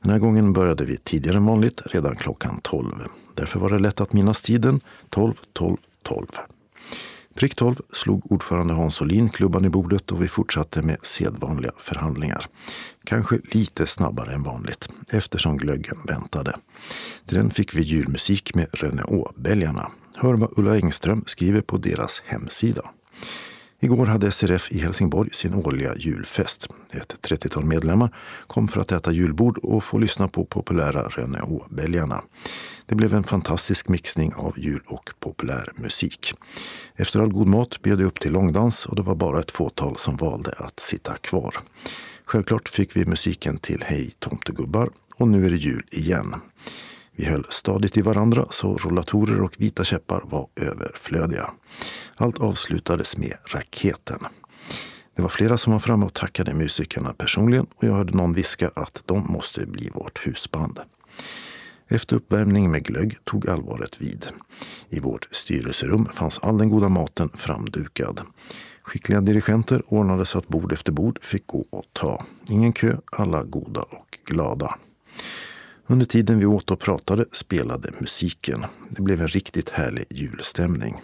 Den 0.01 0.11
här 0.11 0.19
gången 0.19 0.53
började 0.53 0.85
vi 0.85 0.97
tidigare 0.97 1.37
än 1.37 1.47
vanligt, 1.47 1.83
redan 1.85 2.17
klockan 2.17 2.61
12. 2.63 2.93
Därför 3.35 3.61
var 3.61 3.71
det 3.71 3.79
lätt 3.79 4.01
att 4.01 4.13
minnas 4.13 4.43
tiden 4.43 4.81
12, 5.11 5.35
12, 5.53 5.77
12. 6.03 6.27
Prick 7.35 7.55
12 7.55 7.75
slog 7.93 8.33
ordförande 8.33 8.75
Hans 8.75 9.01
Olin 9.01 9.29
klubban 9.29 9.65
i 9.65 9.69
bordet 9.69 10.13
och 10.13 10.23
vi 10.23 10.29
fortsatte 10.29 10.83
med 10.83 10.97
sedvanliga 11.03 11.73
förhandlingar. 11.79 12.47
Kanske 13.05 13.39
lite 13.53 13.87
snabbare 13.87 14.35
än 14.35 14.43
vanligt 14.43 14.89
eftersom 15.09 15.59
glöggen 15.59 15.99
väntade. 16.05 16.55
Till 17.27 17.37
den 17.37 17.51
fick 17.51 17.75
vi 17.75 17.83
julmusik 17.83 18.55
med 18.55 18.67
Rönne 18.73 19.03
Å-bälgarna. 19.03 19.91
Hör 20.17 20.35
vad 20.35 20.59
Ulla 20.59 20.77
Engström 20.77 21.25
skriver 21.27 21.61
på 21.61 21.77
deras 21.77 22.23
hemsida. 22.27 22.83
Igår 23.81 24.07
hade 24.07 24.31
SRF 24.31 24.73
i 24.73 24.79
Helsingborg 24.79 25.31
sin 25.33 25.55
årliga 25.55 25.97
julfest. 25.97 26.69
Ett 26.95 27.17
30-tal 27.23 27.65
medlemmar 27.65 28.15
kom 28.47 28.69
för 28.69 28.81
att 28.81 28.93
äta 28.93 29.13
julbord 29.13 29.59
och 29.59 29.85
få 29.85 29.99
lyssna 29.99 30.29
på 30.29 30.45
populära 30.45 31.03
Renault-bälgarna. 31.03 32.23
Det 32.87 32.95
blev 32.95 33.15
en 33.15 33.25
fantastisk 33.25 33.89
mixning 33.89 34.35
av 34.35 34.59
jul 34.59 34.83
och 34.87 35.11
populär 35.21 35.73
musik. 35.77 36.35
Efter 36.97 37.21
all 37.21 37.33
god 37.33 37.49
mat 37.49 37.83
bjöd 37.83 38.01
jag 38.01 38.07
upp 38.07 38.21
till 38.21 38.33
långdans 38.33 38.87
och 38.87 38.97
det 38.97 39.03
var 39.03 39.15
bara 39.15 39.41
ett 39.41 39.51
fåtal 39.51 39.97
som 39.97 40.17
valde 40.17 40.53
att 40.57 40.81
sitta 40.81 41.17
kvar. 41.17 41.55
Självklart 42.25 42.69
fick 42.69 42.97
vi 42.97 43.07
musiken 43.07 43.59
till 43.59 43.85
Hej 43.87 44.11
tomtegubbar 44.19 44.91
och 45.17 45.29
nu 45.29 45.47
är 45.47 45.51
det 45.51 45.57
jul 45.57 45.87
igen. 45.91 46.35
Vi 47.17 47.25
höll 47.25 47.47
stadigt 47.49 47.97
i 47.97 48.01
varandra 48.01 48.47
så 48.51 48.77
rollatorer 48.77 49.41
och 49.41 49.55
vita 49.59 49.85
käppar 49.85 50.23
var 50.25 50.47
överflödiga. 50.57 51.51
Allt 52.21 52.39
avslutades 52.39 53.17
med 53.17 53.35
raketen. 53.47 54.27
Det 55.17 55.23
var 55.23 55.29
flera 55.29 55.59
som 55.59 55.73
var 55.73 55.81
framme 55.81 56.07
och 56.07 56.15
tackade 56.15 56.55
musikerna 56.55 57.13
personligen 57.13 57.67
och 57.75 57.85
jag 57.85 57.93
hörde 57.93 58.17
någon 58.17 58.33
viska 58.33 58.71
att 58.75 59.03
de 59.07 59.27
måste 59.33 59.67
bli 59.67 59.91
vårt 59.91 60.27
husband. 60.27 60.81
Efter 61.89 62.17
uppvärmning 62.17 62.71
med 62.71 62.85
glögg 62.85 63.25
tog 63.25 63.49
allvaret 63.49 64.01
vid. 64.01 64.27
I 64.89 65.01
vårt 65.01 65.29
styrelserum 65.31 66.07
fanns 66.07 66.39
all 66.39 66.59
den 66.59 66.71
goda 66.71 66.89
maten 66.89 67.31
framdukad. 67.35 68.21
Skickliga 68.83 69.21
dirigenter 69.21 69.83
ordnade 69.87 70.27
så 70.27 70.39
att 70.39 70.49
bord 70.49 70.73
efter 70.73 70.93
bord 70.93 71.19
fick 71.23 71.47
gå 71.47 71.67
och 71.71 71.85
ta. 71.93 72.25
Ingen 72.51 72.73
kö, 72.73 72.97
alla 73.13 73.43
goda 73.43 73.81
och 73.81 74.19
glada. 74.25 74.79
Under 75.87 76.07
tiden 76.07 76.39
vi 76.39 76.47
åt 76.47 76.71
och 76.71 76.81
pratade 76.81 77.25
spelade 77.33 77.91
musiken. 77.99 78.67
Det 78.89 79.03
blev 79.03 79.21
en 79.21 79.29
riktigt 79.29 79.71
härlig 79.71 80.05
julstämning. 80.11 80.97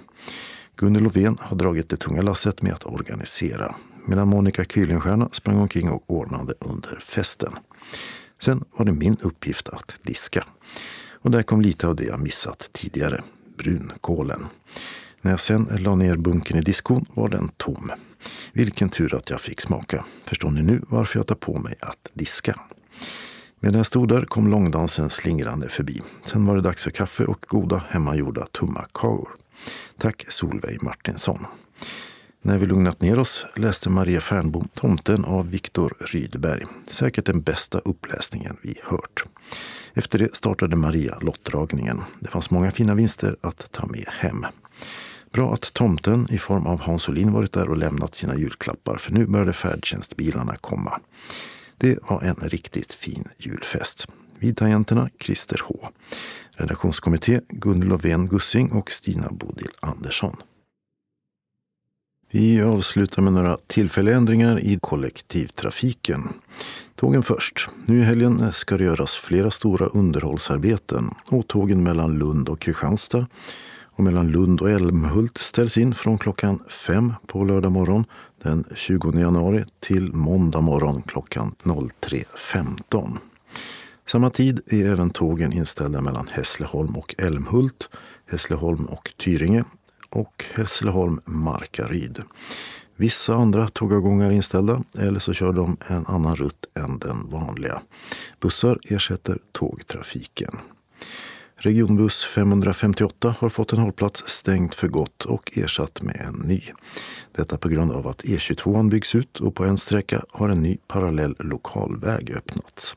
Gunnel 0.77 1.03
Lovén 1.03 1.37
har 1.41 1.57
dragit 1.57 1.89
det 1.89 1.97
tunga 1.97 2.23
lasset 2.23 2.63
med 2.63 2.73
att 2.73 2.87
organisera 2.87 3.75
medan 4.07 4.29
Monica 4.29 4.65
Kuylenstierna 4.65 5.29
sprang 5.33 5.59
omkring 5.59 5.91
och 5.91 6.05
ordnade 6.07 6.55
under 6.59 6.99
festen. 7.01 7.53
Sen 8.39 8.65
var 8.77 8.85
det 8.85 8.93
min 8.93 9.17
uppgift 9.21 9.69
att 9.69 9.97
diska. 10.03 10.45
Och 11.13 11.31
där 11.31 11.43
kom 11.43 11.61
lite 11.61 11.89
av 11.89 11.97
det 11.97 12.05
jag 12.05 12.21
missat 12.21 12.69
tidigare, 12.73 13.23
brunkålen. 13.57 14.47
När 15.21 15.31
jag 15.31 15.41
sen 15.41 15.69
la 15.79 15.95
ner 15.95 16.17
bunken 16.17 16.57
i 16.57 16.61
diskon 16.61 17.07
var 17.15 17.29
den 17.29 17.49
tom. 17.57 17.91
Vilken 18.53 18.89
tur 18.89 19.15
att 19.15 19.31
jag 19.31 19.41
fick 19.41 19.61
smaka. 19.61 20.05
Förstår 20.25 20.51
ni 20.51 20.63
nu 20.63 20.81
varför 20.89 21.19
jag 21.19 21.27
tar 21.27 21.35
på 21.35 21.59
mig 21.59 21.75
att 21.81 22.09
diska? 22.13 22.61
Medan 23.61 23.77
jag 23.77 23.87
stod 23.87 24.09
där 24.09 24.25
kom 24.25 24.49
långdansen 24.49 25.11
slingrande 25.11 25.69
förbi. 25.69 26.03
Sen 26.25 26.47
var 26.47 26.57
det 26.57 26.63
dags 26.63 26.83
för 26.83 26.91
kaffe 26.91 27.25
och 27.25 27.45
goda 27.49 27.85
hemmagjorda 27.89 28.47
tummakakor. 28.47 29.29
Tack 29.99 30.25
Solveig 30.29 30.83
Martinsson. 30.83 31.47
När 32.43 32.59
vi 32.59 32.67
lugnat 32.67 33.01
ner 33.01 33.19
oss 33.19 33.47
läste 33.57 33.91
Maria 33.91 34.21
Fernbom 34.21 34.65
Tomten 34.75 35.25
av 35.25 35.51
Viktor 35.51 35.97
Rydberg. 36.01 36.65
Säkert 36.89 37.27
den 37.27 37.43
bästa 37.43 37.79
uppläsningen 37.79 38.57
vi 38.63 38.81
hört. 38.83 39.25
Efter 39.95 40.19
det 40.19 40.37
startade 40.37 40.77
Maria 40.77 41.19
lottdragningen. 41.21 42.03
Det 42.21 42.29
fanns 42.29 42.51
många 42.51 42.71
fina 42.71 42.95
vinster 42.95 43.37
att 43.41 43.73
ta 43.73 43.87
med 43.87 44.07
hem. 44.11 44.47
Bra 45.33 45.55
att 45.55 45.75
tomten 45.75 46.27
i 46.31 46.39
form 46.39 46.67
av 46.67 46.81
Hans 46.81 47.09
Olin 47.09 47.33
varit 47.33 47.53
där 47.53 47.69
och 47.69 47.77
lämnat 47.77 48.15
sina 48.15 48.37
julklappar 48.37 48.97
för 48.97 49.13
nu 49.13 49.27
började 49.27 49.53
färdtjänstbilarna 49.53 50.57
komma. 50.57 51.01
Det 51.79 51.99
var 52.09 52.23
en 52.23 52.49
riktigt 52.49 52.93
fin 52.93 53.29
julfest. 53.39 54.09
Vid 54.39 54.57
tangenterna 54.57 55.11
Christer 55.21 55.61
H. 55.65 55.89
Redaktionskommitté 56.57 57.41
Gunnel 57.49 57.89
Lovén 57.89 58.29
Gussing 58.29 58.73
och 58.73 58.91
Stina 58.91 59.29
Bodil 59.31 59.71
Andersson. 59.81 60.37
Vi 62.31 62.63
avslutar 62.63 63.23
med 63.23 63.33
några 63.33 63.59
tillfälliga 63.67 64.17
ändringar 64.17 64.61
i 64.61 64.79
kollektivtrafiken. 64.83 66.29
Tågen 66.95 67.23
först. 67.23 67.69
Nu 67.85 67.99
i 67.99 68.03
helgen 68.03 68.53
ska 68.53 68.77
det 68.77 68.85
göras 68.85 69.17
flera 69.17 69.51
stora 69.51 69.87
underhållsarbeten 69.87 71.15
och 71.31 71.49
tågen 71.49 71.83
mellan 71.83 72.19
Lund 72.19 72.49
och 72.49 72.61
Kristianstad 72.61 73.27
och 73.97 74.05
mellan 74.05 74.29
Lund 74.29 74.61
och 74.61 74.71
Älmhult 74.71 75.39
ställs 75.39 75.79
in 75.79 75.95
från 75.95 76.19
klockan 76.19 76.63
fem 76.69 77.13
på 77.27 77.45
lördag 77.45 77.73
morgon 77.73 78.05
den 78.43 78.65
20 78.75 79.19
januari 79.19 79.65
till 79.81 80.13
måndag 80.13 80.61
morgon 80.61 81.03
klockan 81.03 81.55
03.15. 81.63 83.19
Samma 84.15 84.31
tid 84.31 84.61
är 84.67 84.91
även 84.91 85.11
tågen 85.11 85.53
inställda 85.53 86.01
mellan 86.01 86.29
Hässleholm 86.33 86.97
och 86.97 87.15
Älmhult, 87.19 87.89
Hässleholm 88.27 88.85
och 88.85 89.13
Tyringe 89.19 89.65
och 90.11 90.45
Hässleholm-Markaryd. 90.55 92.23
Vissa 92.97 93.35
andra 93.35 93.69
tågavgångar 93.69 94.27
är 94.27 94.35
inställda 94.35 94.83
eller 94.99 95.21
så 95.21 95.33
kör 95.33 95.53
de 95.53 95.77
en 95.87 96.07
annan 96.07 96.37
rutt 96.37 96.67
än 96.75 96.99
den 96.99 97.31
vanliga. 97.31 97.83
Bussar 98.41 98.79
ersätter 98.83 99.39
tågtrafiken. 99.53 100.59
Regionbuss 101.57 102.25
558 102.25 103.35
har 103.39 103.49
fått 103.49 103.73
en 103.73 103.79
hållplats 103.79 104.23
stängd 104.27 104.75
för 104.75 104.89
gott 104.89 105.25
och 105.25 105.59
ersatt 105.59 106.03
med 106.03 106.21
en 106.27 106.35
ny. 106.35 106.63
Detta 107.33 107.59
på 107.59 107.69
grund 107.69 107.93
av 107.93 108.07
att 108.09 108.23
E22 108.23 108.91
byggs 108.91 109.15
ut 109.15 109.41
och 109.41 109.55
på 109.55 109.65
en 109.65 109.79
sträcka 109.79 110.25
har 110.31 110.49
en 110.49 110.63
ny 110.63 110.77
parallell 110.89 111.37
lokalväg 111.39 112.31
öppnats. 112.31 112.97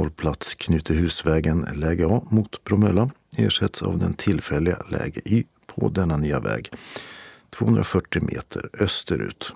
Hållplats 0.00 0.54
Knutehusvägen 0.54 1.66
läge 1.74 2.06
A 2.06 2.22
mot 2.30 2.64
Bromölla 2.64 3.10
ersätts 3.36 3.82
av 3.82 3.98
den 3.98 4.14
tillfälliga 4.14 4.78
läge 4.90 5.20
Y 5.24 5.44
på 5.66 5.88
denna 5.88 6.16
nya 6.16 6.40
väg 6.40 6.70
240 7.50 8.22
meter 8.22 8.70
österut. 8.80 9.54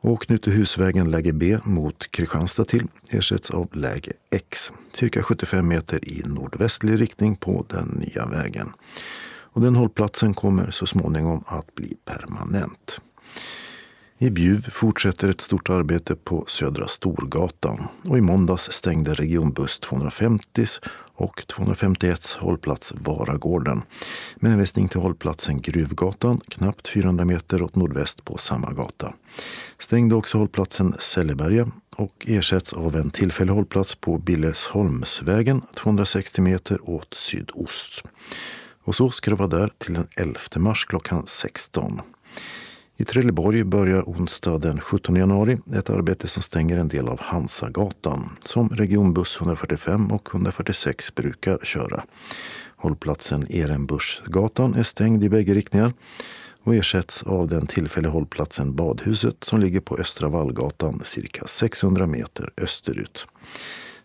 Och 0.00 0.22
Knutehusvägen 0.22 1.10
läge 1.10 1.32
B 1.32 1.58
mot 1.64 2.10
Kristianstad 2.10 2.64
till 2.64 2.86
ersätts 3.10 3.50
av 3.50 3.76
läge 3.76 4.12
X 4.30 4.72
cirka 4.92 5.22
75 5.22 5.68
meter 5.68 6.08
i 6.08 6.22
nordvästlig 6.24 7.00
riktning 7.00 7.36
på 7.36 7.66
den 7.68 7.88
nya 7.88 8.26
vägen. 8.26 8.72
Och 9.26 9.60
den 9.60 9.76
hållplatsen 9.76 10.34
kommer 10.34 10.70
så 10.70 10.86
småningom 10.86 11.44
att 11.46 11.74
bli 11.74 11.96
permanent. 12.04 13.00
I 14.18 14.30
Bjuv 14.30 14.70
fortsätter 14.70 15.28
ett 15.28 15.40
stort 15.40 15.70
arbete 15.70 16.16
på 16.16 16.44
Södra 16.48 16.88
Storgatan 16.88 17.86
och 18.04 18.18
i 18.18 18.20
måndags 18.20 18.72
stängde 18.72 19.14
regionbuss 19.14 19.80
250 19.80 20.66
och 21.16 21.46
251 21.46 22.36
hållplats 22.40 22.92
Varagården 22.96 23.82
med 24.36 24.50
hänvisning 24.50 24.88
till 24.88 25.00
hållplatsen 25.00 25.60
Gruvgatan 25.60 26.40
knappt 26.48 26.88
400 26.88 27.24
meter 27.24 27.62
åt 27.62 27.76
nordväst 27.76 28.24
på 28.24 28.38
samma 28.38 28.72
gata. 28.72 29.12
Stängde 29.78 30.14
också 30.14 30.38
hållplatsen 30.38 30.94
Selleberga 30.98 31.70
och 31.96 32.26
ersätts 32.26 32.72
av 32.72 32.96
en 32.96 33.10
tillfällig 33.10 33.52
hållplats 33.52 33.94
på 33.94 34.18
Billesholmsvägen 34.18 35.62
260 35.76 36.40
meter 36.40 36.90
åt 36.90 37.14
sydost. 37.14 38.02
Och 38.84 38.94
så 38.94 39.10
ska 39.10 39.30
det 39.30 39.36
vara 39.36 39.48
där 39.48 39.70
till 39.78 39.94
den 39.94 40.06
11 40.16 40.38
mars 40.56 40.84
klockan 40.84 41.22
16. 41.26 42.00
I 42.96 43.04
Trelleborg 43.04 43.64
börjar 43.64 44.02
onsdag 44.02 44.58
den 44.58 44.80
17 44.80 45.16
januari 45.16 45.58
ett 45.74 45.90
arbete 45.90 46.28
som 46.28 46.42
stänger 46.42 46.78
en 46.78 46.88
del 46.88 47.08
av 47.08 47.20
Hansagatan 47.20 48.36
som 48.44 48.68
regionbuss 48.68 49.36
145 49.40 50.12
och 50.12 50.28
146 50.32 51.14
brukar 51.14 51.58
köra. 51.62 52.04
Hållplatsen 52.76 53.46
Ehrenbursgatan 53.50 54.74
är 54.74 54.82
stängd 54.82 55.24
i 55.24 55.28
bägge 55.28 55.54
riktningar 55.54 55.92
och 56.62 56.74
ersätts 56.74 57.22
av 57.22 57.48
den 57.48 57.66
tillfälliga 57.66 58.12
hållplatsen 58.12 58.74
Badhuset 58.74 59.44
som 59.44 59.60
ligger 59.60 59.80
på 59.80 59.96
Östra 59.96 60.28
Vallgatan 60.28 61.00
cirka 61.04 61.44
600 61.46 62.06
meter 62.06 62.52
österut. 62.56 63.26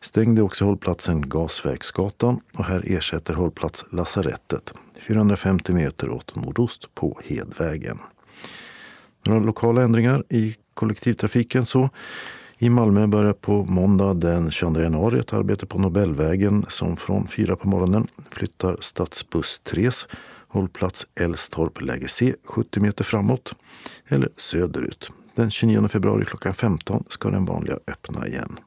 Stängd 0.02 0.40
är 0.40 0.44
också 0.44 0.66
hållplatsen 0.66 1.30
Gasverksgatan 1.30 2.40
och 2.54 2.66
här 2.66 2.84
ersätter 2.88 3.34
hållplats 3.34 3.86
Lasarettet 3.92 4.74
450 5.08 5.74
meter 5.74 6.10
åt 6.10 6.36
nordost 6.36 6.96
på 6.96 7.20
Hedvägen. 7.26 8.00
Några 9.26 9.40
lokala 9.40 9.82
ändringar 9.82 10.24
i 10.30 10.56
kollektivtrafiken 10.74 11.66
så 11.66 11.90
i 12.58 12.70
Malmö 12.70 13.08
börjar 13.08 13.34
på 13.34 13.66
måndag 13.66 14.14
den 14.14 14.52
22 14.52 14.82
januari 14.82 15.20
ett 15.20 15.34
arbete 15.34 15.66
på 15.66 15.80
Nobelvägen 15.80 16.66
som 16.70 16.98
från 16.98 17.28
fyra 17.28 17.56
på 17.56 17.68
morgonen 17.68 18.08
flyttar 18.32 18.78
stadsbuss 18.80 19.60
3 19.60 19.90
hållplats 20.48 21.08
Älstorp 21.20 21.82
läge 21.82 22.08
C 22.08 22.36
70 22.46 22.80
meter 22.80 23.04
framåt 23.04 23.56
eller 24.08 24.30
söderut. 24.38 25.12
Den 25.36 25.52
29 25.52 25.88
februari 25.88 26.26
klockan 26.26 26.54
15 26.54 27.04
ska 27.10 27.30
den 27.30 27.46
vanliga 27.46 27.80
öppna 27.88 28.28
igen. 28.28 28.60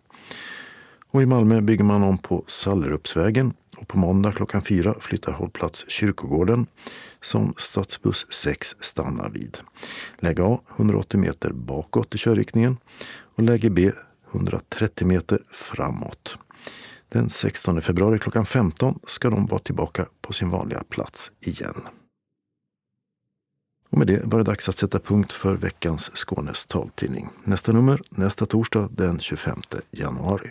Och 1.13 1.23
i 1.23 1.27
Malmö 1.27 1.61
bygger 1.61 1.85
man 1.85 2.03
om 2.03 2.19
på 2.19 2.45
Sallerupsvägen 2.47 3.53
och 3.83 3.89
på 3.89 3.99
måndag 3.99 4.33
klockan 4.33 4.63
fyra 4.63 4.95
flyttar 5.01 5.33
hållplats 5.33 5.85
Kyrkogården 5.89 6.67
som 7.21 7.55
stadsbuss 7.57 8.27
6 8.31 8.77
stannar 8.81 9.31
vid. 9.31 9.59
Läge 10.19 10.43
A 10.45 10.61
180 10.77 11.21
meter 11.21 11.53
bakåt 11.53 12.15
i 12.15 12.19
körriktningen 12.19 12.77
och 13.37 13.43
läge 13.43 13.71
B 13.71 13.91
130 14.33 15.07
meter 15.07 15.39
framåt. 15.53 16.39
Den 17.09 17.31
16 17.31 17.83
februari 17.83 18.19
klockan 18.19 18.47
15 18.47 18.99
ska 19.07 19.31
de 19.31 19.47
vara 19.47 19.61
tillbaka 19.61 20.07
på 20.21 20.33
sin 20.33 20.51
vanliga 20.51 20.85
plats 20.89 21.33
igen. 21.41 21.83
Och 23.91 23.99
med 23.99 24.07
det 24.07 24.25
var 24.25 24.39
det 24.39 24.45
dags 24.45 24.69
att 24.69 24.79
sätta 24.79 24.99
punkt 24.99 25.33
för 25.33 25.55
veckans 25.55 26.11
Skånes 26.15 26.67
taltidning. 26.67 27.29
Nästa 27.45 27.73
nummer 27.73 28.01
nästa 28.11 28.47
torsdag 28.47 28.89
den 28.93 29.19
25 29.19 29.63
januari. 29.91 30.51